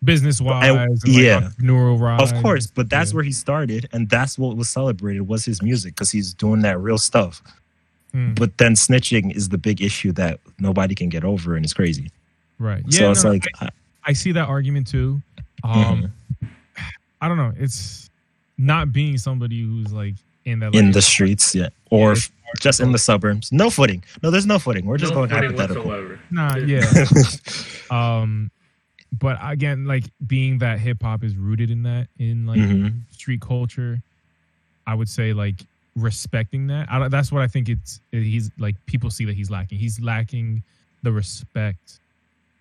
Business 0.03 0.39
wise, 0.39 0.69
And- 0.69 0.79
and, 0.79 0.99
yeah. 1.05 1.36
like 1.38 1.43
entrepreneurial 1.57 1.99
rise. 1.99 2.31
Of 2.31 2.41
course, 2.43 2.67
but 2.67 2.89
that's 2.89 3.12
Yeah. 3.12 3.15
where 3.15 3.23
he 3.23 3.31
started, 3.31 3.89
and 3.91 4.07
that's 4.10 4.38
what 4.38 4.55
was 4.55 4.69
celebrated 4.69 5.21
was 5.21 5.43
his 5.45 5.62
music 5.62 5.95
because 5.95 6.12
he's 6.12 6.33
doing 6.33 6.62
that 6.62 6.79
real 6.79 6.97
stuff. 6.99 7.41
Mm, 8.13 8.36
But 8.36 8.57
then 8.57 8.73
snitching 8.75 9.36
is 9.36 9.49
the 9.49 9.57
big 9.57 9.81
issue 9.81 10.12
that 10.13 10.39
nobody 10.60 10.93
can 10.95 11.10
get 11.10 11.23
over, 11.25 11.55
and 11.55 11.65
it's 11.65 11.73
crazy. 11.73 12.12
right. 12.60 12.83
Yeah. 12.88 12.99
so 12.99 13.12
it's 13.12 13.23
no, 13.23 13.29
like, 13.31 13.45
uh, 13.60 13.67
I 14.05 14.13
see 14.13 14.31
that 14.33 14.47
argument 14.47 14.88
too. 14.88 15.21
Um, 15.63 16.12
mhm. 16.43 16.49
I 17.21 17.27
don't 17.27 17.38
know. 17.38 17.53
It's 17.57 18.10
not 18.57 18.91
being 18.93 19.17
somebody 19.17 19.62
who's 19.62 19.91
like 19.91 20.15
in 20.45 20.60
that 20.60 20.73
in 20.75 20.91
the 20.91 21.01
streets, 21.01 21.53
yeah, 21.55 21.69
or 21.91 22.13
it's 22.13 22.27
f- 22.27 22.62
just 22.62 22.79
in 22.79 22.91
the 22.91 22.97
suburbs. 22.99 23.51
No 23.51 23.69
footing. 23.69 24.03
No, 24.23 24.29
there's 24.31 24.45
no 24.45 24.57
footing. 24.60 24.86
We're 24.86 24.97
just 24.97 25.12
no 25.13 25.17
going 25.25 25.29
footing 25.29 25.51
hypothetical. 25.57 25.83
whatsoever. 25.89 26.19
Nah, 26.31 26.55
yeah. 26.57 26.86
um, 27.91 28.49
but 29.12 29.38
again, 29.41 29.86
like 29.86 30.06
being 30.28 30.58
that 30.60 30.80
hip 30.80 31.02
hop 31.02 31.24
is 31.24 31.36
rooted 31.36 31.72
in 31.72 31.84
that 31.84 32.08
in 32.20 32.46
like 32.46 32.60
Mhm. 32.60 33.02
street 33.12 33.41
culture, 33.41 34.02
I 34.86 34.96
would 34.96 35.10
say 35.10 35.34
like 35.34 35.65
respecting 35.96 36.67
that. 36.67 36.91
I, 36.91 37.08
that's 37.08 37.32
what 37.32 37.41
I 37.41 37.48
think 37.48 37.70
it's. 37.70 38.00
He's 38.12 38.52
like 38.58 38.76
people 38.86 39.10
see 39.10 39.26
that 39.26 39.36
he's 39.36 39.50
lacking. 39.50 39.80
He's 39.80 40.00
lacking 40.00 40.63
the 41.04 41.12
respect 41.12 42.00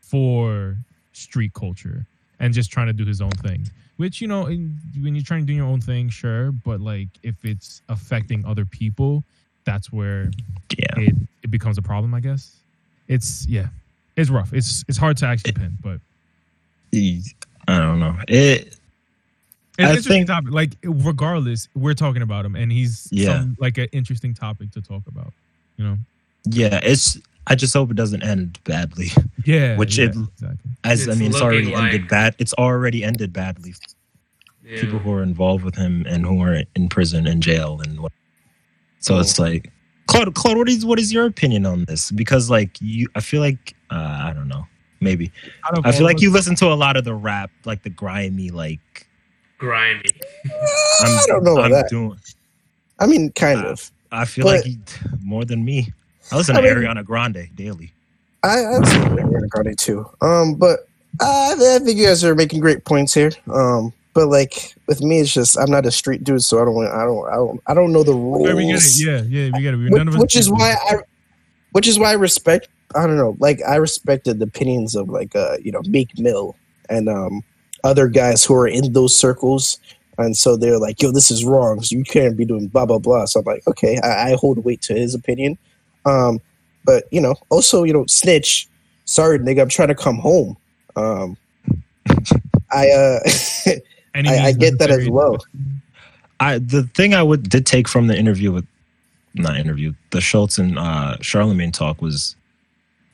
for 0.01 0.77
street 1.13 1.53
culture 1.55 2.07
and 2.39 2.53
just 2.55 2.71
trying 2.71 2.87
to 2.87 2.93
do 2.93 3.05
his 3.05 3.21
own 3.21 3.31
thing. 3.31 3.69
Which 3.97 4.21
you 4.21 4.29
know, 4.29 4.47
in, 4.47 4.79
when 5.01 5.15
you're 5.15 5.25
trying 5.25 5.41
to 5.41 5.47
do 5.47 5.55
your 5.55 5.67
own 5.67 5.81
thing, 5.81 6.11
sure, 6.11 6.53
but 6.53 6.81
like 6.81 7.09
if 7.23 7.45
it's 7.45 7.81
affecting 7.89 8.45
other 8.45 8.65
people, 8.67 9.25
that's 9.65 9.91
where 9.91 10.31
yeah, 10.77 10.99
it, 10.99 11.15
it 11.43 11.51
becomes 11.51 11.79
a 11.79 11.83
problem, 11.83 12.13
I 12.15 12.21
guess. 12.21 12.57
It's 13.09 13.47
yeah, 13.49 13.69
it's 14.17 14.29
rough. 14.31 14.53
It's 14.53 14.85
it's 14.87 14.99
hard 14.99 15.17
to 15.19 15.27
actually 15.27 15.53
pin, 15.53 15.77
but 15.83 15.99
I 17.69 17.79
don't 17.79 18.01
know. 18.01 18.17
It. 18.29 18.67
it's 18.69 18.79
I 19.79 19.83
an 19.83 19.89
interesting 19.91 20.13
think- 20.13 20.29
topic. 20.29 20.51
Like 20.53 20.77
regardless, 20.85 21.69
we're 21.75 21.95
talking 21.95 22.23
about 22.23 22.45
him, 22.45 22.57
and 22.57 22.71
he's 22.73 23.09
Yeah. 23.11 23.39
some, 23.41 23.57
like 23.61 23.79
an 23.79 23.89
interesting 23.93 24.35
topic 24.35 24.71
to 24.73 24.81
talk 24.83 25.03
about. 25.09 25.33
You 25.77 25.85
know? 25.85 25.99
Yeah, 26.45 26.81
it's. 26.83 27.19
I 27.49 27.55
just 27.55 27.73
hope 27.75 27.91
it 27.93 27.97
doesn't 27.97 28.23
end 28.23 28.59
badly. 28.65 29.09
Yeah. 29.45 29.77
Which 29.77 29.97
yeah, 29.99 30.07
it- 30.07 30.17
exactly. 30.17 30.71
As 30.83 31.09
I 31.09 31.15
mean, 31.15 31.29
it's 31.31 31.41
looking 31.41 31.73
already 31.73 31.75
ended 31.75 32.09
bad. 32.09 32.35
It's 32.39 32.53
already 32.55 33.05
ended 33.05 33.33
badly. 33.33 33.75
Yeah. 34.65 34.81
People 34.81 34.99
who 34.99 35.13
are 35.13 35.23
involved 35.23 35.63
with 35.65 35.77
him 35.77 36.05
and 36.09 36.27
who 36.27 36.43
are 36.43 36.63
in 36.75 36.89
prison 36.89 37.29
and 37.29 37.41
jail 37.41 37.81
and 37.85 38.01
what. 38.01 38.11
So 38.99 39.21
it's 39.21 39.39
like, 39.39 39.71
Claude, 40.09 40.35
Claude, 40.35 40.57
what 40.57 40.69
is 40.69 40.85
what 40.85 40.99
is 40.99 41.13
your 41.13 41.27
opinion 41.27 41.65
on 41.65 41.85
this? 41.85 42.11
Because 42.11 42.51
like 42.51 42.77
you, 42.81 43.07
I 43.15 43.21
feel 43.21 43.41
like 43.41 43.77
uh, 43.91 44.23
I 44.25 44.33
don't 44.35 44.49
know, 44.49 44.67
maybe 45.07 45.33
Out 45.64 45.79
of 45.79 45.87
I 45.87 45.92
feel 45.92 46.05
like 46.05 46.21
you 46.21 46.31
listen 46.31 46.55
to 46.57 46.66
a 46.66 46.75
lot 46.75 46.97
of 46.97 47.05
the 47.05 47.14
rap, 47.14 47.51
like 47.64 47.83
the 47.83 47.90
grimy, 47.90 48.51
like 48.51 49.07
grimy. 49.59 50.03
I'm, 51.01 51.19
I 51.19 51.23
don't 51.27 51.45
know 51.45 51.53
about 51.55 51.64
I'm 51.66 51.71
that. 51.73 51.88
doing. 51.90 52.19
I 52.99 53.07
mean, 53.07 53.33
kind 53.33 53.64
Uh, 53.64 53.71
of. 53.71 53.90
I 54.12 54.25
feel 54.25 54.45
But- 54.45 54.57
like 54.57 54.64
he, 54.66 54.79
more 55.23 55.45
than 55.45 55.64
me. 55.64 55.92
I 56.33 56.37
listen 56.37 56.57
I 56.57 56.61
to 56.61 56.66
mean- 56.75 56.77
Ariana 56.85 57.05
Grande 57.05 57.49
daily. 57.55 57.92
I, 58.42 58.59
I 58.61 58.79
to 58.81 58.87
Ariana 59.11 59.49
Grande 59.49 59.79
too. 59.79 60.09
Um, 60.21 60.55
but 60.55 60.81
uh, 61.21 61.55
I 61.59 61.79
think 61.85 61.99
you 61.99 62.07
guys 62.07 62.23
are 62.25 62.35
making 62.35 62.61
great 62.61 62.85
points 62.85 63.12
here. 63.14 63.31
Um, 63.53 63.92
but 64.14 64.29
like 64.29 64.75
with 64.87 65.01
me, 65.03 65.21
it's 65.21 65.33
just 65.33 65.59
I'm 65.59 65.71
not 65.71 65.85
a 65.87 65.90
street 65.90 66.25
dude, 66.25 66.42
so 66.42 66.61
I 66.61 66.64
don't, 66.64 66.75
want- 66.75 66.92
I 66.92 67.05
don't, 67.05 67.29
I 67.29 67.35
don't, 67.37 67.61
I 67.69 67.75
don't 67.75 67.92
know 67.92 68.03
the 68.03 68.12
rules. 68.14 68.47
Yeah, 68.49 68.55
we 68.55 68.66
get 68.66 68.77
it. 68.77 68.99
Yeah, 68.99 69.23
yeah, 69.29 69.51
we 69.57 69.62
got 69.62 69.75
it. 69.75 69.77
We, 69.77 69.85
which, 69.85 69.92
none 69.99 70.09
of 70.09 70.14
us 70.14 70.21
which 70.21 70.37
is 70.37 70.51
why 70.51 70.75
I, 70.90 70.97
which 71.77 71.87
is 71.87 71.99
why 71.99 72.09
I 72.09 72.15
respect. 72.15 72.69
I 72.95 73.07
don't 73.07 73.19
know, 73.19 73.37
like 73.39 73.61
I 73.69 73.77
respected 73.77 74.39
the 74.39 74.47
opinions 74.47 74.95
of 74.95 75.11
like 75.11 75.37
uh, 75.37 75.59
you 75.62 75.71
know 75.73 75.83
Meek 75.87 76.19
Mill 76.19 76.57
and 76.89 77.07
um 77.07 77.43
other 77.85 78.09
guys 78.09 78.43
who 78.43 78.55
are 78.55 78.67
in 78.67 78.95
those 78.95 79.15
circles, 79.15 79.79
and 80.17 80.35
so 80.35 80.57
they're 80.57 80.79
like, 80.79 81.03
"Yo, 81.03 81.12
this 81.12 81.31
is 81.31 81.45
wrong. 81.45 81.83
So 81.83 81.95
you 81.95 82.03
can't 82.05 82.35
be 82.35 82.47
doing 82.47 82.69
blah 82.69 82.87
blah 82.87 82.99
blah." 82.99 83.27
So 83.27 83.41
I'm 83.41 83.45
like, 83.45 83.67
okay, 83.69 83.99
I, 84.03 84.31
I 84.33 84.37
hold 84.37 84.65
weight 84.65 84.81
to 84.89 84.95
his 84.95 85.15
opinion. 85.15 85.59
Um, 86.07 86.41
but 86.87 87.05
you 87.11 87.21
know, 87.21 87.35
also 87.51 87.85
you 87.85 87.93
know, 87.93 88.07
snitch. 88.07 88.69
Sorry, 89.05 89.39
nigga, 89.39 89.61
I'm 89.61 89.69
trying 89.69 89.89
to 89.89 89.95
come 89.95 90.17
home. 90.17 90.57
Um, 90.97 91.37
I 92.73 92.89
uh, 92.89 93.19
I- 94.31 94.39
I 94.47 94.53
get 94.53 94.79
that 94.79 94.91
as 94.91 95.11
well. 95.11 95.37
I 96.41 96.59
the 96.59 96.85
thing 96.95 97.12
I 97.12 97.23
would 97.23 97.51
did 97.51 97.67
take 97.67 97.87
from 97.87 98.07
the 98.07 98.17
interview 98.17 98.51
with 98.51 98.67
not 99.38 99.57
interview 99.57 99.92
the 100.11 100.20
Schulz 100.20 100.59
and 100.59 100.79
uh, 100.79 101.16
Charlamagne 101.20 101.72
talk 101.72 102.03
was 102.03 102.37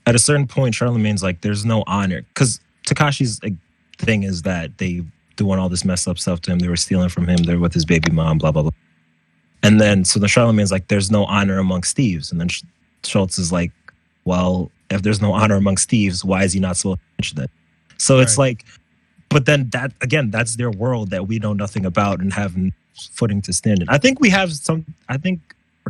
at 0.07 0.15
a 0.15 0.19
certain 0.19 0.47
point 0.47 0.75
Charlamagne's 0.75 1.23
like 1.23 1.41
there's 1.41 1.65
no 1.65 1.85
honor 1.87 2.23
because 2.23 2.61
Tekashi's 2.87 3.43
like, 3.43 3.55
thing 3.99 4.25
is 4.25 4.43
that 4.43 4.79
they 4.79 5.03
doing 5.37 5.59
all 5.59 5.69
this 5.69 5.85
messed 5.85 6.09
up 6.09 6.19
stuff 6.19 6.41
to 6.43 6.53
him 6.53 6.59
they 6.59 6.69
were 6.69 6.77
stealing 6.77 7.09
from 7.09 7.29
him 7.29 7.37
they're 7.45 7.59
with 7.59 7.73
his 7.75 7.85
baby 7.85 8.11
mom 8.11 8.39
blah 8.39 8.51
blah 8.51 8.63
blah 8.63 8.73
And 9.63 9.81
then 9.81 10.05
so 10.05 10.19
the 10.19 10.27
Charlamagne's 10.27 10.73
like, 10.73 10.89
"There's 10.89 11.11
no 11.11 11.25
honor 11.25 11.59
amongst 11.59 11.95
thieves," 11.97 12.33
and 12.33 12.41
then 12.41 12.49
Sch- 12.49 12.65
Schulz 13.05 13.39
is 13.39 13.53
like, 13.53 13.71
"Well, 14.25 14.71
if 14.91 15.03
there's 15.03 15.23
no 15.23 15.33
honor 15.33 15.57
amongst 15.57 15.89
thieves, 15.89 16.25
why 16.25 16.43
is 16.43 16.53
he 16.53 16.61
not 16.61 16.77
supposed 16.77 16.99
to 16.99 17.07
mention 17.19 17.43
it?" 17.43 17.51
So 17.99 18.19
it's 18.19 18.37
like, 18.37 18.65
but 19.29 19.47
then 19.47 19.71
that 19.71 19.93
again, 20.01 20.31
that's 20.31 20.57
their 20.57 20.71
world 20.71 21.11
that 21.11 21.29
we 21.29 21.39
know 21.39 21.53
nothing 21.53 21.87
about 21.87 22.19
and 22.21 22.33
have 22.33 22.57
footing 23.13 23.41
to 23.43 23.53
stand 23.53 23.83
in. 23.83 23.89
I 23.89 23.99
think 23.99 24.19
we 24.19 24.31
have 24.31 24.53
some. 24.53 24.85
I 25.09 25.17
think 25.17 25.39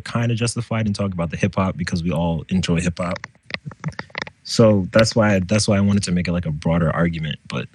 kind 0.02 0.30
of 0.32 0.38
justified 0.38 0.86
in 0.86 0.92
talking 0.92 1.12
about 1.12 1.30
the 1.30 1.36
hip 1.36 1.54
hop 1.54 1.76
because 1.76 2.02
we 2.02 2.10
all 2.12 2.44
enjoy 2.48 2.80
hip 2.80 2.98
hop. 2.98 3.18
So 4.44 4.88
that's 4.92 5.14
why 5.14 5.38
that's 5.40 5.68
why 5.68 5.76
I 5.76 5.80
wanted 5.80 6.02
to 6.04 6.12
make 6.12 6.28
it 6.28 6.32
like 6.32 6.46
a 6.46 6.50
broader 6.50 6.90
argument, 6.90 7.38
but 7.48 7.68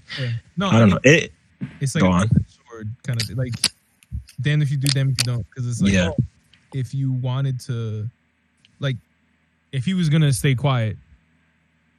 No, 0.57 0.67
I 0.69 0.79
don't 0.79 0.89
know. 0.89 0.99
It 1.03 1.31
It's 1.79 1.95
like 1.95 2.03
Go 2.03 2.09
a 2.09 2.13
on. 2.13 2.29
sword 2.67 2.89
kind 3.05 3.21
of 3.21 3.29
like 3.37 3.53
damn 4.41 4.61
if 4.61 4.69
you 4.69 4.77
do, 4.77 4.87
damn 4.87 5.09
if 5.09 5.15
you 5.19 5.23
don't. 5.33 5.45
Because 5.49 5.67
it's 5.67 5.81
like 5.81 5.93
Yeah. 5.93 6.09
oh, 6.11 6.23
if 6.73 6.93
you 6.93 7.13
wanted 7.13 7.59
to, 7.61 8.09
like, 8.79 8.97
if 9.71 9.85
he 9.85 9.93
was 9.93 10.09
gonna 10.09 10.33
stay 10.33 10.53
quiet, 10.53 10.97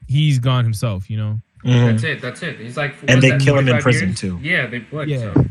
he's 0.07 0.39
gone 0.39 0.65
himself. 0.65 1.09
You 1.11 1.17
know. 1.17 1.41
mhm. 1.65 1.91
That's 1.93 2.05
it. 2.05 2.21
That's 2.21 2.43
it. 2.43 2.61
He's 2.61 2.77
like, 2.77 2.95
And 3.09 3.23
they 3.23 3.31
that, 3.31 3.41
kill 3.41 3.57
him 3.59 3.67
in 3.69 3.79
prison, 3.81 4.09
years? 4.09 4.21
too. 4.21 4.39
Yeah, 4.43 4.67
they 4.67 4.85
like 4.93 5.09
Yeah. 5.09 5.33
so. 5.35 5.47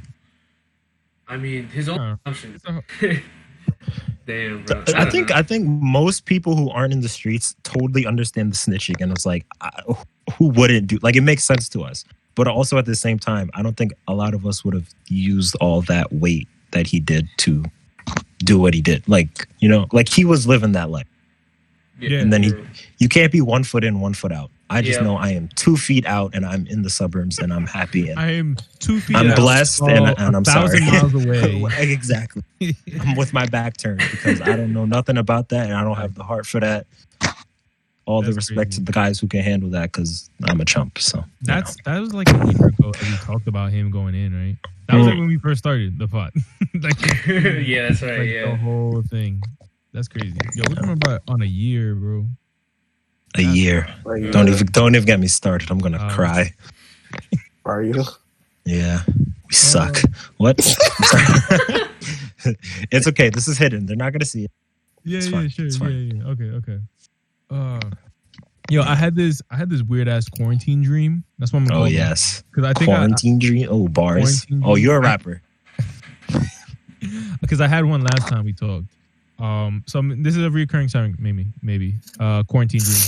I 1.28 1.36
mean, 1.38 1.68
his 1.70 1.90
own 1.90 2.00
Uh, 2.00 2.18
assumptions. 2.26 2.62
so- 4.28 4.34
Damn, 4.34 4.66
bro. 4.66 4.84
I 4.96 5.10
think 5.10 5.30
know. 5.30 5.36
I 5.36 5.42
think 5.42 5.68
most 5.68 6.26
people 6.26 6.56
who 6.56 6.70
aren't 6.70 6.94
in 6.94 7.02
the 7.02 7.10
streets 7.10 7.56
totally 7.64 8.06
understand 8.06 8.52
the 8.52 8.58
snitching, 8.58 9.02
and 9.02 9.12
it's 9.12 9.26
like, 9.26 9.46
I, 9.62 9.70
who 10.38 10.50
wouldn't 10.50 10.88
do? 10.88 11.00
Like, 11.02 11.16
it 11.16 11.22
makes 11.22 11.44
sense 11.44 11.70
to 11.70 11.84
us, 11.84 12.04
but 12.36 12.48
also 12.48 12.78
at 12.78 12.86
the 12.86 12.96
same 12.96 13.18
time, 13.20 13.50
I 13.54 13.64
don't 13.64 13.78
think 13.78 13.94
a 14.08 14.14
lot 14.14 14.34
of 14.34 14.46
us 14.46 14.66
would 14.66 14.74
have 14.74 14.90
used 15.08 15.56
all 15.62 15.82
that 15.84 16.12
weight 16.12 16.48
that 16.72 16.88
he 16.88 17.00
did 17.00 17.28
to 17.38 17.64
do 18.40 18.60
what 18.60 18.74
he 18.74 18.82
did. 18.82 19.08
Like, 19.08 19.48
you 19.60 19.70
know, 19.70 19.88
like 19.94 20.10
he 20.10 20.26
was 20.26 20.46
living 20.46 20.74
that 20.74 20.90
life. 20.90 21.08
Yeah. 22.00 22.20
And 22.20 22.32
then 22.32 22.44
he, 22.44 22.54
you 23.00 23.10
can't 23.10 23.32
be 23.32 23.42
one 23.42 23.64
foot 23.64 23.84
in, 23.84 24.00
one 24.02 24.14
foot 24.14 24.32
out. 24.32 24.52
I 24.70 24.82
just 24.82 25.00
Yeah. 25.00 25.06
know 25.06 25.16
I 25.16 25.30
am 25.30 25.48
two 25.56 25.78
feet 25.78 26.06
out, 26.06 26.36
and 26.36 26.46
I'm 26.46 26.68
in 26.68 26.82
the 26.82 26.90
suburbs, 26.90 27.40
and 27.40 27.54
I'm 27.54 27.66
happy, 27.68 28.10
and 28.10 28.20
I 28.20 28.32
am 28.32 28.58
two 28.80 29.00
feet. 29.00 29.16
I'm 29.16 29.30
out, 29.32 29.38
blessed, 29.38 29.82
and, 29.84 30.00
oh, 30.10 30.14
and 30.18 30.36
a 30.36 30.38
I'm 30.40 30.44
thousand 30.44 30.82
sorry. 30.84 30.92
miles 31.02 31.14
away. 31.14 31.64
exactly. 31.80 32.44
I'm 33.00 33.16
with 33.16 33.32
my 33.34 33.46
back 33.46 33.78
turned 33.78 34.02
because 34.12 34.42
I 34.42 34.56
don't 34.58 34.74
know 34.74 34.86
nothing 34.86 35.18
about 35.18 35.50
that 35.50 35.68
and 35.68 35.74
I 35.76 35.84
don't 35.84 35.96
have 35.98 36.16
the 36.16 36.24
heart 36.24 36.46
for 36.46 36.60
that. 36.60 36.86
All 38.06 38.22
the 38.22 38.32
respect 38.34 38.72
crazy. 38.72 38.80
to 38.80 38.86
the 38.86 38.92
guys 38.94 39.20
who 39.20 39.28
can 39.28 39.42
handle 39.42 39.70
that 39.72 39.92
because 39.92 40.30
I'm 40.46 40.62
a 40.62 40.66
chump. 40.66 40.98
So 40.98 41.18
you 41.20 41.24
That's 41.44 41.76
that 41.84 42.00
was 42.00 42.14
like 42.14 42.30
a 42.30 42.38
year 42.54 42.68
ago 42.68 42.92
that 42.94 43.04
we 43.04 43.18
talked 43.26 43.48
about 43.48 43.72
him 43.72 43.92
going 43.92 44.16
in, 44.16 44.34
right? 44.34 44.58
That 44.88 44.96
was 44.98 45.08
like 45.08 45.16
Mm. 45.16 45.20
when 45.20 45.28
we 45.28 45.38
first 45.38 45.60
started 45.60 46.00
the 46.00 46.08
pot. 46.08 46.32
like, 46.82 47.00
yeah, 47.28 47.90
that's 47.90 48.02
right. 48.02 48.20
like 48.20 48.30
the 48.52 48.58
whole 48.64 49.02
thing. 49.10 49.42
That's 49.94 50.08
crazy. 50.08 50.38
Yo, 50.56 50.64
we're 50.70 50.76
talking 50.76 50.92
about 50.92 51.22
on 51.28 51.42
a 51.42 51.46
year, 51.46 51.96
bro. 51.96 52.28
Know, 53.36 53.42
a 53.50 53.54
year. 53.54 53.88
Like, 54.06 54.32
Don't 54.32 54.48
even 54.50 54.68
don't 54.68 54.96
even 54.96 55.06
get 55.06 55.20
me 55.20 55.28
started. 55.28 55.70
I'm 55.72 55.80
gonna 55.80 56.02
Um, 56.02 56.10
cry. 56.12 56.54
Are 57.66 57.82
you? 57.84 58.04
Yeah, 58.66 59.02
we 59.08 59.54
suck. 59.54 59.98
what? 60.38 60.58
it's 62.92 63.08
okay. 63.08 63.30
This 63.30 63.48
is 63.48 63.58
hidden. 63.58 63.86
They're 63.86 63.96
not 63.98 64.14
gonna 64.14 64.26
see 64.26 64.46
it. 64.46 64.52
Yeah, 65.04 65.18
It's 65.18 65.28
yeah, 65.28 65.32
fine, 65.32 65.50
sure. 65.50 65.66
it's 65.66 65.76
Yeah, 65.76 65.80
fine. 65.88 66.18
yeah. 66.18 66.24
Okay, 66.32 66.44
okay. 66.52 66.80
Uh, 67.50 67.80
yo, 68.70 68.82
I 68.82 68.94
had 68.96 69.16
this, 69.16 69.42
I 69.50 69.56
had 69.56 69.70
this 69.70 69.82
weird 69.84 70.08
ass 70.10 70.28
quarantine 70.30 70.82
dream. 70.84 71.24
That's 71.40 71.54
what 71.54 71.60
I'm. 71.62 71.66
Gonna 71.68 71.82
Oh 71.82 71.86
yes, 71.86 72.44
because 72.52 72.66
I 72.66 72.74
think 72.74 72.90
I, 72.90 72.96
quarantine 72.96 73.40
dream. 73.40 73.68
Oh 73.70 73.88
bars. 73.88 74.46
Quarantine 74.46 74.64
Oh, 74.66 74.76
you're 74.76 74.98
a 74.98 75.02
rapper. 75.02 75.42
because 77.42 77.62
I 77.62 77.68
had 77.68 77.86
one 77.86 78.02
last 78.02 78.28
time 78.28 78.44
we 78.46 78.54
talked. 78.54 78.88
Um, 79.40 79.84
so 79.86 80.02
this 80.02 80.36
is 80.36 80.44
a 80.44 80.50
recurring 80.50 80.88
sound, 80.88 81.18
maybe, 81.20 81.48
maybe. 81.62 81.96
Uh, 82.20 82.44
quarantine 82.44 82.82
dream. 82.82 83.00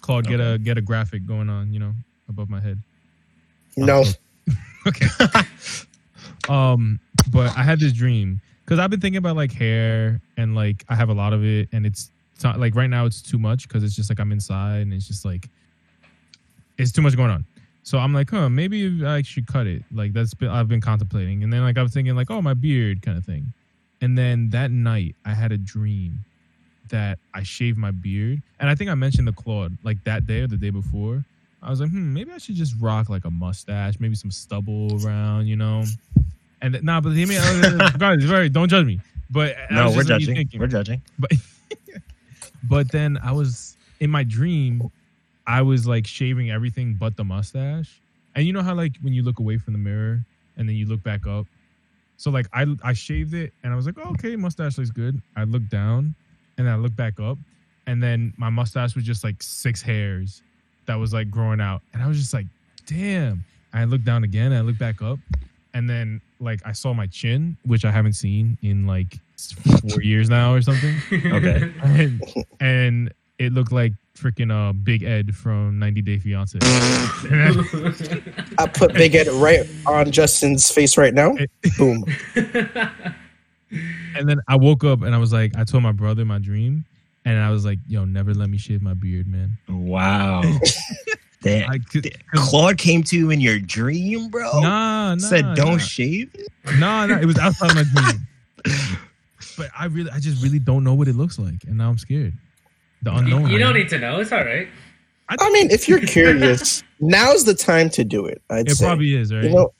Claude, 0.00 0.26
get 0.26 0.40
a 0.40 0.58
get 0.58 0.76
a 0.76 0.82
graphic 0.82 1.26
going 1.26 1.48
on, 1.48 1.72
you 1.72 1.78
know, 1.78 1.92
above 2.28 2.48
my 2.50 2.60
head. 2.60 2.78
No. 3.76 4.04
Okay. 4.86 5.06
um, 6.50 7.00
but 7.30 7.56
I 7.56 7.62
had 7.62 7.80
this 7.80 7.94
dream 7.94 8.42
because 8.62 8.78
I've 8.78 8.90
been 8.90 9.00
thinking 9.00 9.16
about 9.16 9.34
like 9.34 9.50
hair 9.50 10.20
and 10.36 10.54
like 10.54 10.84
I 10.90 10.94
have 10.94 11.08
a 11.08 11.14
lot 11.14 11.32
of 11.32 11.42
it, 11.42 11.70
and 11.72 11.86
it's, 11.86 12.10
it's 12.34 12.44
not 12.44 12.60
like 12.60 12.74
right 12.74 12.90
now 12.90 13.06
it's 13.06 13.22
too 13.22 13.38
much 13.38 13.66
because 13.66 13.82
it's 13.82 13.96
just 13.96 14.10
like 14.10 14.20
I'm 14.20 14.30
inside 14.30 14.80
and 14.80 14.92
it's 14.92 15.08
just 15.08 15.24
like 15.24 15.48
it's 16.76 16.92
too 16.92 17.00
much 17.00 17.16
going 17.16 17.30
on. 17.30 17.46
So 17.82 17.96
I'm 17.96 18.12
like, 18.12 18.28
huh, 18.28 18.50
maybe 18.50 19.06
I 19.06 19.22
should 19.22 19.46
cut 19.46 19.66
it. 19.66 19.84
Like 19.90 20.12
that's 20.12 20.34
been 20.34 20.50
I've 20.50 20.68
been 20.68 20.82
contemplating, 20.82 21.42
and 21.42 21.50
then 21.50 21.62
like 21.62 21.78
I 21.78 21.82
was 21.82 21.94
thinking 21.94 22.14
like, 22.14 22.30
oh, 22.30 22.42
my 22.42 22.52
beard 22.52 23.00
kind 23.00 23.16
of 23.16 23.24
thing. 23.24 23.54
And 24.04 24.18
then 24.18 24.50
that 24.50 24.70
night 24.70 25.16
I 25.24 25.32
had 25.32 25.50
a 25.50 25.56
dream 25.56 26.24
that 26.90 27.18
I 27.32 27.42
shaved 27.42 27.78
my 27.78 27.90
beard, 27.90 28.42
and 28.60 28.68
I 28.68 28.74
think 28.74 28.90
I 28.90 28.94
mentioned 28.94 29.26
the 29.26 29.32
Claude 29.32 29.78
like 29.82 30.02
that 30.04 30.26
day 30.26 30.40
or 30.40 30.46
the 30.46 30.58
day 30.58 30.68
before. 30.68 31.24
I 31.62 31.70
was 31.70 31.80
like, 31.80 31.88
hmm, 31.90 32.12
maybe 32.12 32.30
I 32.30 32.36
should 32.36 32.56
just 32.56 32.74
rock 32.78 33.08
like 33.08 33.24
a 33.24 33.30
mustache, 33.30 33.94
maybe 33.98 34.14
some 34.14 34.30
stubble 34.30 35.02
around, 35.02 35.46
you 35.46 35.56
know. 35.56 35.84
And 36.60 36.82
nah, 36.82 37.00
but 37.00 37.10
hear 37.12 37.26
me, 37.26 37.38
uh, 37.38 37.90
guys, 37.98 38.22
very 38.24 38.50
don't 38.50 38.68
judge 38.68 38.84
me. 38.84 39.00
But 39.30 39.56
I 39.70 39.74
No, 39.74 39.90
we're 39.96 40.02
judging. 40.04 40.34
thinking- 40.34 40.60
We're 40.60 40.66
judging. 40.66 41.00
but 41.18 41.32
but 42.68 42.92
then 42.92 43.18
I 43.22 43.32
was 43.32 43.76
in 44.00 44.10
my 44.10 44.22
dream, 44.24 44.90
I 45.46 45.62
was 45.62 45.86
like 45.86 46.06
shaving 46.06 46.50
everything 46.50 46.94
but 47.00 47.16
the 47.16 47.24
mustache. 47.24 48.00
And 48.34 48.46
you 48.46 48.52
know 48.52 48.62
how 48.62 48.74
like 48.74 48.92
when 49.00 49.14
you 49.14 49.22
look 49.22 49.38
away 49.38 49.56
from 49.56 49.72
the 49.72 49.78
mirror 49.78 50.20
and 50.58 50.68
then 50.68 50.76
you 50.76 50.84
look 50.86 51.02
back 51.02 51.26
up. 51.26 51.46
So 52.16 52.30
like 52.30 52.46
I 52.52 52.66
I 52.82 52.92
shaved 52.92 53.34
it 53.34 53.52
and 53.62 53.72
I 53.72 53.76
was 53.76 53.86
like, 53.86 53.96
oh, 53.98 54.10
okay, 54.12 54.36
mustache 54.36 54.78
looks 54.78 54.90
good. 54.90 55.20
I 55.36 55.44
looked 55.44 55.70
down 55.70 56.14
and 56.56 56.66
then 56.66 56.74
I 56.74 56.76
looked 56.76 56.96
back 56.96 57.18
up, 57.18 57.36
and 57.86 58.02
then 58.02 58.32
my 58.36 58.48
mustache 58.50 58.94
was 58.94 59.04
just 59.04 59.24
like 59.24 59.42
six 59.42 59.82
hairs 59.82 60.42
that 60.86 60.94
was 60.94 61.12
like 61.12 61.30
growing 61.30 61.60
out, 61.60 61.82
and 61.92 62.02
I 62.02 62.06
was 62.06 62.18
just 62.18 62.32
like, 62.34 62.46
damn. 62.86 63.44
I 63.72 63.84
looked 63.84 64.04
down 64.04 64.22
again, 64.22 64.52
I 64.52 64.60
looked 64.60 64.78
back 64.78 65.02
up, 65.02 65.18
and 65.74 65.90
then 65.90 66.20
like 66.38 66.60
I 66.64 66.70
saw 66.70 66.94
my 66.94 67.08
chin, 67.08 67.56
which 67.66 67.84
I 67.84 67.90
haven't 67.90 68.12
seen 68.12 68.56
in 68.62 68.86
like 68.86 69.18
four 69.90 70.00
years 70.00 70.30
now 70.30 70.54
or 70.54 70.62
something 70.62 70.94
Okay. 71.32 71.72
and, 71.82 72.22
and 72.60 73.14
it 73.40 73.52
looked 73.52 73.72
like 73.72 73.92
freaking 74.16 74.50
uh 74.52 74.72
Big 74.72 75.02
Ed 75.02 75.34
from 75.34 75.78
90 75.78 76.02
Day 76.02 76.18
Fiance. 76.18 76.58
I 78.58 78.66
put 78.72 78.94
Big 78.94 79.14
Ed 79.14 79.28
right 79.28 79.68
on 79.86 80.10
Justin's 80.10 80.70
face 80.70 80.96
right 80.96 81.14
now. 81.14 81.34
Boom. 81.78 82.04
and 84.16 84.28
then 84.28 84.40
I 84.48 84.56
woke 84.56 84.84
up 84.84 85.02
and 85.02 85.14
I 85.14 85.18
was 85.18 85.32
like, 85.32 85.56
I 85.56 85.64
told 85.64 85.82
my 85.82 85.92
brother 85.92 86.24
my 86.24 86.38
dream, 86.38 86.84
and 87.24 87.38
I 87.38 87.50
was 87.50 87.64
like, 87.64 87.78
Yo, 87.86 88.04
never 88.04 88.34
let 88.34 88.48
me 88.48 88.58
shave 88.58 88.82
my 88.82 88.94
beard, 88.94 89.26
man. 89.26 89.58
Wow. 89.68 90.42
Damn. 91.42 91.70
I 91.70 91.78
could, 91.78 92.10
Claude 92.34 92.78
came 92.78 93.02
to 93.04 93.18
you 93.18 93.30
in 93.30 93.38
your 93.38 93.58
dream, 93.58 94.30
bro. 94.30 94.60
nah, 94.60 95.14
nah, 95.14 95.18
Said 95.18 95.54
don't 95.54 95.72
nah. 95.72 95.78
shave. 95.78 96.30
it? 96.34 96.48
Nah, 96.78 97.04
nah, 97.04 97.18
it 97.18 97.26
was 97.26 97.38
outside 97.38 97.74
my 97.74 97.84
dream. 97.84 98.26
But 99.58 99.68
I 99.78 99.84
really, 99.86 100.10
I 100.10 100.20
just 100.20 100.42
really 100.42 100.58
don't 100.58 100.84
know 100.84 100.94
what 100.94 101.06
it 101.06 101.14
looks 101.16 101.38
like, 101.38 101.64
and 101.66 101.76
now 101.76 101.90
I'm 101.90 101.98
scared. 101.98 102.32
The 103.04 103.12
you, 103.12 103.18
unknown. 103.18 103.50
you 103.50 103.58
don't 103.58 103.74
need 103.74 103.88
to 103.90 103.98
know. 103.98 104.18
It's 104.20 104.32
all 104.32 104.44
right. 104.44 104.68
I 105.28 105.50
mean, 105.50 105.70
if 105.70 105.88
you're 105.88 106.00
curious, 106.06 106.82
now's 107.00 107.44
the 107.44 107.54
time 107.54 107.88
to 107.90 108.04
do 108.04 108.26
it. 108.26 108.42
I'd 108.50 108.68
It 108.68 108.76
say. 108.76 108.84
probably 108.86 109.14
is, 109.14 109.32
right? 109.32 109.44
you 109.44 109.50
know, 109.50 109.72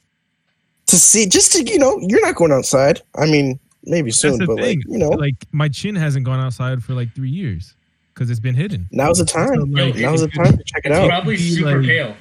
to 0.86 0.96
see, 0.96 1.26
just 1.26 1.52
to 1.52 1.62
you 1.64 1.78
know, 1.78 1.98
you're 2.00 2.20
not 2.22 2.34
going 2.36 2.52
outside. 2.52 3.00
I 3.16 3.26
mean, 3.26 3.58
maybe 3.84 4.10
That's 4.10 4.20
soon, 4.20 4.38
the 4.38 4.46
but 4.46 4.56
thing. 4.58 4.78
like 4.78 4.86
you 4.88 4.98
know, 4.98 5.10
like 5.10 5.34
my 5.52 5.68
chin 5.68 5.94
hasn't 5.96 6.24
gone 6.24 6.40
outside 6.40 6.82
for 6.82 6.94
like 6.94 7.14
three 7.14 7.30
years 7.30 7.74
because 8.14 8.30
it's 8.30 8.40
been 8.40 8.54
hidden. 8.54 8.88
now's 8.92 9.18
the 9.18 9.24
time. 9.24 9.48
So, 9.54 9.60
like, 9.84 9.96
now's 9.96 10.20
the 10.20 10.28
time 10.28 10.56
to 10.56 10.62
check 10.64 10.82
it 10.84 10.92
out. 10.92 11.04
It's 11.04 11.04
out. 11.04 11.08
probably 11.10 11.36
super 11.36 11.78
like- 11.78 11.86
pale. 11.86 12.16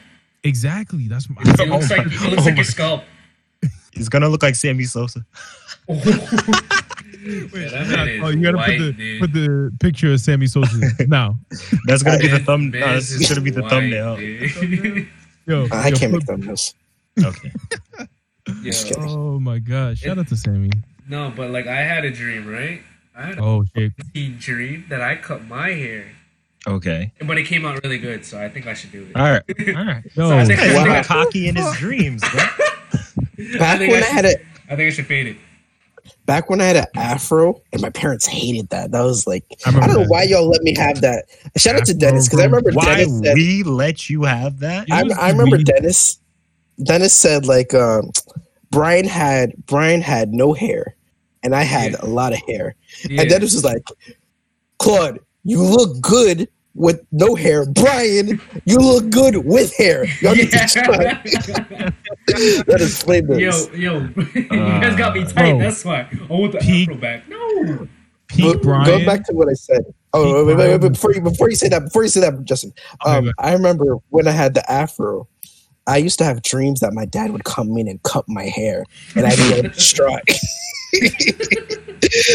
Exactly. 0.45 1.07
That's 1.07 1.29
my. 1.29 1.41
It 1.41 1.69
looks 1.69 1.89
oh 1.91 1.95
like 1.95 2.07
it 2.07 2.13
Oh 2.21 2.29
looks 2.29 2.45
like 2.45 2.45
my- 2.45 2.51
your 2.55 2.63
scalp. 2.65 3.03
He's 3.93 4.09
gonna 4.09 4.27
look 4.27 4.43
like 4.43 4.55
Sammy 4.55 4.83
Sosa. 4.85 5.25
Yeah, 7.53 7.69
that 7.69 7.87
man 7.87 8.09
is 8.09 8.21
oh, 8.23 8.29
you 8.29 8.41
gotta 8.43 8.57
white, 8.57 8.77
put 8.77 8.83
the 8.85 8.91
dude. 8.93 9.21
put 9.21 9.33
the 9.33 9.71
picture 9.79 10.11
of 10.13 10.19
Sammy 10.19 10.47
Sosa 10.47 10.75
now. 11.07 11.37
That's 11.87 12.03
gonna 12.03 12.17
be 12.19 12.27
the 12.27 12.33
Man- 12.37 12.45
thumb. 12.45 12.69
No, 12.71 12.93
this 12.95 13.11
is 13.11 13.21
is 13.21 13.29
gonna 13.29 13.41
be 13.41 13.49
the 13.51 13.61
white, 13.61 13.69
thumbnail. 13.71 14.17
dude. 14.17 15.07
Yo, 15.45 15.67
I 15.71 15.87
yo, 15.89 15.95
can't 15.95 16.11
put- 16.13 16.27
make 16.27 16.39
thumbnails. 16.39 16.73
Okay. 17.23 17.51
Yo. 18.63 18.71
Oh 19.07 19.39
my 19.39 19.59
gosh! 19.59 19.99
Shout 19.99 20.17
out 20.17 20.27
to 20.27 20.35
Sammy. 20.35 20.69
no, 21.07 21.31
but 21.35 21.51
like 21.51 21.65
I 21.67 21.77
had 21.81 22.03
a 22.05 22.11
dream, 22.11 22.45
right? 22.47 22.81
I 23.15 23.27
had 23.27 23.37
a 23.37 23.41
Oh 23.41 23.63
shit! 23.75 23.93
fucking 23.97 24.37
dream 24.37 24.85
that 24.89 25.01
I 25.01 25.15
cut 25.15 25.45
my 25.45 25.69
hair, 25.69 26.11
Okay. 26.67 27.13
but 27.25 27.37
it 27.37 27.43
came 27.43 27.65
out 27.65 27.81
really 27.83 27.99
good, 27.99 28.25
so 28.25 28.37
I 28.41 28.49
think 28.49 28.67
I 28.67 28.73
should 28.73 28.91
do 28.91 29.03
it. 29.09 29.15
All 29.15 29.23
right. 29.31 29.43
All 29.77 29.85
right. 29.85 30.03
Yo, 30.15 30.29
So 30.29 30.37
I 30.37 30.43
think, 30.45 30.59
I, 30.59 30.63
He's 30.65 30.73
think 30.73 30.87
Wow. 30.89 30.99
I, 30.99 31.03
cocky 31.03 31.47
in 31.47 31.55
his 31.55 31.71
dreams, 31.77 32.21
bro. 32.31 32.39
Back 33.59 33.77
think 33.79 33.91
when 33.91 34.03
I 34.03 34.07
I 34.07 34.09
had 34.09 34.25
a 34.25 34.35
I 34.69 34.75
think 34.75 34.81
I 34.81 34.89
should 34.89 35.05
fade 35.07 35.27
it. 35.27 35.37
Back 36.25 36.49
when 36.49 36.61
I 36.61 36.65
had 36.65 36.75
an 36.77 36.85
afro, 36.95 37.61
and 37.71 37.81
my 37.81 37.89
parents 37.89 38.25
hated 38.25 38.69
that. 38.69 38.91
That 38.91 39.01
was 39.01 39.27
like 39.27 39.45
I 39.65 39.69
I, 39.69 39.71
don't 39.71 39.87
know 39.89 39.99
that. 40.01 40.09
why 40.09 40.23
y'all 40.23 40.47
let 40.49 40.61
me 40.63 40.75
have 40.77 41.01
that. 41.01 41.25
Shout 41.57 41.75
out 41.75 41.85
to 41.85 41.93
Dennis 41.93 42.27
because 42.27 42.39
I 42.39 42.45
remember 42.45 42.71
Why 42.71 42.85
Dennis 42.97 43.19
said 43.23 43.35
we 43.35 43.63
let 43.63 44.09
you 44.09 44.23
have 44.23 44.59
that? 44.59 44.87
I, 44.91 45.03
I 45.19 45.31
remember 45.31 45.57
weed. 45.57 45.65
Dennis. 45.67 46.19
Dennis 46.83 47.13
said 47.13 47.45
like 47.45 47.73
um, 47.73 48.11
Brian 48.71 49.05
had 49.05 49.53
Brian 49.65 50.01
had 50.01 50.33
no 50.33 50.53
hair, 50.53 50.95
and 51.43 51.55
I 51.55 51.63
had 51.63 51.91
Yeah. 51.91 51.97
a 52.01 52.07
lot 52.07 52.33
of 52.33 52.39
hair. 52.47 52.75
Yeah. 53.07 53.21
And 53.21 53.29
Dennis 53.29 53.53
was 53.53 53.63
like, 53.63 53.83
Claude, 54.79 55.19
you 55.43 55.61
look 55.61 55.99
good 56.01 56.47
with 56.75 57.05
no 57.11 57.35
hair. 57.35 57.65
Brian, 57.69 58.41
you 58.65 58.77
look 58.77 59.09
good 59.09 59.37
with 59.45 59.75
hair. 59.77 60.05
Y'all 60.21 60.35
need 60.35 60.51
to 60.51 60.57
try. 60.67 61.91
That 62.27 62.79
explained 62.81 63.27
yo, 63.29 63.35
this. 63.51 63.69
yo, 63.73 63.99
you 64.33 64.47
guys 64.49 64.95
got 64.97 65.13
me 65.13 65.21
Uh, 65.21 65.25
tight. 65.25 65.51
bro. 65.51 65.59
That's 65.59 65.83
why. 65.85 66.07
I 66.11 66.33
want 66.33 66.53
the 66.53 66.59
Peak- 66.59 66.89
afro 66.89 66.99
back. 66.99 67.27
No. 67.29 67.87
Peak 68.27 68.53
Go- 68.53 68.59
Brian. 68.59 68.85
Going 68.85 69.05
back 69.05 69.25
to 69.25 69.33
what 69.33 69.49
I 69.49 69.53
said. 69.53 69.83
Oh, 70.13 70.45
wait, 70.45 70.55
wait, 70.55 70.57
wait, 70.69 70.81
wait, 70.81 70.91
before 70.93 71.13
you 71.13 71.21
before 71.21 71.49
you 71.49 71.55
say 71.55 71.67
that, 71.69 71.83
before 71.83 72.03
you 72.03 72.09
say 72.09 72.21
that, 72.21 72.43
Justin, 72.45 72.71
um, 73.05 73.25
go 73.25 73.31
I 73.39 73.53
remember 73.53 73.97
when 74.09 74.27
I 74.27 74.31
had 74.31 74.53
the 74.53 74.69
afro. 74.71 75.27
I 75.85 75.97
used 75.97 76.17
to 76.19 76.23
have 76.23 76.41
dreams 76.43 76.79
that 76.79 76.93
my 76.93 77.03
dad 77.03 77.31
would 77.31 77.43
come 77.43 77.77
in 77.77 77.89
and 77.89 78.01
cut 78.03 78.23
my 78.29 78.45
hair, 78.45 78.85
and 79.15 79.25
I'd 79.25 79.37
go 79.37 79.61
distraught. 79.63 80.21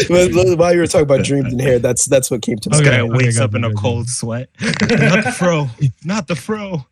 But- 0.09 0.33
but 0.33 0.57
While 0.57 0.73
you 0.73 0.79
were 0.79 0.87
talking 0.87 1.03
about 1.03 1.23
dreams 1.23 1.51
and 1.53 1.61
hair, 1.61 1.79
that's 1.79 2.05
that's 2.05 2.29
what 2.29 2.41
came 2.41 2.57
to 2.57 2.69
This 2.69 2.79
mind. 2.81 2.87
Okay, 2.89 2.97
guy 2.97 3.03
wakes 3.15 3.39
up 3.39 3.55
in 3.55 3.63
a 3.63 3.73
cold 3.73 4.09
sweat. 4.09 4.49
not 4.61 5.23
the 5.23 5.33
fro. 5.37 5.67
Not 6.03 6.27
the 6.27 6.35
fro. 6.35 6.85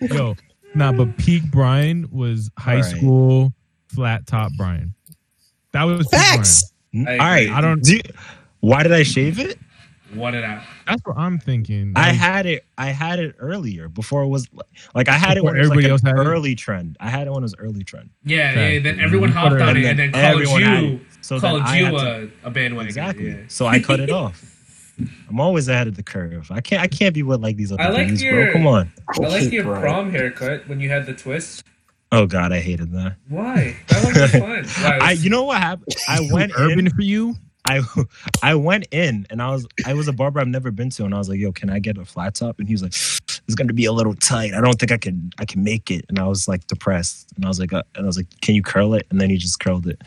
Yo, 0.00 0.34
nah, 0.74 0.92
but 0.92 1.16
peak 1.18 1.44
Brian 1.50 2.08
was 2.10 2.50
high 2.58 2.76
All 2.76 2.82
right. 2.82 2.96
school 2.96 3.52
flat 3.88 4.26
top 4.26 4.52
Brian. 4.58 4.94
That 5.72 5.84
was 5.84 6.06
peak 6.08 6.18
Facts. 6.20 6.72
All 6.94 7.04
I 7.08 7.38
agree. 7.40 7.54
I 7.54 7.60
don't- 7.60 7.82
Do 7.82 7.94
you- 7.96 8.02
why 8.60 8.82
did 8.82 8.92
I 8.92 9.02
shave 9.02 9.38
it? 9.38 9.58
What 10.16 10.32
did 10.32 10.44
I? 10.44 10.62
That's 10.86 11.02
what 11.04 11.16
I'm 11.16 11.38
thinking. 11.38 11.92
I 11.96 12.12
had 12.12 12.46
it. 12.46 12.64
I 12.78 12.86
had 12.88 13.18
it 13.18 13.34
earlier 13.38 13.88
before 13.88 14.22
it 14.22 14.28
was 14.28 14.48
like 14.94 15.08
I 15.08 15.12
had 15.12 15.32
it 15.36 15.42
Before 15.42 15.50
when 15.52 15.56
it 15.56 15.60
was 15.60 15.68
like 15.70 15.78
everybody 15.78 15.84
an 15.86 15.90
else 15.92 16.02
had 16.02 16.16
it? 16.16 16.28
early 16.28 16.54
trend. 16.54 16.96
I 17.00 17.08
had 17.10 17.26
it 17.26 17.30
when 17.30 17.38
it 17.38 17.42
was 17.42 17.54
early 17.58 17.84
trend. 17.84 18.10
Yeah, 18.24 18.50
Okay. 18.52 18.74
yeah. 18.74 18.80
Then 18.82 19.00
everyone 19.00 19.28
You 19.30 19.34
hopped 19.36 19.54
it- 19.56 19.62
on 19.62 19.68
and 19.70 19.78
it, 19.78 19.84
and 19.86 19.98
then 19.98 20.10
then 20.12 20.44
called 20.44 20.60
you. 20.60 21.00
So 21.20 21.40
called 21.40 21.60
you 21.68 21.84
had 21.84 21.90
to- 21.92 22.30
a, 22.44 22.48
a 22.48 22.50
bandwagon. 22.50 22.86
Exactly. 22.88 23.28
Yeah. 23.30 23.36
So 23.48 23.66
I 23.66 23.80
cut 23.80 24.00
it 24.00 24.10
off. 24.22 24.52
I'm 25.28 25.40
always 25.40 25.68
ahead 25.68 25.88
of 25.88 25.94
the 25.96 26.02
curve. 26.02 26.50
I 26.50 26.60
can't. 26.62 26.80
I 26.82 26.86
can't 26.86 27.14
be 27.14 27.22
with 27.22 27.42
like 27.42 27.56
these 27.56 27.70
other 27.70 27.82
I 27.82 27.88
like 27.90 28.08
dudes, 28.08 28.22
your- 28.22 28.44
bro. 28.44 28.52
Come 28.54 28.66
on. 28.66 28.92
I 29.08 29.18
like 29.26 29.42
hate 29.42 29.52
your 29.52 29.64
Brian. 29.64 29.82
prom 29.82 30.10
haircut 30.10 30.66
when 30.68 30.80
you 30.80 30.88
had 30.88 31.04
the 31.06 31.12
twist. 31.14 31.64
Oh 32.12 32.24
God, 32.26 32.52
I 32.52 32.60
hated 32.60 32.92
that. 32.92 33.16
Why? 33.28 33.76
That 33.88 34.04
one 34.04 34.14
was 34.14 34.30
fun. 34.76 34.84
Why? 34.84 34.98
I. 35.02 35.12
You 35.12 35.28
know 35.28 35.44
what 35.44 35.58
happened? 35.60 35.94
I 36.08 36.26
went 36.32 36.52
urban 36.56 36.86
in. 36.86 36.90
for 36.94 37.02
you. 37.02 37.34
I 37.68 37.80
I 38.42 38.54
went 38.54 38.86
in 38.90 39.26
and 39.30 39.42
I 39.42 39.50
was 39.50 39.66
I 39.84 39.94
was 39.94 40.08
a 40.08 40.12
barber 40.12 40.40
I've 40.40 40.48
never 40.48 40.70
been 40.70 40.90
to 40.90 41.04
and 41.04 41.14
I 41.14 41.18
was 41.18 41.28
like, 41.28 41.38
yo, 41.38 41.52
can 41.52 41.70
I 41.70 41.78
get 41.78 41.98
a 41.98 42.04
flat 42.04 42.34
top? 42.34 42.58
And 42.58 42.68
he 42.68 42.74
was 42.74 42.82
like, 42.82 42.92
it's 42.92 43.54
gonna 43.54 43.72
be 43.72 43.84
a 43.86 43.92
little 43.92 44.14
tight. 44.14 44.54
I 44.54 44.60
don't 44.60 44.78
think 44.78 44.92
I 44.92 44.96
can 44.98 45.30
I 45.38 45.44
can 45.44 45.62
make 45.64 45.90
it. 45.90 46.04
And 46.08 46.18
I 46.18 46.26
was 46.26 46.48
like 46.48 46.66
depressed. 46.66 47.32
And 47.36 47.44
I 47.44 47.48
was 47.48 47.58
like, 47.60 47.72
uh, 47.72 47.82
and 47.94 48.04
I 48.04 48.06
was 48.06 48.16
like, 48.16 48.26
can 48.40 48.54
you 48.54 48.62
curl 48.62 48.94
it? 48.94 49.06
And 49.10 49.20
then 49.20 49.30
he 49.30 49.36
just 49.36 49.60
curled 49.60 49.86
it. 49.86 50.00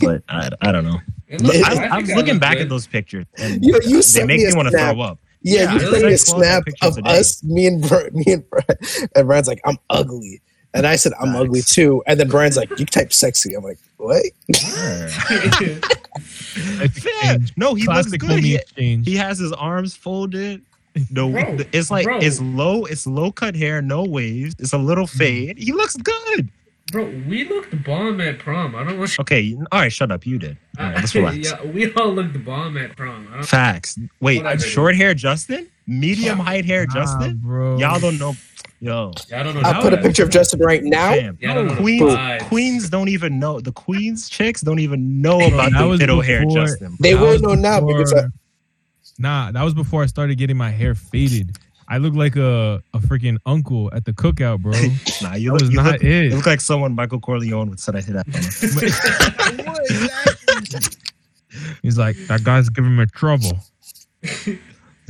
But 0.00 0.22
I, 0.28 0.50
I 0.62 0.72
don't 0.72 0.84
know. 0.84 0.98
Looked- 1.40 1.56
I- 1.68 1.86
I, 1.86 1.96
I 1.96 2.00
was 2.00 2.10
looking 2.12 2.38
back 2.38 2.54
good. 2.54 2.62
at 2.64 2.68
those 2.68 2.86
pictures 2.86 3.26
and 3.38 3.64
You 3.64 3.74
you 3.84 3.96
they 3.96 4.02
sent 4.02 4.26
make 4.26 4.38
me 4.40 4.46
me 4.46 4.52
a 4.52 4.56
want 4.56 4.66
to 4.66 4.72
snap. 4.72 4.94
throw 4.94 5.02
up. 5.02 5.18
Yeah, 5.42 5.62
Yeah, 5.62 5.72
you 5.72 5.76
I 5.76 5.80
sent 5.80 5.92
me 5.92 6.02
like 6.02 6.02
a 6.02 6.02
close-up 6.02 6.36
snap 6.38 6.62
of 6.82 6.94
today. 6.96 7.18
us, 7.18 7.42
me 7.44 7.66
and 7.66 7.82
Bri- 7.88 8.10
me 8.12 8.24
and 8.34 8.44
Brian, 8.50 9.08
and 9.16 9.26
Brian's 9.26 9.48
like, 9.48 9.60
"I'm 9.64 9.78
ugly," 9.88 10.42
and 10.74 10.86
I 10.86 10.96
said, 10.96 11.12
"I'm 11.18 11.32
Nice. 11.32 11.40
ugly 11.40 11.62
too," 11.62 12.02
and 12.06 12.20
then 12.20 12.28
Brian's 12.28 12.58
like, 12.58 12.68
"You 12.78 12.84
type 12.84 13.10
sexy." 13.10 13.54
I'm 13.54 13.64
like, 13.64 13.78
"What?" 14.00 14.22
Yeah. 17.22 17.38
No, 17.56 17.74
he 17.74 17.82
looks 17.84 18.08
Classic 18.08 18.20
good. 18.20 18.30
homie 18.30 18.42
He, 18.42 18.54
exchange. 18.56 19.06
he 19.06 19.16
has 19.16 19.38
his 19.38 19.52
arms 19.52 19.94
folded. 19.94 20.62
No, 21.10 21.30
Bro, 21.30 21.58
it's 21.72 21.90
like 21.90 22.04
bro. 22.04 22.18
it's 22.18 22.40
low. 22.40 22.84
It's 22.84 23.06
low 23.06 23.30
cut 23.30 23.54
hair, 23.54 23.80
no 23.80 24.02
waves. 24.04 24.56
It's 24.58 24.72
a 24.72 24.78
little 24.78 25.06
Mm-hmm. 25.06 25.18
fade. 25.18 25.58
He 25.58 25.72
looks 25.72 25.96
good. 25.96 26.48
Bro, 26.90 27.04
we 27.28 27.48
looked 27.48 27.84
bomb 27.84 28.20
at 28.20 28.40
prom. 28.40 28.74
I 28.74 28.82
don't 28.82 28.98
know. 28.98 29.06
Okay, 29.20 29.54
all 29.70 29.80
right, 29.80 29.92
shut 29.92 30.10
up. 30.10 30.26
You 30.26 30.38
did. 30.40 30.56
All 30.78 30.86
right, 30.86 30.96
let's 30.96 31.14
relax. 31.20 31.36
yeah, 31.52 31.62
we 31.64 31.92
all 31.94 32.12
looked 32.12 32.44
bomb 32.44 32.76
at 32.76 32.96
prom. 32.96 33.28
I 33.30 33.34
don't, 33.36 33.46
Facts. 33.46 33.96
Wait, 34.20 34.42
Whatever. 34.42 34.62
short 34.62 34.96
hair 34.96 35.14
Justin? 35.14 35.68
Medium 35.86 36.40
height 36.40 36.64
hair 36.64 36.86
Nah, 36.86 36.94
Justin? 36.94 37.36
bro. 37.36 37.78
Y'all 37.78 38.00
don't 38.00 38.18
know. 38.18 38.34
Yo, 38.82 39.12
yeah, 39.28 39.40
I 39.40 39.42
don't 39.42 39.54
know. 39.54 39.60
I'll 39.62 39.82
put 39.82 39.92
a 39.92 39.98
picture 39.98 40.22
of 40.22 40.30
Justin 40.30 40.58
right 40.60 40.82
now. 40.82 41.12
fam. 41.12 41.36
Yeah, 41.38 41.50
I 41.50 41.54
don't 41.54 41.76
Queens, 41.76 42.42
queens 42.44 42.88
don't 42.88 43.08
even 43.08 43.38
know. 43.38 43.60
The 43.60 43.72
queens 43.72 44.30
chicks 44.30 44.62
don't 44.62 44.78
even 44.78 45.20
know 45.20 45.38
about 45.38 45.72
the 45.72 45.86
was 45.86 46.00
middle 46.00 46.22
hair 46.22 46.46
Justin. 46.46 46.96
They 46.98 47.14
will 47.14 47.32
was 47.32 47.42
know 47.42 47.54
now 47.54 47.82
because 47.82 48.14
I, 48.14 48.22
nah, 49.18 49.52
that 49.52 49.62
was 49.62 49.74
before 49.74 50.02
I 50.02 50.06
started 50.06 50.38
getting 50.38 50.56
my 50.56 50.70
hair 50.70 50.94
faded. 50.94 51.58
I 51.88 51.98
look 51.98 52.14
like 52.14 52.36
a, 52.36 52.82
a 52.94 53.00
freaking 53.00 53.36
uncle 53.44 53.90
at 53.92 54.06
the 54.06 54.12
cookout, 54.12 54.62
bro. 54.62 54.72
Nah, 55.22 55.34
you 55.34 55.52
look, 55.52 55.60
was 55.60 55.70
you, 55.70 55.82
look, 55.82 56.02
it. 56.02 56.30
you 56.30 56.36
look 56.36 56.46
like 56.46 56.62
someone 56.62 56.94
Michael 56.94 57.20
Corleone 57.20 57.68
would 57.68 57.80
said 57.80 57.96
I 57.96 58.00
hit 58.00 58.14
that. 58.14 58.26
He's 61.82 61.98
like, 61.98 62.16
that 62.28 62.44
guy's 62.44 62.70
giving 62.70 62.96
me 62.96 63.04
trouble. 63.06 63.58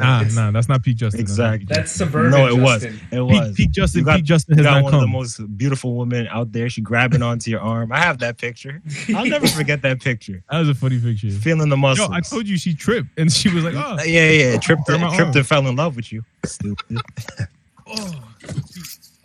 Nah, 0.01 0.23
nah, 0.47 0.51
that's 0.51 0.69
not 0.69 0.83
Pete 0.83 0.97
Justin. 0.97 1.21
That's 1.25 1.39
not 1.39 1.55
Exactly. 1.55 1.75
That's 1.75 1.93
suburban. 1.93 2.31
no, 2.33 2.47
it 2.49 2.57
was. 2.61 2.83
Justin. 2.83 3.01
It 3.07 3.11
Peak, 3.11 3.41
was. 3.41 3.55
Peak 3.57 3.71
Justin, 3.71 3.99
You 4.01 4.05
got- 4.05 4.17
Peak 4.17 4.25
Justin 4.25 4.57
has 4.59 4.67
got 4.67 4.75
not 4.75 4.85
one 4.85 4.95
of 4.95 5.01
the 5.01 5.07
most 5.07 5.57
beautiful 5.59 5.95
women 5.97 6.27
out 6.29 6.53
there. 6.53 6.69
She 6.69 6.81
grabbing 6.81 7.23
onto 7.23 7.51
your 7.51 7.61
arm. 7.61 7.93
I 7.93 7.99
have 8.01 8.19
that 8.19 8.39
picture. 8.39 8.83
I'll 9.15 9.27
never 9.27 9.47
forget 9.61 9.83
that 9.83 10.01
picture. 10.01 10.43
That 10.51 10.59
was 10.61 10.69
a 10.69 10.75
funny 10.75 10.99
picture. 11.01 11.31
Feeling 11.31 11.69
the 11.69 11.77
muscles. 11.77 12.09
Yo, 12.09 12.15
I 12.15 12.21
told 12.21 12.49
you 12.49 12.57
she 12.59 12.75
tripped, 12.75 13.09
and 13.19 13.31
she 13.33 13.49
was 13.55 13.65
like, 13.65 13.75
"Oh, 13.75 13.97
yeah, 14.05 14.31
yeah, 14.31 14.51
yeah. 14.53 14.59
Tripped, 14.59 14.87
Turn 14.87 15.01
tripped 15.15 15.37
and 15.37 15.47
fell 15.47 15.67
in 15.67 15.77
love 15.77 15.97
with 15.97 16.13
you. 16.13 16.25
Stupid. 16.45 16.99
oh, 17.87 18.23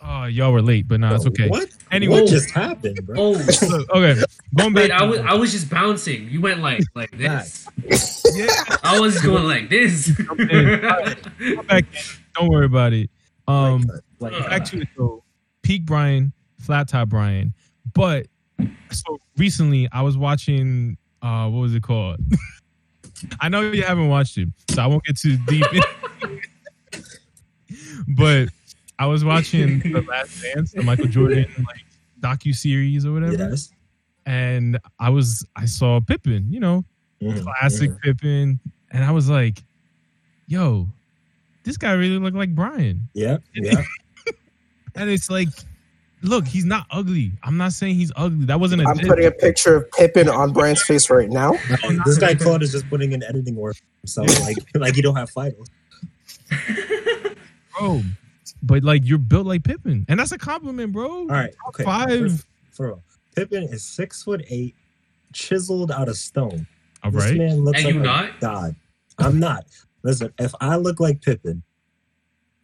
oh, 0.02 0.24
y'all 0.24 0.52
were 0.52 0.62
late, 0.62 0.88
but 0.88 1.00
nah, 1.00 1.14
it's 1.14 1.26
okay." 1.26 1.48
What? 1.48 1.68
Anyway, 1.90 2.20
what 2.20 2.30
just 2.30 2.50
happened, 2.50 3.04
bro? 3.06 3.16
Oh, 3.18 3.34
so, 3.38 3.84
okay, 3.90 4.20
going 4.54 4.72
back. 4.74 4.84
wait, 4.84 4.90
I 4.90 5.04
was 5.04 5.20
I 5.20 5.34
was 5.34 5.52
just 5.52 5.70
bouncing. 5.70 6.28
You 6.28 6.40
went 6.40 6.60
like 6.60 6.82
like 6.94 7.10
this. 7.12 7.68
yeah, 8.34 8.48
I 8.82 8.98
was 8.98 9.20
going 9.20 9.44
like 9.44 9.70
this. 9.70 10.10
go 10.20 10.34
back. 11.64 11.84
Don't 12.34 12.48
worry 12.48 12.66
about 12.66 12.92
it. 12.92 13.10
Um, 13.48 13.84
like, 14.18 14.32
uh, 14.32 14.48
back 14.48 14.64
to 14.66 14.80
it 14.80 14.88
though. 14.96 15.22
Peak 15.62 15.84
Brian, 15.84 16.32
flat 16.58 16.88
top 16.88 17.08
Brian, 17.08 17.54
but 17.94 18.26
so 18.90 19.18
recently 19.36 19.88
I 19.92 20.02
was 20.02 20.16
watching. 20.16 20.96
Uh, 21.22 21.48
what 21.48 21.60
was 21.60 21.74
it 21.74 21.82
called? 21.82 22.20
I 23.40 23.48
know 23.48 23.62
you 23.62 23.82
haven't 23.82 24.08
watched 24.08 24.38
it, 24.38 24.48
so 24.70 24.82
I 24.82 24.86
won't 24.86 25.04
get 25.04 25.16
too 25.16 25.38
deep. 25.46 25.64
in- 25.72 25.82
but 28.08 28.48
I 28.98 29.06
was 29.06 29.24
watching 29.24 29.78
The 29.92 30.02
Last 30.08 30.42
Dance, 30.42 30.72
the 30.72 30.82
Michael 30.82 31.06
Jordan 31.06 31.46
like 31.66 31.84
docu 32.20 32.54
series 32.54 33.04
or 33.04 33.12
whatever, 33.12 33.34
yes. 33.50 33.70
and 34.24 34.78
I 34.98 35.10
was 35.10 35.46
I 35.56 35.66
saw 35.66 36.00
Pippen, 36.00 36.52
you 36.52 36.60
know, 36.60 36.84
Mhm, 37.22 37.42
classic 37.42 37.90
mhm. 37.90 38.00
Pippen, 38.00 38.60
and 38.90 39.04
I 39.04 39.10
was 39.10 39.28
like, 39.30 39.62
"Yo, 40.48 40.88
this 41.64 41.76
guy 41.76 41.92
really 41.92 42.18
looked 42.18 42.36
like 42.36 42.54
Brian." 42.54 43.08
Yeah, 43.14 43.38
yeah. 43.54 43.82
And 44.94 45.10
it's 45.10 45.28
like, 45.30 45.48
look, 46.22 46.46
he's 46.46 46.64
not 46.64 46.86
ugly. 46.90 47.32
I'm 47.42 47.56
not 47.58 47.72
saying 47.72 47.96
he's 47.96 48.12
ugly. 48.16 48.46
That 48.46 48.60
wasn't 48.60 48.82
a 48.82 48.88
I'm 48.88 48.96
diss. 48.96 49.08
putting 49.08 49.26
a 49.26 49.30
picture 49.30 49.76
of 49.76 49.90
Pippen 49.92 50.28
on 50.28 50.52
Brian's 50.52 50.82
face 50.82 51.10
right 51.10 51.28
now. 51.28 51.52
this 52.06 52.18
guy 52.18 52.34
Claude 52.34 52.62
is 52.62 52.72
just 52.72 52.88
putting 52.88 53.12
in 53.12 53.22
editing 53.22 53.56
work 53.56 53.76
for 53.76 53.82
himself, 54.02 54.40
like 54.40 54.56
like 54.74 54.96
you 54.96 55.02
don't 55.02 55.16
have 55.16 55.30
finals. 55.30 55.68
bro. 57.78 58.02
But 58.62 58.82
like 58.84 59.02
you're 59.04 59.18
built 59.18 59.46
like 59.46 59.64
Pippen, 59.64 60.04
and 60.08 60.18
that's 60.20 60.32
a 60.32 60.38
compliment, 60.38 60.92
bro. 60.92 61.08
All 61.10 61.26
right, 61.26 61.54
okay. 61.68 61.84
Five. 61.84 62.44
For 62.72 62.86
real. 62.88 63.02
Pippen 63.34 63.64
is 63.64 63.84
six 63.84 64.22
foot 64.22 64.44
eight, 64.48 64.74
chiseled 65.32 65.90
out 65.90 66.08
of 66.08 66.16
stone. 66.16 66.66
All 67.02 67.10
This 67.10 67.24
right. 67.24 67.36
man 67.36 67.64
looks 67.64 67.78
And 67.78 67.86
like 67.86 67.94
you 67.94 68.00
not? 68.00 68.40
god. 68.40 68.76
I'm 69.18 69.38
not. 69.38 69.64
Listen, 70.02 70.32
if 70.38 70.54
I 70.60 70.76
look 70.76 71.00
like 71.00 71.20
Pippen, 71.22 71.62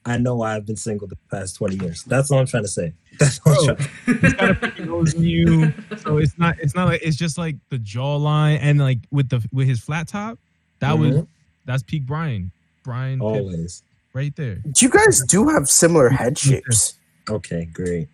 I 0.05 0.19
know 0.19 0.43
I've 0.43 0.67
been 0.67 0.77
single 0.77 1.07
the 1.07 1.17
past 1.31 1.57
20 1.57 1.77
years. 1.77 2.03
That's 2.05 2.31
all 2.31 2.39
I'm 2.41 2.47
trying 2.47 2.65
to 2.65 2.69
say. 2.69 2.93
That's 3.19 3.41
all 3.47 3.53
I'm 3.71 3.77
Bro. 3.77 3.77
trying 3.77 4.19
He's 4.21 4.33
got 4.35 4.51
a 4.51 4.55
freaking 4.55 4.87
nose 4.87 5.15
in 5.15 5.23
you, 5.23 5.73
so 5.99 6.17
it's 6.19 6.37
not. 6.39 6.57
It's 6.59 6.75
not 6.75 6.89
like 6.89 7.03
it's 7.03 7.17
just 7.17 7.39
like 7.39 7.57
the 7.71 7.79
jawline 7.79 8.59
and 8.61 8.81
like 8.81 8.99
with 9.11 9.29
the 9.29 9.47
with 9.53 9.69
his 9.69 9.81
flat 9.81 10.09
top. 10.09 10.39
That 10.81 10.99
was 10.99 11.15
Mhm. 11.17 11.27
that's 11.67 11.83
peak 11.83 12.05
Brian. 12.07 12.51
Brian 12.83 13.21
Pippen 13.21 13.37
Always. 13.37 13.83
Right 14.15 14.35
there. 14.37 14.63
You 14.81 14.89
guys 14.89 15.23
do 15.29 15.49
have 15.49 15.69
similar 15.69 16.09
head 16.09 16.39
shapes 16.39 16.95
Okay, 17.31 17.65
great. 17.67 18.09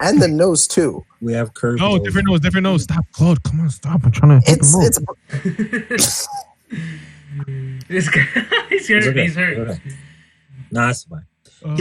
and 0.00 0.20
the 0.20 0.28
nose 0.28 0.66
too. 0.66 1.04
We 1.20 1.32
have 1.34 1.54
curved. 1.54 1.80
No, 1.80 1.96
nose. 1.96 2.02
different 2.04 2.28
nose, 2.28 2.40
different 2.40 2.64
nose. 2.64 2.82
Stop, 2.84 3.04
Claude. 3.12 3.42
Come 3.42 3.60
on, 3.60 3.70
stop. 3.70 4.00
I'm 4.04 4.10
trying 4.12 4.40
to. 4.40 4.50
It's 4.50 4.74
a 4.74 5.00
look. 5.00 5.18
it's 5.32 6.28
this 7.88 8.08
guy, 8.08 8.26
he's 8.70 8.88
hurt. 8.88 9.02
okay. 9.04 9.22
He's 9.24 9.34
hurt. 9.36 9.58
Okay. 9.58 9.80
Nah, 10.70 10.90
it's 10.90 11.04
fine. 11.04 11.24
Uh, 11.64 11.76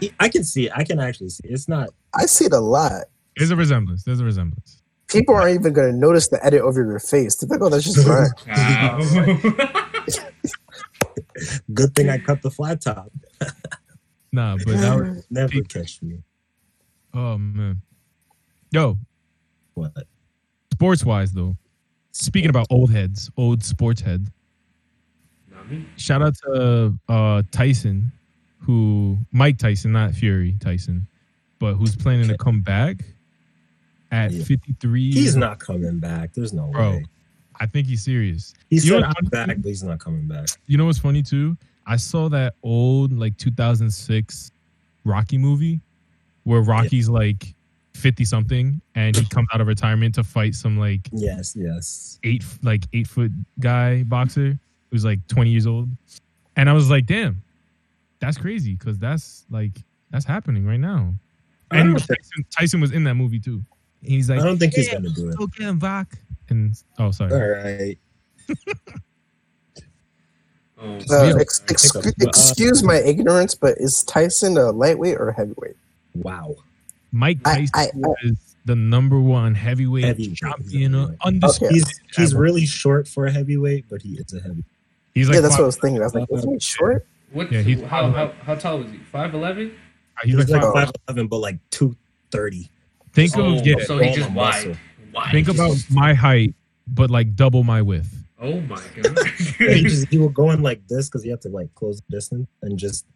He- 0.00 0.12
I 0.20 0.28
can 0.28 0.44
see 0.44 0.66
it. 0.66 0.72
I 0.76 0.84
can 0.84 1.00
actually 1.00 1.30
see 1.30 1.42
it. 1.48 1.52
It's 1.52 1.68
not. 1.68 1.90
I 2.14 2.26
see 2.26 2.44
it 2.44 2.52
a 2.52 2.60
lot. 2.60 3.04
there's 3.36 3.50
a 3.50 3.56
resemblance. 3.56 4.04
There's 4.04 4.20
a 4.20 4.24
resemblance. 4.24 4.82
People 5.08 5.34
aren't 5.34 5.54
even 5.58 5.72
going 5.72 5.90
to 5.92 5.96
notice 5.96 6.28
the 6.28 6.44
edit 6.44 6.60
over 6.62 6.84
your 6.84 6.98
face. 6.98 7.36
They're 7.36 7.48
like, 7.48 7.60
"Oh, 7.62 7.68
that's 7.68 7.84
just 7.84 8.04
Brian." 8.06 8.30
Wow. 11.38 11.58
Good 11.74 11.94
thing 11.94 12.08
I 12.08 12.18
cut 12.26 12.42
the 12.42 12.50
flat 12.50 12.80
top. 12.80 13.10
Nah, 14.32 14.56
but 14.66 14.76
that 14.76 14.96
would 14.96 15.22
Never 15.30 15.48
Peak. 15.50 15.68
catch 15.68 16.02
me. 16.02 16.18
Oh 17.14 17.38
man. 17.38 17.80
Yo, 18.70 18.98
What? 19.72 19.92
sports 20.72 21.04
wise 21.06 21.32
though, 21.32 21.56
speaking 22.12 22.50
about 22.50 22.66
old 22.68 22.90
heads, 22.90 23.30
old 23.38 23.64
sports 23.64 24.02
head. 24.02 24.30
Shout 25.96 26.20
out 26.22 26.34
to 26.44 26.98
uh, 27.08 27.42
Tyson, 27.50 28.12
who 28.58 29.16
Mike 29.32 29.56
Tyson, 29.58 29.92
not 29.92 30.12
Fury 30.12 30.56
Tyson, 30.60 31.06
but 31.58 31.74
who's 31.74 31.96
planning 31.96 32.28
to 32.28 32.36
come 32.36 32.60
back 32.60 32.98
at 34.10 34.32
Yeah. 34.32 34.44
53. 34.44 35.12
He's 35.12 35.34
not 35.34 35.58
coming 35.60 35.98
back. 35.98 36.34
There's 36.34 36.52
no 36.52 36.66
Bro, 36.72 36.90
way. 36.90 37.04
I 37.60 37.66
think 37.66 37.86
he's 37.86 38.02
serious. 38.04 38.54
He 38.70 38.76
You 38.76 38.82
said 38.82 39.02
I'm 39.02 39.24
back, 39.26 39.56
but 39.56 39.64
he's 39.64 39.82
not 39.82 39.98
coming 39.98 40.26
back. 40.26 40.48
You 40.66 40.76
know 40.78 40.86
what's 40.86 40.98
funny 40.98 41.22
too? 41.22 41.56
I 41.86 41.96
saw 41.96 42.28
that 42.30 42.54
old 42.62 43.12
like 43.12 43.36
2006 43.36 44.50
Rocky 45.04 45.38
movie 45.38 45.80
where 46.44 46.60
Rocky's 46.60 47.08
like 47.08 47.54
50 47.94 48.24
something 48.24 48.80
and 48.94 49.16
he 49.16 49.24
comes 49.26 49.48
out 49.54 49.60
of 49.60 49.66
retirement 49.66 50.14
to 50.16 50.24
fight 50.24 50.54
some 50.54 50.78
like 50.78 51.08
Yes, 51.12 51.54
yes. 51.56 52.18
eight 52.24 52.44
like 52.62 52.84
eight 52.92 53.06
foot 53.06 53.30
guy 53.60 54.02
boxer 54.02 54.58
who's 54.90 55.04
like 55.04 55.26
20 55.28 55.50
years 55.50 55.66
old. 55.66 55.88
And 56.56 56.68
I 56.68 56.72
was 56.72 56.90
like, 56.90 57.06
damn, 57.06 57.42
that's 58.20 58.36
crazy 58.36 58.74
because 58.74 58.98
that's 58.98 59.44
like 59.50 59.82
that's 60.10 60.24
happening 60.24 60.66
right 60.66 60.80
now. 60.80 61.14
And 61.70 61.98
Tyson, 61.98 62.44
Tyson 62.56 62.80
was 62.80 62.92
in 62.92 63.04
that 63.04 63.14
movie 63.14 63.40
too. 63.40 63.62
He's 64.02 64.30
like, 64.30 64.40
I 64.40 64.44
don't 64.44 64.58
think 64.58 64.74
he's 64.74 64.88
gonna 64.88 65.08
do 65.10 65.28
it. 65.30 65.36
Go 66.48 66.54
get 66.54 66.58
him, 66.58 66.72
Vok. 66.72 66.78
And 66.98 67.06
oh, 67.06 67.10
sorry. 67.10 67.32
All 67.32 67.48
right. 67.64 67.98
Oh, 70.78 70.94
Uh, 71.10 71.24
Yeah. 71.24 71.34
ex- 71.40 71.62
ex- 71.68 71.84
Hiccups, 71.94 72.12
but, 72.18 72.26
uh, 72.26 72.28
excuse 72.28 72.82
my 72.82 72.96
ignorance, 72.96 73.54
but 73.54 73.78
is 73.78 74.02
Tyson 74.04 74.58
a 74.58 74.70
lightweight 74.72 75.16
or 75.18 75.32
heavyweight? 75.32 75.76
Wow. 76.14 76.54
Mike 77.12 77.38
I- 77.46 77.64
Tyson 77.66 78.04
I- 78.04 78.26
is 78.26 78.36
the 78.66 78.76
number 78.76 79.18
one 79.20 79.54
heavyweight 79.54 80.04
Heavyweight, 80.04 80.36
champion, 80.36 80.92
heavyweight. 80.92 81.18
undisputed. 81.24 81.74
He's 81.76 82.00
he's 82.14 82.34
really 82.34 82.66
short 82.66 83.08
for 83.08 83.26
a 83.26 83.32
heavyweight, 83.32 83.86
but 83.88 84.02
he 84.02 84.14
is 84.18 84.32
a 84.34 84.40
heavy. 84.40 84.64
He's 85.14 85.28
like 85.28 85.36
yeah, 85.36 85.40
that's 85.40 85.54
five- 85.54 85.60
what 85.60 85.64
I 85.64 85.66
was 85.66 85.76
thinking. 85.78 86.02
I 86.02 86.04
was 86.04 86.14
like, 86.14 86.28
isn't 86.30 86.52
he 86.52 86.58
short? 86.60 87.06
What? 87.32 87.50
Yeah, 87.50 87.62
he's 87.62 87.80
how, 87.82 88.10
how 88.10 88.32
how 88.42 88.54
tall 88.56 88.78
was 88.80 88.90
he? 88.90 88.98
Five 88.98 89.32
eleven. 89.34 89.72
he's 90.24 90.34
He's 90.34 90.50
like 90.50 90.62
like 90.62 90.72
five- 90.74 90.86
five 90.88 90.94
eleven, 91.08 91.28
but 91.28 91.38
like 91.38 91.58
two 91.70 91.96
thirty. 92.30 92.70
think 93.14 93.32
Oh, 93.38 93.56
of 93.58 93.66
yeah, 93.66 93.76
so 93.84 93.96
he's 93.98 94.08
all 94.10 94.14
just 94.16 94.28
the 94.28 94.34
wide. 94.34 94.66
muscle. 94.66 94.76
Wide. 95.16 95.32
think 95.32 95.48
about 95.48 95.76
my 95.90 96.14
height, 96.14 96.54
but 96.86 97.10
like 97.10 97.34
double 97.34 97.64
my 97.64 97.82
width. 97.82 98.24
Oh 98.40 98.60
my 98.60 98.80
god. 99.00 99.18
he 99.58 99.82
just 99.82 100.08
he 100.08 100.18
would 100.18 100.34
go 100.34 100.50
in 100.50 100.62
like 100.62 100.86
this 100.88 101.08
because 101.08 101.24
you 101.24 101.30
have 101.32 101.40
to 101.40 101.48
like 101.48 101.74
close 101.74 102.00
the 102.02 102.16
distance 102.16 102.46
and 102.62 102.78
just 102.78 103.06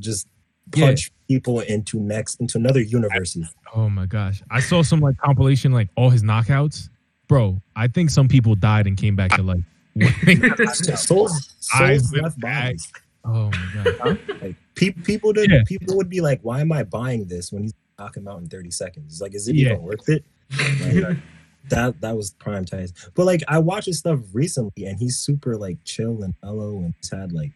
just 0.00 0.26
Yeah. 0.74 0.86
punch 0.86 1.12
people 1.28 1.60
into 1.60 1.98
next 2.00 2.40
into 2.40 2.58
another 2.58 2.80
universe. 2.80 3.38
Oh 3.74 3.88
my 3.88 4.04
gosh, 4.06 4.42
I 4.50 4.60
saw 4.60 4.82
some 4.82 5.00
like 5.00 5.16
compilation 5.18 5.72
like 5.72 5.88
all 5.96 6.10
his 6.10 6.22
knockouts, 6.24 6.88
bro. 7.28 7.62
I 7.76 7.86
think 7.88 8.10
some 8.10 8.26
people 8.28 8.54
died 8.56 8.86
and 8.88 8.96
came 8.96 9.14
back 9.16 9.30
to 9.36 9.42
life. 9.42 9.64
Souls, 10.98 11.54
souls 11.60 12.12
with 12.12 12.22
left 12.22 12.40
bodies. 12.40 12.92
oh 13.24 13.50
my 13.50 13.84
god, 13.98 14.18
Like 14.42 14.56
pe- 14.74 14.90
people 14.90 15.32
did 15.32 15.50
Yeah. 15.50 15.62
people 15.66 15.96
would 15.96 16.08
be 16.08 16.20
like, 16.20 16.40
why 16.42 16.60
am 16.60 16.72
I 16.72 16.82
buying 16.84 17.26
this 17.26 17.52
when 17.52 17.62
he's 17.62 17.74
knocking 17.98 18.26
out 18.28 18.38
in 18.40 18.46
thirty 18.48 18.70
seconds? 18.70 19.14
It's 19.14 19.20
like, 19.20 19.34
is 19.34 19.48
it 19.48 19.56
Yeah. 19.56 19.70
even 19.72 19.82
worth 19.82 20.08
it? 20.08 20.24
Like, 20.50 21.16
that 21.68 22.00
that 22.00 22.16
was 22.16 22.30
prime 22.32 22.64
time. 22.64 22.86
But 23.14 23.26
like 23.26 23.42
I 23.48 23.58
watched 23.58 23.86
his 23.86 23.98
stuff 23.98 24.20
recently 24.32 24.86
and 24.86 24.98
he's 24.98 25.18
super 25.18 25.56
like 25.56 25.78
chill 25.84 26.22
and 26.22 26.34
mellow 26.42 26.76
and 26.78 26.94
he's 27.00 27.10
had 27.10 27.32
like 27.32 27.52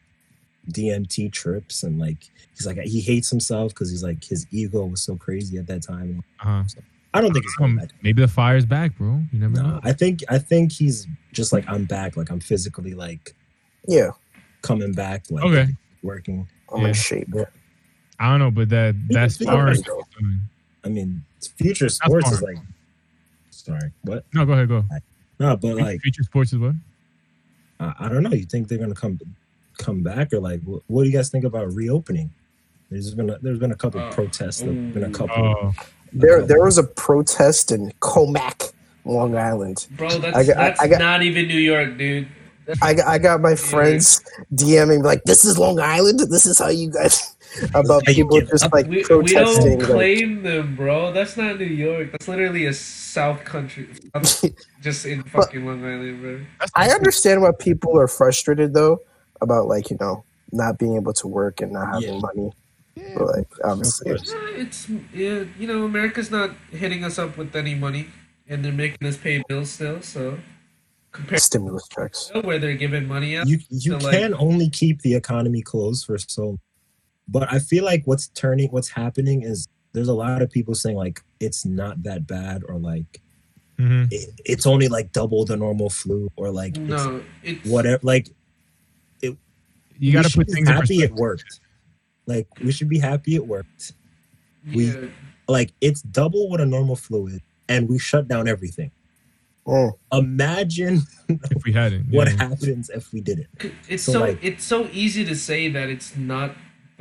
DMT 0.70 1.32
trips 1.32 1.82
and 1.82 1.98
like 1.98 2.18
he's 2.56 2.66
like 2.66 2.78
he 2.80 3.00
hates 3.00 3.30
himself 3.30 3.72
because 3.74 3.90
he's 3.90 4.02
like 4.04 4.22
his 4.24 4.46
ego 4.50 4.84
was 4.86 5.02
so 5.02 5.16
crazy 5.16 5.58
at 5.58 5.66
that 5.66 5.82
time. 5.82 6.22
uh-huh. 6.40 6.62
I 7.14 7.20
don't 7.20 7.32
think 7.34 7.44
it's 7.44 7.54
coming 7.56 7.72
um, 7.72 7.76
back. 7.84 7.90
maybe 8.02 8.22
the 8.22 8.28
fire's 8.28 8.64
back, 8.64 8.96
bro. 8.96 9.20
You 9.32 9.38
never 9.38 9.54
No, 9.54 9.62
know. 9.62 9.80
I 9.82 9.92
think 9.92 10.20
I 10.30 10.38
think 10.38 10.72
he's 10.72 11.06
just 11.32 11.52
like 11.52 11.64
I'm 11.68 11.84
back, 11.84 12.16
like 12.16 12.30
I'm 12.30 12.40
physically 12.40 12.94
like 12.94 13.34
Yeah, 13.88 14.10
coming 14.62 14.92
back, 14.92 15.24
like 15.30 15.44
Okay. 15.44 15.66
working. 16.02 16.48
I'm 16.72 16.82
Yeah. 16.82 16.88
in 16.88 16.94
shape. 16.94 17.28
I 18.18 18.30
don't 18.30 18.38
know, 18.38 18.50
but 18.50 18.68
that 18.70 18.94
that's 19.08 19.36
far. 19.38 19.72
I 20.84 20.88
mean, 20.88 21.24
future 21.58 21.88
sports 21.88 22.30
is 22.30 22.42
like. 22.42 22.56
Sorry, 23.64 23.92
what? 24.02 24.24
No, 24.34 24.44
go 24.44 24.52
ahead, 24.52 24.68
go. 24.68 24.84
No, 25.38 25.56
but 25.56 25.76
like 25.76 26.00
Future 26.00 26.22
sports 26.24 26.52
is 26.52 26.58
what? 26.58 26.74
I, 27.80 27.94
I 28.00 28.08
don't 28.08 28.22
know. 28.22 28.30
You 28.32 28.44
think 28.44 28.68
they're 28.68 28.78
gonna 28.78 28.94
come 28.94 29.18
come 29.78 30.02
back 30.02 30.32
or 30.32 30.40
like 30.40 30.60
what, 30.62 30.82
what 30.88 31.02
do 31.04 31.08
you 31.08 31.16
guys 31.16 31.28
think 31.30 31.44
about 31.44 31.72
reopening? 31.72 32.30
There's 32.90 33.14
been 33.14 33.30
a, 33.30 33.38
there's 33.38 33.58
been 33.58 33.72
a 33.72 33.76
couple 33.76 34.00
Uh, 34.00 34.12
protests. 34.12 34.60
There's 34.60 34.74
been 34.94 35.04
a 35.04 35.10
couple. 35.10 35.34
Oh, 35.36 35.72
There, 36.12 36.42
there 36.42 36.62
was 36.62 36.76
a 36.76 36.82
protest 36.84 37.72
in 37.72 37.90
Commack, 38.00 38.72
Long 39.06 39.34
Island. 39.36 39.86
Bro, 39.92 40.18
that's 40.18 40.36
I 40.36 40.44
got- 40.44 40.56
I- 40.58 40.76
I 40.84 40.88
got- 40.88 40.98
not 40.98 41.22
even 41.22 41.46
New 41.48 41.58
York, 41.58 41.96
dude. 41.96 42.28
I, 42.82 42.94
I 43.06 43.18
got 43.18 43.40
my 43.40 43.54
friends 43.56 44.22
DMing 44.54 45.02
like, 45.02 45.24
"This 45.24 45.44
is 45.44 45.58
Long 45.58 45.80
Island. 45.80 46.20
This 46.20 46.46
is 46.46 46.58
how 46.58 46.68
you 46.68 46.90
guys." 46.90 47.31
About 47.74 48.02
how 48.06 48.12
people 48.14 48.40
just 48.40 48.64
up. 48.64 48.72
like 48.72 48.86
We, 48.86 48.96
we 48.98 49.02
protesting. 49.04 49.78
don't 49.78 49.78
like- 49.80 49.88
claim 49.88 50.42
them, 50.42 50.74
bro. 50.76 51.12
That's 51.12 51.36
not 51.36 51.58
New 51.58 51.66
York. 51.66 52.10
That's 52.12 52.26
literally 52.28 52.66
a 52.66 52.72
South 52.72 53.44
country, 53.44 53.88
just 54.80 55.04
in 55.06 55.22
fucking 55.24 55.64
Long 55.66 55.84
Island, 55.84 56.20
bro. 56.22 56.40
I 56.74 56.90
understand 56.90 57.42
why 57.42 57.50
people 57.58 57.98
are 57.98 58.08
frustrated 58.08 58.72
though 58.74 59.00
about 59.40 59.66
like 59.66 59.90
you 59.90 59.96
know 60.00 60.24
not 60.52 60.78
being 60.78 60.96
able 60.96 61.12
to 61.14 61.26
work 61.28 61.60
and 61.60 61.72
not 61.72 61.92
having 61.94 62.14
Yeah. 62.14 62.20
money. 62.20 62.52
But 63.16 63.26
like 63.36 63.48
obviously, 63.64 64.10
course. 64.10 64.32
It's 64.56 64.88
yeah, 65.14 65.44
you 65.58 65.66
know, 65.66 65.84
America's 65.84 66.30
not 66.30 66.50
hitting 66.70 67.04
us 67.04 67.18
up 67.18 67.36
with 67.36 67.54
any 67.56 67.74
money, 67.74 68.06
and 68.48 68.64
they're 68.64 68.72
making 68.72 69.06
us 69.08 69.16
pay 69.16 69.42
bills 69.48 69.70
still. 69.70 70.00
So 70.02 70.38
compared 71.10 71.40
stimulus 71.42 71.86
checks. 71.88 72.30
where 72.42 72.58
they're 72.58 72.74
giving 72.74 73.06
money 73.08 73.36
out, 73.36 73.46
You 73.46 73.58
you 73.70 73.92
So, 73.92 73.98
like- 73.98 74.16
can 74.18 74.34
only 74.34 74.68
keep 74.70 75.02
the 75.02 75.14
economy 75.14 75.60
closed 75.62 76.06
for 76.06 76.16
so. 76.18 76.58
But 77.28 77.52
I 77.52 77.58
feel 77.58 77.84
like 77.84 78.02
what's 78.06 78.28
turning, 78.28 78.70
what's 78.70 78.88
happening 78.90 79.42
is 79.42 79.68
there's 79.92 80.08
a 80.08 80.14
lot 80.14 80.42
of 80.42 80.50
people 80.50 80.74
saying 80.74 80.96
like 80.96 81.20
it's 81.40 81.64
not 81.64 82.02
that 82.04 82.26
bad 82.26 82.62
or 82.68 82.78
like 82.78 83.20
Mhm. 83.78 84.08
it, 84.12 84.30
it's 84.44 84.66
only 84.66 84.88
like 84.88 85.12
double 85.12 85.44
the 85.44 85.56
normal 85.56 85.88
flu 85.90 86.30
or 86.36 86.50
like 86.50 86.76
it's 86.76 86.88
no, 86.88 87.22
it's 87.42 87.66
whatever. 87.68 88.00
Like 88.02 88.28
it, 89.22 89.36
You 89.98 90.12
got 90.12 90.24
to 90.24 90.30
put 90.36 90.46
be 90.46 90.52
things 90.54 90.68
in 90.68 90.74
happy 90.74 90.96
it 91.02 91.12
worked. 91.14 91.60
Like 92.26 92.46
we 92.60 92.70
should 92.72 92.88
be 92.88 92.98
happy 92.98 93.34
it 93.34 93.46
worked. 93.46 93.92
we- 94.74 95.10
Like 95.48 95.72
it's 95.80 96.02
double 96.02 96.48
what 96.48 96.60
a 96.60 96.66
normal 96.66 96.96
flu 96.96 97.26
is, 97.28 97.40
and 97.68 97.88
we 97.88 97.98
shut 97.98 98.28
down 98.28 98.46
everything. 98.48 98.90
Mm. 99.66 99.92
Imagine 100.12 101.02
If 101.28 101.64
we 101.64 101.72
hadn't, 101.72 102.06
what 102.10 102.28
happens 102.28 102.90
if 102.90 103.12
we 103.12 103.20
didn't. 103.20 103.48
it's 103.88 104.02
So, 104.04 104.12
so 104.12 104.20
like- 104.20 104.38
it's 104.42 104.64
so 104.64 104.88
easy 104.92 105.24
to 105.24 105.34
say 105.34 105.68
that 105.70 105.88
it's 105.88 106.16
not 106.16 106.54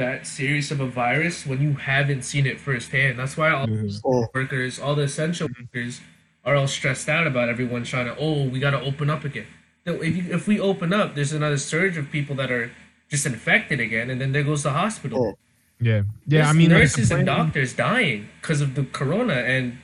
that 0.04 0.26
serious 0.28 0.72
of 0.72 0.80
a 0.82 0.88
virus 0.88 1.45
when 1.45 1.60
you 1.62 1.74
haven't 1.74 2.24
seen 2.32 2.45
it 2.52 2.60
firsthand. 2.60 3.14
That's 3.20 3.36
why 3.39 3.49
all 3.52 3.68
Mhm. 3.68 4.02
Mm. 4.02 4.28
workers, 4.34 4.80
all 4.80 4.95
the 4.95 5.04
essential 5.12 5.47
workers, 5.60 6.02
are 6.43 6.56
all 6.56 6.68
stressed 6.68 7.08
out 7.16 7.26
about 7.32 7.47
everyone 7.49 7.84
trying 7.84 8.08
to. 8.10 8.16
Oh, 8.18 8.45
we 8.54 8.60
got 8.60 8.72
to 8.72 8.82
open 8.82 9.10
up 9.10 9.24
again. 9.30 9.45
No, 9.86 9.93
if 10.02 10.14
you, 10.18 10.24
if 10.38 10.47
we 10.47 10.60
open 10.60 10.91
up, 10.93 11.16
there's 11.16 11.34
another 11.34 11.58
surge 11.58 11.97
of 11.97 12.12
people 12.12 12.36
that 12.41 12.52
are 12.52 12.72
just 13.10 13.26
infected 13.26 13.80
again, 13.80 14.10
and 14.12 14.20
then 14.22 14.32
there 14.32 14.43
goes 14.43 14.64
the 14.64 14.72
hospital. 14.84 15.20
Oh. 15.24 15.38
Yeah, 15.80 16.02
yeah. 16.28 16.41
I 16.41 16.54
There's 16.54 16.56
mean, 16.56 16.70
like, 16.72 16.80
nurses 16.80 17.12
and 17.12 17.26
doctors 17.26 17.74
dying 17.74 18.30
because 18.41 18.62
of 18.62 18.76
the 18.76 18.84
corona, 18.99 19.34
and 19.54 19.78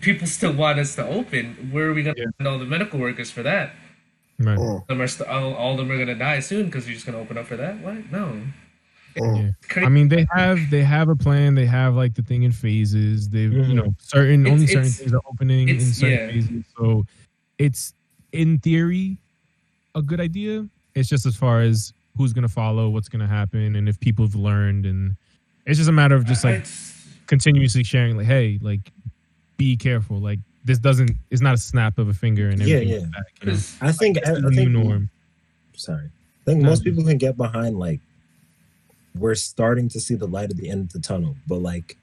people 0.00 0.26
still 0.26 0.52
want 0.52 0.78
us 0.78 0.94
to 0.96 1.04
open. 1.06 1.44
Where 1.72 1.86
are 1.88 1.94
we 1.94 2.02
going 2.02 2.16
to 2.16 2.22
Yeah. 2.22 2.28
find 2.38 2.48
all 2.48 2.58
the 2.58 2.66
medical 2.76 2.98
workers 3.00 3.30
for 3.30 3.42
that? 3.42 3.74
Right. 4.38 4.58
Mm. 4.58 4.86
Them 4.88 5.00
are 5.00 5.06
st- 5.08 5.28
all, 5.28 5.54
all 5.54 5.72
of 5.72 5.78
them 5.78 5.90
are 5.92 5.96
going 5.96 6.08
to 6.08 6.14
die 6.30 6.40
soon 6.40 6.66
because 6.66 6.86
you're 6.86 6.94
just 6.94 7.06
going 7.06 7.16
to 7.16 7.22
open 7.24 7.36
up 7.38 7.46
for 7.46 7.56
that. 7.56 7.78
What? 7.80 8.10
No. 8.10 8.42
Yeah. 9.16 9.50
I 9.76 9.88
mean, 9.88 10.08
they 10.08 10.26
have 10.34 10.58
they 10.70 10.82
have 10.82 11.08
a 11.08 11.16
plan. 11.16 11.54
They 11.54 11.66
have 11.66 11.94
like 11.94 12.14
the 12.14 12.22
thing 12.22 12.42
in 12.44 12.52
phases. 12.52 13.28
They, 13.28 13.46
Mhm. 13.46 13.68
you 13.68 13.74
know, 13.74 13.94
certain 13.98 14.42
It's- 14.46 14.52
only 14.52 14.66
certain 14.66 14.90
things 14.90 15.12
are 15.12 15.20
opening 15.30 15.68
in 15.68 15.80
certain 15.80 16.18
yeah. 16.18 16.26
phases. 16.28 16.64
So 16.78 17.06
it's 17.58 17.94
in 18.32 18.58
theory 18.58 19.18
a 19.94 20.02
good 20.02 20.20
idea. 20.20 20.66
It's 20.94 21.08
just 21.08 21.26
as 21.26 21.36
far 21.36 21.60
as 21.60 21.92
who's 22.16 22.32
gonna 22.32 22.48
follow, 22.48 22.88
what's 22.90 23.08
gonna 23.08 23.26
happen, 23.26 23.76
and 23.76 23.88
if 23.88 23.98
people 24.00 24.24
have 24.26 24.34
learned, 24.34 24.86
and 24.86 25.16
it's 25.66 25.78
just 25.78 25.88
a 25.88 25.92
matter 25.92 26.14
of 26.14 26.24
just 26.26 26.44
like 26.44 26.56
it's- 26.60 26.88
continuously 27.26 27.82
sharing, 27.84 28.16
like, 28.16 28.26
hey, 28.26 28.58
like, 28.62 28.92
be 29.56 29.76
careful. 29.76 30.18
Like, 30.18 30.38
this 30.64 30.78
doesn't. 30.78 31.12
It's 31.30 31.40
not 31.42 31.54
a 31.54 31.58
snap 31.58 31.98
of 31.98 32.08
a 32.08 32.14
finger 32.14 32.48
and 32.48 32.60
Yeah, 32.62 32.76
everything. 32.76 33.00
yeah. 33.00 33.06
Back, 33.06 33.24
you 33.40 33.46
know? 33.46 33.52
'cause- 33.52 33.76
I 33.80 33.92
think 33.92 34.16
It's 34.18 34.28
I, 34.28 34.34
I 34.34 34.40
new 34.40 34.50
think 34.50 34.70
norm. 34.70 35.10
sorry. 35.74 36.06
I 36.06 36.44
think 36.44 36.62
No. 36.62 36.68
most 36.70 36.84
people 36.84 37.04
can 37.04 37.18
get 37.18 37.36
behind 37.36 37.78
like 37.78 38.00
we're 39.18 39.34
starting 39.34 39.88
to 39.90 40.00
see 40.00 40.14
the 40.14 40.26
light 40.26 40.50
at 40.50 40.56
the 40.56 40.68
end 40.70 40.82
of 40.82 40.92
the 40.92 40.98
tunnel, 41.00 41.36
but 41.46 41.56
like 41.58 41.96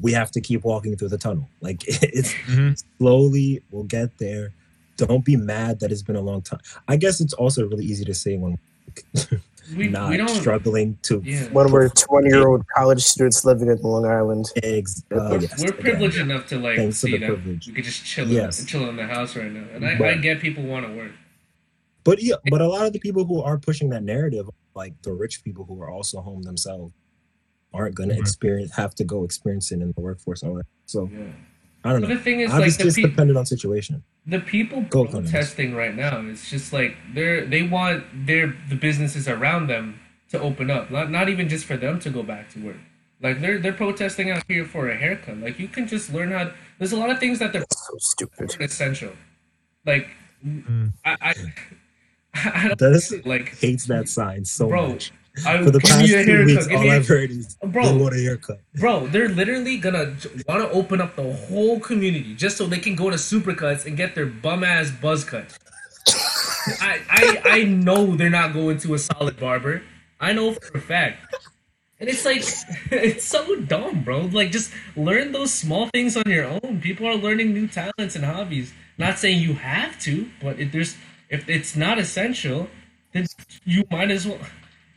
we 0.00 0.12
have 0.12 0.30
to 0.30 0.40
keep 0.40 0.64
walking 0.64 0.96
through 0.96 1.08
the 1.08 1.18
tunnel. 1.18 1.48
Like 1.60 1.82
it's 1.86 2.32
Mhm. 2.46 2.82
slowly 2.98 3.62
we'll 3.70 3.84
get 3.84 4.16
there. 4.18 4.52
Don't 4.96 5.24
be 5.24 5.36
mad 5.36 5.80
that 5.80 5.92
it's 5.92 6.02
been 6.02 6.16
a 6.16 6.20
long 6.20 6.42
time. 6.42 6.60
I 6.88 6.96
guess 6.96 7.20
it's 7.20 7.32
also 7.34 7.66
really 7.68 7.84
easy 7.84 8.04
to 8.04 8.14
say 8.14 8.36
when 8.36 8.58
we, 9.76 9.86
not 9.88 10.08
we 10.10 10.16
don't. 10.16 10.28
struggling 10.28 10.98
to 11.02 11.20
Yeah. 11.24 11.44
When 11.52 11.70
we're 11.70 11.88
20 11.90 12.28
year 12.28 12.48
old 12.48 12.64
college 12.74 13.02
students 13.02 13.44
living 13.44 13.68
in 13.68 13.78
Long 13.82 14.06
Island. 14.06 14.46
ex- 14.62 15.02
uh, 15.12 15.28
We're, 15.30 15.40
yes, 15.40 15.62
we're 15.62 15.68
again. 15.70 15.80
privileged 15.82 16.18
enough 16.18 16.46
to 16.46 16.58
like 16.58 16.76
Thanks 16.76 17.00
to 17.02 17.06
see 17.06 17.12
the 17.12 17.18
that 17.18 17.26
privilege. 17.26 17.66
we 17.66 17.72
could 17.74 17.84
just 17.84 18.04
chill, 18.04 18.26
Yes. 18.28 18.60
in, 18.60 18.66
chill 18.66 18.88
in 18.88 18.96
the 18.96 19.06
house 19.06 19.36
right 19.36 19.52
now, 19.52 19.64
and 19.74 19.84
I, 19.86 19.98
I 20.12 20.14
get 20.16 20.40
people 20.40 20.64
want 20.64 20.86
to 20.86 20.92
work. 20.96 21.12
But 22.04 22.22
yeah, 22.22 22.36
but 22.50 22.60
a 22.62 22.66
lot 22.68 22.86
of 22.86 22.92
the 22.94 22.98
people 22.98 23.24
who 23.24 23.42
are 23.42 23.58
pushing 23.58 23.90
that 23.90 24.02
narrative, 24.02 24.48
like 24.82 24.94
the 25.02 25.12
rich 25.24 25.36
people 25.44 25.64
who 25.68 25.76
are 25.82 25.90
also 25.96 26.20
home 26.28 26.42
themselves, 26.50 26.92
aren't 27.74 27.94
going 27.98 28.08
to 28.08 28.14
Right. 28.14 28.20
experience 28.26 28.70
have 28.76 28.94
to 29.00 29.04
go 29.04 29.18
experience 29.24 29.66
it 29.72 29.80
in 29.84 29.92
the 29.96 30.00
workforce. 30.08 30.42
All 30.42 30.54
that. 30.60 30.66
So 30.86 30.98
Yeah. 31.12 31.32
I 31.84 31.92
don't 31.92 32.00
But 32.02 32.08
know. 32.08 32.14
the 32.16 32.20
thing 32.26 32.40
is, 32.40 32.48
like 32.50 32.58
Obviously, 32.58 32.82
the, 32.84 32.88
it's 32.88 32.96
pe- 32.96 33.02
dependent 33.12 33.36
on 33.38 33.46
situation. 33.46 34.02
the 34.34 34.40
people 34.40 34.78
Go, 34.82 35.04
Clemens. 35.04 35.30
protesting 35.30 35.74
right 35.82 35.94
now, 35.94 36.14
it's 36.32 36.50
just 36.54 36.72
like 36.78 36.92
they're 37.14 37.44
they 37.54 37.62
want 37.76 37.98
their 38.28 38.46
the 38.70 38.74
businesses 38.88 39.24
around 39.28 39.68
them 39.74 39.84
to 40.32 40.36
open 40.48 40.66
up, 40.76 40.90
not 40.90 41.06
not 41.18 41.26
even 41.28 41.46
just 41.54 41.64
for 41.70 41.76
them 41.84 41.94
to 42.04 42.08
go 42.10 42.22
back 42.32 42.44
to 42.54 42.58
work. 42.68 42.80
Like 43.26 43.36
they're 43.42 43.58
they're 43.62 43.80
protesting 43.84 44.30
out 44.32 44.42
here 44.48 44.64
for 44.74 44.82
a 44.94 44.96
haircut. 45.04 45.36
Like 45.46 45.56
you 45.62 45.68
can 45.76 45.84
just 45.94 46.06
learn 46.16 46.30
how. 46.36 46.44
There's 46.78 46.92
a 46.98 47.00
lot 47.02 47.10
of 47.10 47.18
things 47.24 47.36
that 47.40 47.50
they're 47.52 47.66
That's 47.72 47.86
so 47.90 47.94
stupid. 48.12 48.46
essential. 48.60 49.12
Like 49.90 50.06
Mm. 50.46 50.92
I 51.04 51.12
I, 51.30 51.34
I 52.54 52.68
don't 52.68 52.78
Dennis 52.78 53.12
like 53.24 53.56
hates 53.58 53.86
that 53.86 54.08
sign 54.08 54.44
so 54.44 54.68
Bro, 54.68 54.88
much. 54.88 55.12
I 55.46 55.62
For 55.62 55.70
the 55.70 55.80
past 55.80 56.06
two 56.06 56.44
weeks, 56.46 56.66
all 56.68 56.82
me 56.82 56.90
I've 56.90 57.06
heard 57.06 57.30
is 57.30 57.56
Bro. 57.64 57.86
they 57.86 58.02
want 58.02 58.14
a 58.14 58.18
haircut. 58.20 58.60
Bro, 58.74 59.08
they're 59.08 59.28
literally 59.28 59.78
gonna 59.78 60.16
want 60.48 60.62
to 60.62 60.70
open 60.70 61.00
up 61.00 61.16
the 61.16 61.32
whole 61.32 61.78
community 61.80 62.34
just 62.34 62.56
so 62.56 62.66
they 62.66 62.78
can 62.78 62.96
go 62.96 63.10
to 63.10 63.16
Supercuts 63.16 63.86
and 63.86 63.96
get 63.96 64.14
their 64.14 64.26
bum 64.26 64.64
ass 64.64 64.90
buzz 64.90 65.24
cut. 65.24 65.56
I, 66.80 67.00
I 67.08 67.40
I 67.44 67.62
know 67.64 68.16
they're 68.16 68.30
not 68.30 68.52
going 68.52 68.78
to 68.78 68.94
a 68.94 68.98
solid 68.98 69.38
barber. 69.38 69.82
I 70.20 70.32
know 70.32 70.52
for 70.54 70.78
a 70.78 70.80
fact. 70.80 71.34
And 72.00 72.08
it's 72.08 72.24
like 72.24 72.38
it's 72.90 73.24
so 73.24 73.56
dumb, 73.60 74.02
bro. 74.04 74.22
Like 74.22 74.50
just 74.50 74.72
learn 74.96 75.32
those 75.32 75.52
small 75.52 75.88
things 75.92 76.16
on 76.16 76.24
your 76.26 76.44
own. 76.44 76.80
People 76.82 77.06
are 77.06 77.16
learning 77.16 77.52
new 77.52 77.66
talents 77.66 78.16
and 78.16 78.24
hobbies. 78.24 78.72
Not 78.98 79.18
saying 79.18 79.40
you 79.40 79.54
have 79.54 79.98
to, 80.00 80.28
but 80.42 80.58
if 80.58 80.72
there's 80.72 80.96
if 81.30 81.48
it's 81.48 81.76
not 81.76 81.98
essential, 81.98 82.68
then 83.12 83.26
you 83.64 83.84
might 83.90 84.10
as 84.10 84.26
well. 84.26 84.38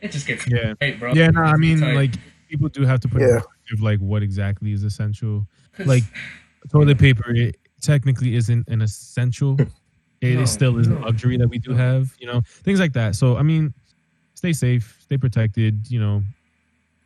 It 0.00 0.10
just 0.12 0.26
gets 0.26 0.46
Yeah. 0.48 0.74
right, 0.80 0.98
bro. 0.98 1.12
Yeah, 1.14 1.28
no, 1.28 1.42
I 1.42 1.56
mean, 1.56 1.80
Tight. 1.80 1.94
like 1.94 2.14
people 2.48 2.68
do 2.68 2.84
have 2.84 3.00
to 3.00 3.08
put 3.08 3.22
in 3.22 3.28
Yeah. 3.28 3.34
perspective, 3.38 3.80
like 3.82 4.00
what 4.00 4.22
exactly 4.22 4.72
is 4.72 4.82
essential. 4.82 5.46
Like 5.78 6.04
toilet 6.70 6.98
paper, 6.98 7.34
it 7.34 7.56
technically 7.80 8.34
isn't 8.36 8.68
an 8.68 8.82
essential. 8.82 9.56
It 10.22 10.36
No, 10.36 10.42
is 10.42 10.52
still 10.52 10.78
is 10.78 10.86
a 10.86 10.94
luxury 11.00 11.36
that 11.36 11.48
we 11.48 11.58
do 11.58 11.72
have. 11.74 12.14
You 12.20 12.28
know, 12.28 12.42
things 12.62 12.78
like 12.78 12.92
that. 12.92 13.16
So 13.16 13.36
I 13.36 13.42
mean, 13.42 13.74
stay 14.36 14.52
safe, 14.52 14.98
stay 15.00 15.18
protected. 15.18 15.90
You 15.90 15.98
know, 15.98 16.22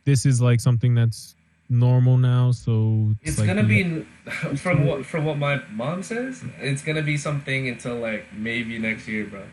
this 0.05 0.23
is 0.23 0.39
like 0.39 0.59
something 0.61 0.93
that's 0.93 1.35
normal 1.69 2.17
now. 2.17 2.51
So 2.51 3.13
It's 3.21 3.37
like 3.37 3.47
gonna 3.47 3.63
we- 3.63 3.83
be 3.83 4.05
from 4.57 4.85
what 4.85 5.05
from 5.05 5.25
what 5.25 5.37
my 5.37 5.61
mom 5.71 6.03
says. 6.03 6.43
It's 6.59 6.81
gonna 6.81 7.01
be 7.03 7.17
something 7.17 7.67
until 7.67 7.95
like 7.95 8.25
maybe 8.33 8.79
next 8.79 9.07
year, 9.07 9.25
bro. 9.25 9.43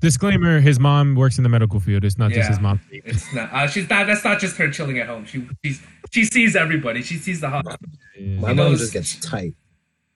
Disclaimer: 0.00 0.60
His 0.60 0.80
mom 0.80 1.14
works 1.14 1.36
in 1.36 1.42
the 1.42 1.50
medical 1.50 1.78
field. 1.78 2.04
It's 2.04 2.16
not 2.16 2.30
just 2.32 2.48
his 2.48 2.58
mom. 2.60 2.80
It's 2.90 3.32
not. 3.34 3.52
Uh, 3.52 3.66
she's 3.66 3.88
not. 3.90 4.06
That's 4.06 4.24
not 4.24 4.40
just 4.40 4.56
her 4.56 4.70
chilling 4.70 4.98
at 4.98 5.06
home. 5.06 5.26
She 5.26 5.46
she's, 5.62 5.82
she 6.10 6.24
sees 6.24 6.56
everybody. 6.56 7.02
She 7.02 7.16
sees 7.18 7.40
the 7.42 7.50
hot. 7.50 7.66
Yeah. 8.18 8.40
My 8.40 8.50
You 8.50 8.54
mom 8.54 8.76
just 8.76 8.94
gets 8.94 9.16
tight. 9.20 9.54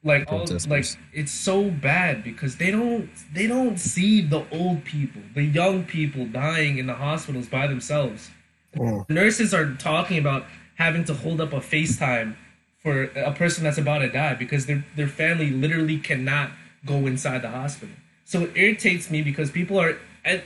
Like 0.04 0.32
all 0.32 0.46
like 0.68 0.86
it's 1.12 1.32
so 1.32 1.70
bad 1.70 2.24
because 2.24 2.56
they 2.56 2.70
don't 2.70 3.10
they 3.34 3.46
don't 3.46 3.78
see 3.78 4.22
the 4.22 4.46
old 4.52 4.84
people, 4.84 5.20
the 5.34 5.42
young 5.42 5.84
people 5.84 6.24
dying 6.24 6.78
in 6.78 6.86
the 6.86 6.94
hospitals 6.94 7.46
by 7.48 7.66
themselves. 7.66 8.30
Mm. 8.76 9.10
Nurses 9.10 9.52
are 9.52 9.74
talking 9.74 10.16
about 10.18 10.46
having 10.78 11.04
to 11.04 11.14
hold 11.14 11.40
up 11.40 11.52
a 11.52 11.60
FaceTime 11.60 12.34
for 12.78 13.04
a 13.04 13.32
person 13.32 13.64
that's 13.64 13.78
about 13.78 13.98
to 13.98 14.08
die 14.08 14.34
because 14.34 14.66
their 14.66 14.84
their 14.96 15.08
family 15.08 15.50
literally 15.50 15.98
cannot 15.98 16.50
go 16.86 17.06
inside 17.06 17.42
the 17.42 17.50
hospital. 17.50 17.94
So 18.24 18.44
it 18.44 18.52
irritates 18.54 19.10
me 19.10 19.20
because 19.22 19.50
people 19.50 19.78
are 19.78 19.98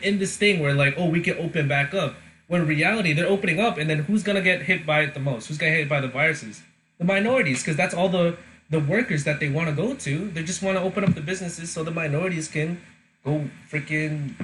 in 0.03 0.19
this 0.19 0.37
thing 0.37 0.61
where 0.61 0.75
like, 0.75 0.95
oh, 0.97 1.09
we 1.09 1.21
can 1.21 1.37
open 1.39 1.69
back 1.69 1.95
up. 1.95 2.15
When 2.49 2.67
reality, 2.67 3.13
they're 3.13 3.27
opening 3.27 3.61
up, 3.61 3.79
and 3.79 3.89
then 3.89 4.01
who's 4.01 4.23
gonna 4.23 4.43
get 4.43 4.63
hit 4.63 4.85
by 4.85 5.03
it 5.03 5.15
the 5.15 5.21
most? 5.21 5.49
Who's 5.49 5.59
gonna 5.59 5.73
get 5.73 5.79
hit 5.79 5.89
by 5.89 6.01
the 6.01 6.09
viruses? 6.09 6.63
The 6.99 7.05
minorities, 7.05 7.63
because 7.63 7.77
that's 7.77 7.95
all 7.95 8.09
the 8.09 8.37
the 8.71 8.81
workers 8.81 9.25
that 9.25 9.39
they 9.39 9.49
want 9.49 9.69
to 9.69 9.75
go 9.75 9.95
to. 9.95 10.31
They 10.31 10.43
just 10.43 10.63
want 10.63 10.79
to 10.79 10.83
open 10.83 11.05
up 11.05 11.15
the 11.15 11.21
businesses 11.21 11.71
so 11.71 11.85
the 11.85 11.91
minorities 11.91 12.49
can 12.49 12.81
go 13.25 13.49
freaking. 13.71 14.35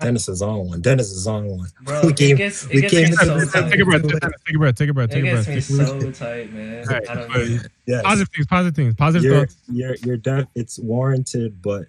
Dennis 0.00 0.28
is 0.28 0.42
on 0.42 0.66
one. 0.68 0.80
Dennis 0.80 1.10
is 1.10 1.26
on 1.26 1.46
one. 1.46 1.68
Bro, 1.82 2.02
we 2.02 2.08
it 2.10 2.16
came, 2.16 2.36
gets- 2.36 2.66
we 2.68 2.80
gets 2.80 2.94
came 2.94 3.10
me 3.10 3.16
to 3.16 3.24
so 3.24 3.38
this- 3.38 3.52
tight. 3.52 3.70
Take 3.70 3.80
a 3.80 3.84
breath. 3.84 4.02
Take 4.02 4.12
a 4.54 4.58
breath. 4.58 4.76
Take 4.76 4.88
a 4.90 4.94
breath. 4.94 5.14
It 5.14 5.22
gets 5.22 5.48
me 5.48 5.60
so 5.60 6.10
tight, 6.12 6.52
man. 6.52 6.84
All 6.88 6.94
right, 6.94 7.10
I 7.10 7.14
don't 7.14 7.28
know. 7.30 7.58
Yes. 7.86 8.02
Positive 8.04 8.28
things. 8.34 8.46
Positive 8.46 8.74
things. 8.76 8.94
Positive 8.94 9.24
You're, 9.24 9.40
thoughts. 9.40 9.56
you're, 9.68 9.94
you're 10.04 10.16
def- 10.16 10.46
it's 10.54 10.78
warranted, 10.78 11.60
but, 11.60 11.86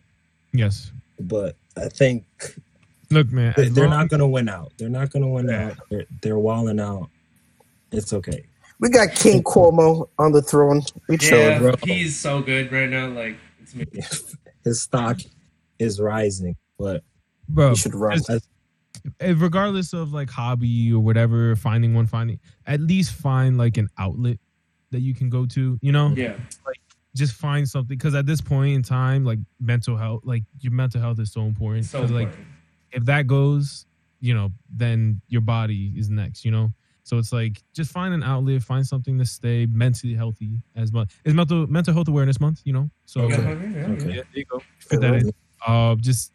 Yes. 0.51 0.91
but 1.19 1.55
I 1.77 1.89
think 1.89 2.25
Look, 3.11 3.31
man. 3.31 3.53
they- 3.55 3.67
as 3.67 3.73
they're 3.73 3.87
not 3.87 4.09
going 4.09 4.19
to 4.21 4.27
win 4.27 4.49
out. 4.49 4.71
They're 4.77 4.89
not 4.89 5.11
going 5.11 5.21
to 5.23 5.29
win 5.29 5.47
Yeah. 5.47 5.67
out. 5.67 5.77
They're, 5.91 6.05
they're 6.21 6.39
walling 6.39 6.79
out. 6.79 7.09
It's 7.91 8.13
okay. 8.13 8.45
We 8.79 8.89
got 8.89 9.13
King 9.13 9.43
Cuomo 9.43 10.09
on 10.17 10.31
the 10.31 10.41
throne. 10.41 10.81
We 11.07 11.17
chilling. 11.17 11.43
Yeah, 11.45 11.59
bro. 11.59 11.75
he's 11.83 12.19
so 12.19 12.41
good 12.41 12.71
right 12.71 12.89
now. 12.89 13.09
Like 13.09 13.37
it's 13.61 13.75
me. 13.75 13.85
His 14.63 14.81
stock 14.81 15.19
is 15.77 15.99
rising, 15.99 16.55
but 16.79 17.03
bro. 17.53 17.69
You 17.71 17.75
should 17.75 17.95
run. 17.95 18.17
just- 18.17 18.47
eh, 19.19 19.33
regardless 19.37 19.93
of 19.93 20.13
like 20.13 20.29
hobby 20.29 20.91
or 20.93 20.99
whatever, 20.99 21.55
finding 21.55 21.93
one, 21.93 22.05
finding 22.07 22.39
at 22.65 22.79
least 22.81 23.13
find 23.13 23.57
like 23.57 23.77
an 23.77 23.87
outlet 23.97 24.37
that 24.91 24.99
you 25.01 25.13
can 25.15 25.29
go 25.29 25.45
to. 25.47 25.77
You 25.81 25.91
know, 25.91 26.13
Yeah, 26.15 26.37
just 27.15 27.33
find 27.33 27.67
something 27.67 27.97
because 27.97 28.15
at 28.15 28.25
this 28.25 28.41
point 28.41 28.75
in 28.75 28.83
time, 28.83 29.23
like 29.25 29.39
mental 29.59 29.97
health, 29.97 30.21
like 30.23 30.43
your 30.59 30.71
mental 30.73 31.01
health 31.01 31.19
is 31.19 31.31
so 31.31 31.41
important. 31.45 31.85
so 31.85 32.01
'Cause, 32.01 32.11
like 32.11 32.23
important. 32.27 32.47
if 32.91 33.05
that 33.05 33.27
goes, 33.27 33.85
you 34.19 34.33
know, 34.33 34.51
then 34.69 35.21
your 35.27 35.41
body 35.41 35.93
is 35.97 36.09
next. 36.09 36.45
You 36.45 36.51
know. 36.51 36.73
So 37.03 37.17
it's 37.17 37.33
like 37.33 37.61
just 37.73 37.91
find 37.91 38.13
an 38.13 38.21
outlet, 38.23 38.61
find 38.61 38.85
something 38.85 39.17
to 39.17 39.25
stay 39.25 39.65
mentally 39.65 40.13
healthy 40.13 40.61
as 40.75 40.93
much. 40.93 41.11
It's 41.25 41.33
mental 41.33 41.65
mental 41.67 41.93
health 41.93 42.07
awareness 42.07 42.39
month, 42.39 42.61
you 42.63 42.73
know. 42.73 42.91
So 43.05 43.27
Yeah, 43.27 43.35
Okay. 43.37 43.43
yeah, 43.43 43.69
yeah, 43.87 43.93
Okay. 43.93 44.09
yeah, 44.09 44.21
there 44.21 44.23
you 44.35 44.45
go. 44.51 44.59
Fit 44.77 45.01
that 45.01 45.15
in. 45.15 45.31
Uh, 45.65 45.95
just 45.95 46.31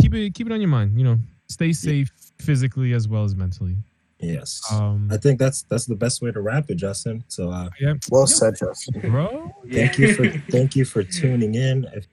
keep 0.00 0.14
it 0.14 0.34
keep 0.34 0.46
it 0.46 0.52
on 0.52 0.60
your 0.60 0.70
mind. 0.70 0.96
You 0.98 1.04
know, 1.04 1.18
stay 1.48 1.72
safe 1.72 2.10
physically 2.38 2.92
as 2.92 3.06
well 3.08 3.24
as 3.24 3.34
mentally. 3.36 3.76
yes. 4.18 4.60
Um, 4.72 5.08
I 5.12 5.16
think 5.16 5.38
that's 5.38 5.62
that's 5.62 5.86
the 5.86 5.94
best 5.96 6.22
way 6.22 6.32
to 6.32 6.40
wrap 6.40 6.70
it, 6.70 6.76
Justin. 6.76 7.24
So 7.28 7.50
uh, 7.50 7.68
yeah, 7.80 7.94
Well 8.10 8.26
said, 8.26 8.54
Justin. 8.58 9.00
bro. 9.10 9.54
thank 9.72 9.98
you 9.98 10.14
for 10.14 10.28
thank 10.50 10.76
you 10.76 10.84
for 10.84 11.02
tuning 11.02 11.54
in 11.54 11.86
if, 11.94 12.06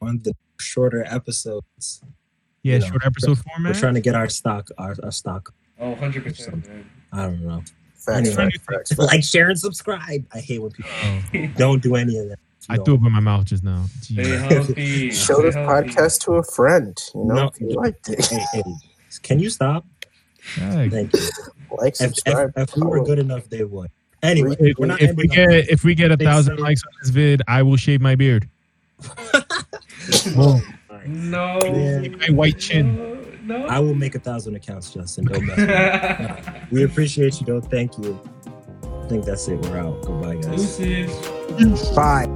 on 0.00 0.20
the 0.24 0.32
shorter 0.60 1.04
episodes. 1.08 2.02
Yeah, 2.62 2.74
You 2.74 2.80
know, 2.80 2.86
short 2.88 3.06
episode 3.06 3.28
We're 3.38 3.52
format. 3.54 3.76
trying 3.76 3.94
to 3.94 4.00
get 4.00 4.14
our 4.14 4.28
stock 4.28 4.68
our, 4.78 4.94
our 5.02 5.12
stock. 5.12 5.52
Oh, 5.78 5.90
100 5.90 6.24
percent, 6.24 6.66
man. 6.68 6.90
I 7.12 7.22
don't 7.26 7.42
know. 7.46 7.62
Facts, 7.94 8.28
Anyway. 8.28 8.50
facts, 8.50 8.92
facts. 8.92 8.98
like, 8.98 9.22
share, 9.24 9.48
and 9.50 9.58
subscribe. 9.58 10.24
I 10.32 10.38
hate 10.40 10.60
when 10.62 10.70
people 10.70 10.90
Oh, 11.04 11.46
don't 11.56 11.82
do 11.82 11.96
any 11.96 12.16
of 12.18 12.28
that. 12.28 12.38
I 12.68 12.76
threw 12.78 12.94
up 12.94 13.00
in 13.02 13.12
my 13.12 13.20
mouth 13.20 13.44
just 13.44 13.62
now. 13.64 13.84
Stay 14.00 14.24
healthy. 14.38 15.10
Show 15.12 15.42
this 15.42 15.54
healthy. 15.54 15.88
podcast 15.90 16.20
to 16.24 16.32
a 16.32 16.42
friend. 16.42 16.98
You 17.14 17.24
know, 17.24 17.34
No. 17.34 17.46
if 17.48 17.60
you 17.60 17.68
liked 17.70 18.08
it. 18.08 18.24
Hey, 18.26 18.44
hey, 18.52 18.62
can 19.22 19.38
you 19.38 19.50
stop? 19.50 19.84
Dang. 20.56 20.90
Thank 20.90 21.12
you. 21.14 21.20
Like, 21.78 21.94
If, 21.94 22.00
if, 22.00 22.14
subscribe. 22.16 22.52
if 22.56 22.76
we 22.76 22.82
were 22.82 23.02
good 23.04 23.18
enough, 23.18 23.48
they 23.48 23.64
would. 23.64 23.90
Anyway, 24.22 24.56
If, 24.58 24.78
we're 24.78 24.86
not 24.86 25.00
if 25.02 25.14
we 25.16 25.24
ending 25.24 25.40
on- 25.40 25.48
get 25.50 25.68
if 25.68 25.84
we 25.84 25.94
get 25.94 26.10
a 26.10 26.16
Big 26.16 26.26
thousand 26.26 26.56
Sam. 26.56 26.64
likes 26.64 26.82
on 26.84 26.92
this 27.02 27.10
vid, 27.10 27.42
I 27.46 27.62
will 27.62 27.76
shave 27.76 28.00
my 28.00 28.14
beard. 28.16 28.48
Boom. 30.34 30.62
No. 31.06 31.58
My 31.62 32.30
white 32.30 32.58
chin. 32.58 33.46
No. 33.46 33.64
I 33.66 33.78
will 33.78 33.94
make 33.94 34.14
a 34.16 34.18
thousand 34.18 34.56
accounts, 34.56 34.92
Justin. 34.92 35.26
Don't 35.26 35.44
mess 35.46 35.56
with 35.56 36.54
me. 36.54 36.60
We 36.72 36.82
appreciate 36.84 37.40
you, 37.40 37.46
though. 37.46 37.60
Thank 37.60 37.96
you. 37.98 38.18
I 38.84 39.06
think 39.08 39.24
that's 39.24 39.46
it. 39.46 39.60
We're 39.60 39.78
out. 39.78 40.02
Goodbye, 40.02 40.34
guys. 40.36 40.76
Deuces. 40.78 41.30
Bye. 41.94 42.26